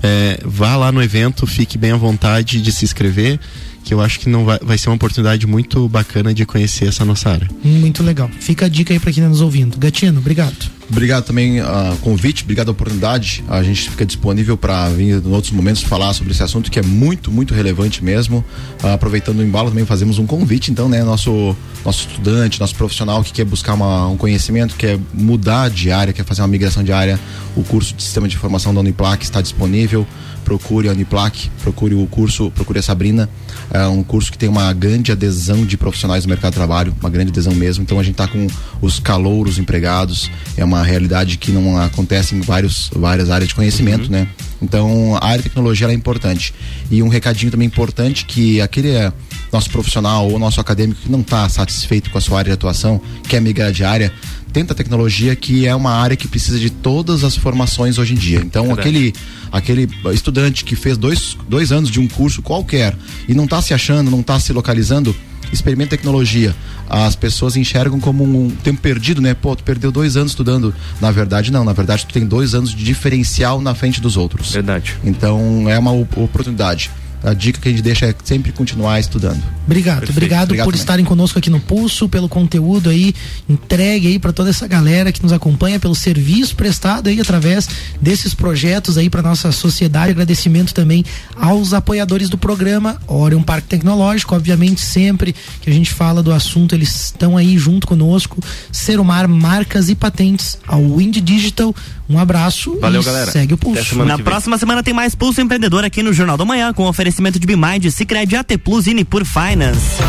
É, 0.01 0.39
vá 0.43 0.75
lá 0.75 0.91
no 0.91 1.01
evento, 1.01 1.45
fique 1.45 1.77
bem 1.77 1.91
à 1.91 1.97
vontade 1.97 2.61
de 2.61 2.71
se 2.71 2.85
inscrever, 2.85 3.39
que 3.85 3.93
eu 3.93 4.01
acho 4.01 4.19
que 4.19 4.27
não 4.27 4.43
vai, 4.43 4.57
vai 4.61 4.77
ser 4.77 4.89
uma 4.89 4.95
oportunidade 4.95 5.45
muito 5.47 5.87
bacana 5.87 6.33
de 6.33 6.43
conhecer 6.45 6.87
essa 6.87 7.05
nossa 7.05 7.29
área. 7.29 7.47
Muito 7.63 8.01
legal. 8.03 8.29
Fica 8.39 8.65
a 8.65 8.67
dica 8.67 8.91
aí 8.93 8.99
pra 8.99 9.13
quem 9.13 9.21
tá 9.23 9.29
nos 9.29 9.41
ouvindo. 9.41 9.77
Gatino, 9.77 10.17
obrigado. 10.19 10.73
Obrigado 10.89 11.23
também 11.25 11.59
a 11.61 11.95
convite, 12.01 12.43
obrigado 12.43 12.67
a 12.69 12.71
oportunidade. 12.71 13.43
A 13.47 13.63
gente 13.63 13.89
fica 13.89 14.05
disponível 14.05 14.55
para 14.57 14.87
vir 14.89 15.09
em 15.23 15.31
outros 15.31 15.51
momentos 15.51 15.81
falar 15.81 16.13
sobre 16.13 16.31
esse 16.31 16.43
assunto 16.43 16.69
que 16.69 16.77
é 16.79 16.83
muito, 16.83 17.31
muito 17.31 17.53
relevante 17.53 18.03
mesmo. 18.03 18.43
Ah, 18.83 18.93
aproveitando 18.93 19.39
o 19.39 19.43
embalo, 19.43 19.69
também 19.69 19.85
fazemos 19.85 20.19
um 20.19 20.25
convite, 20.27 20.71
então, 20.71 20.87
né? 20.89 21.03
Nosso, 21.03 21.55
nosso 21.83 22.07
estudante, 22.07 22.59
nosso 22.59 22.75
profissional 22.75 23.23
que 23.23 23.33
quer 23.33 23.45
buscar 23.45 23.73
uma- 23.73 24.07
um 24.07 24.17
conhecimento, 24.17 24.75
quer 24.75 24.99
mudar 25.13 25.69
de 25.69 25.91
área, 25.91 26.13
quer 26.13 26.23
fazer 26.25 26.41
uma 26.41 26.47
migração 26.47 26.83
de 26.83 26.91
área, 26.91 27.19
o 27.55 27.63
curso 27.63 27.95
de 27.95 28.03
sistema 28.03 28.27
de 28.27 28.35
informação 28.35 28.73
da 28.73 28.79
Uniplac 28.79 29.23
está 29.23 29.41
disponível. 29.41 30.05
Procure 30.45 30.87
a 30.87 30.91
Uniplac, 30.91 31.49
procure 31.61 31.95
o 31.95 32.05
curso, 32.07 32.49
procure 32.51 32.79
a 32.79 32.81
Sabrina. 32.81 33.27
É 33.73 33.85
um 33.87 34.03
curso 34.03 34.31
que 34.31 34.37
tem 34.37 34.47
uma 34.47 34.71
grande 34.71 35.11
adesão 35.11 35.65
de 35.65 35.75
profissionais 35.75 36.23
do 36.23 36.29
mercado 36.29 36.51
de 36.53 36.57
trabalho, 36.57 36.95
uma 37.01 37.09
grande 37.09 37.31
adesão 37.31 37.53
mesmo. 37.53 37.83
Então 37.83 37.99
a 37.99 38.03
gente 38.03 38.13
está 38.13 38.27
com 38.27 38.45
os 38.79 38.99
calouros 38.99 39.57
empregados, 39.57 40.29
é 40.55 40.63
uma 40.63 40.83
realidade 40.83 41.37
que 41.37 41.51
não 41.51 41.77
acontece 41.77 42.35
em 42.35 42.41
vários, 42.41 42.89
várias 42.95 43.29
áreas 43.29 43.49
de 43.49 43.55
conhecimento, 43.55 44.09
né? 44.09 44.27
Então 44.61 45.17
a 45.19 45.25
área 45.25 45.39
de 45.39 45.49
tecnologia 45.49 45.87
é 45.87 45.93
importante. 45.93 46.53
E 46.89 47.01
um 47.01 47.09
recadinho 47.09 47.51
também 47.51 47.67
importante 47.67 48.25
que 48.25 48.61
aquele 48.61 48.91
é 48.91 49.11
nosso 49.51 49.69
profissional 49.69 50.29
ou 50.29 50.37
nosso 50.37 50.61
acadêmico 50.61 51.01
que 51.01 51.11
não 51.11 51.21
está 51.21 51.47
satisfeito 51.49 52.11
com 52.11 52.17
a 52.17 52.21
sua 52.21 52.39
área 52.39 52.49
de 52.49 52.53
atuação, 52.53 53.01
quer 53.27 53.41
migrar 53.41 53.71
de 53.71 53.83
área, 53.83 54.11
tenta 54.55 54.71
a 54.71 54.75
tecnologia 54.75 55.35
que 55.35 55.67
é 55.67 55.75
uma 55.75 55.91
área 55.91 56.15
que 56.15 56.29
precisa 56.29 56.57
de 56.57 56.69
todas 56.69 57.25
as 57.25 57.35
formações 57.35 57.97
hoje 57.97 58.13
em 58.13 58.17
dia. 58.17 58.39
Então 58.39 58.67
Verdade. 58.67 58.87
aquele 58.87 59.13
aquele 59.51 59.89
estudante 60.13 60.63
que 60.63 60.77
fez 60.77 60.95
dois, 60.97 61.35
dois 61.49 61.73
anos 61.73 61.89
de 61.91 61.99
um 61.99 62.07
curso 62.07 62.41
qualquer 62.41 62.95
e 63.27 63.33
não 63.33 63.43
está 63.43 63.61
se 63.61 63.73
achando, 63.73 64.09
não 64.09 64.21
está 64.21 64.39
se 64.39 64.53
localizando, 64.53 65.13
experimenta 65.51 65.89
tecnologia. 65.97 66.55
As 66.89 67.17
pessoas 67.17 67.57
enxergam 67.57 67.99
como 67.99 68.23
um 68.23 68.49
tempo 68.49 68.79
perdido, 68.79 69.19
né? 69.21 69.33
Pô, 69.33 69.57
tu 69.57 69.63
perdeu 69.63 69.91
dois 69.91 70.15
anos 70.15 70.31
estudando. 70.31 70.73
Na 71.01 71.11
verdade, 71.11 71.51
não. 71.51 71.65
Na 71.65 71.73
verdade, 71.73 72.05
tu 72.05 72.13
tem 72.13 72.25
dois 72.25 72.53
anos 72.55 72.69
de 72.73 72.81
diferencial 72.81 73.59
na 73.59 73.75
frente 73.75 73.99
dos 73.99 74.15
outros. 74.15 74.53
Verdade. 74.53 74.95
Então, 75.03 75.69
é 75.69 75.77
uma 75.77 75.91
op- 75.91 76.17
oportunidade. 76.17 76.89
A 77.25 77.33
dica 77.33 77.59
que 77.59 77.67
a 77.67 77.71
gente 77.71 77.81
deixa 77.81 78.05
é 78.05 78.15
sempre 78.23 78.51
continuar 78.51 78.99
estudando. 78.99 79.41
Obrigado, 79.65 79.99
Perfeito. 79.99 80.17
obrigado, 80.17 80.43
Obrigado 80.43 80.65
por 80.65 80.71
também. 80.73 80.79
estarem 80.81 81.05
conosco 81.05 81.39
aqui 81.39 81.49
no 81.49 81.59
Pulso, 81.59 82.07
pelo 82.07 82.29
conteúdo 82.29 82.89
aí 82.89 83.15
entregue 83.49 84.07
aí 84.09 84.19
para 84.19 84.31
toda 84.31 84.51
essa 84.51 84.67
galera 84.67 85.11
que 85.11 85.23
nos 85.23 85.33
acompanha, 85.33 85.79
pelo 85.79 85.95
serviço 85.95 86.55
prestado 86.55 87.09
aí 87.09 87.19
através 87.19 87.67
desses 87.99 88.33
projetos 88.35 88.97
aí 88.97 89.09
para 89.09 89.23
nossa 89.23 89.51
sociedade. 89.51 90.11
Agradecimento 90.11 90.73
também 90.73 91.03
aos 91.35 91.73
apoiadores 91.73 92.29
do 92.29 92.37
programa, 92.37 93.01
Orion 93.07 93.41
Parque 93.41 93.67
Tecnológico, 93.69 94.35
obviamente 94.35 94.81
sempre 94.81 95.35
que 95.61 95.69
a 95.69 95.73
gente 95.73 95.91
fala 95.91 96.21
do 96.21 96.31
assunto, 96.31 96.75
eles 96.75 97.05
estão 97.05 97.35
aí 97.35 97.57
junto 97.57 97.87
conosco. 97.87 98.39
Serumar 98.71 99.27
Marcas 99.27 99.89
e 99.89 99.95
Patentes, 99.95 100.59
ao 100.67 100.97
Wind 100.97 101.17
Digital. 101.21 101.73
Um 102.07 102.19
abraço 102.19 102.77
Valeu, 102.79 103.01
e 103.01 103.03
galera. 103.03 103.31
segue 103.31 103.55
o 103.55 103.57
Pulso. 103.57 104.05
Na 104.05 104.19
próxima 104.19 104.59
semana 104.59 104.83
tem 104.83 104.93
mais 104.93 105.15
Pulso 105.15 105.41
Empreendedor 105.41 105.83
aqui 105.83 106.03
no 106.03 106.13
Jornal 106.13 106.37
da 106.37 106.45
Manhã, 106.45 106.71
com 106.71 106.83
oferecimento 107.15 107.39
de 107.39 107.47
Bimind, 107.47 107.89
Cicred, 107.91 108.35
AT 108.35 108.57
Plus 108.57 108.87
e 108.87 108.93
Nipur 108.93 109.23
Finance. 109.25 110.01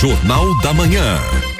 Jornal 0.00 0.60
da 0.62 0.72
Manhã. 0.72 1.53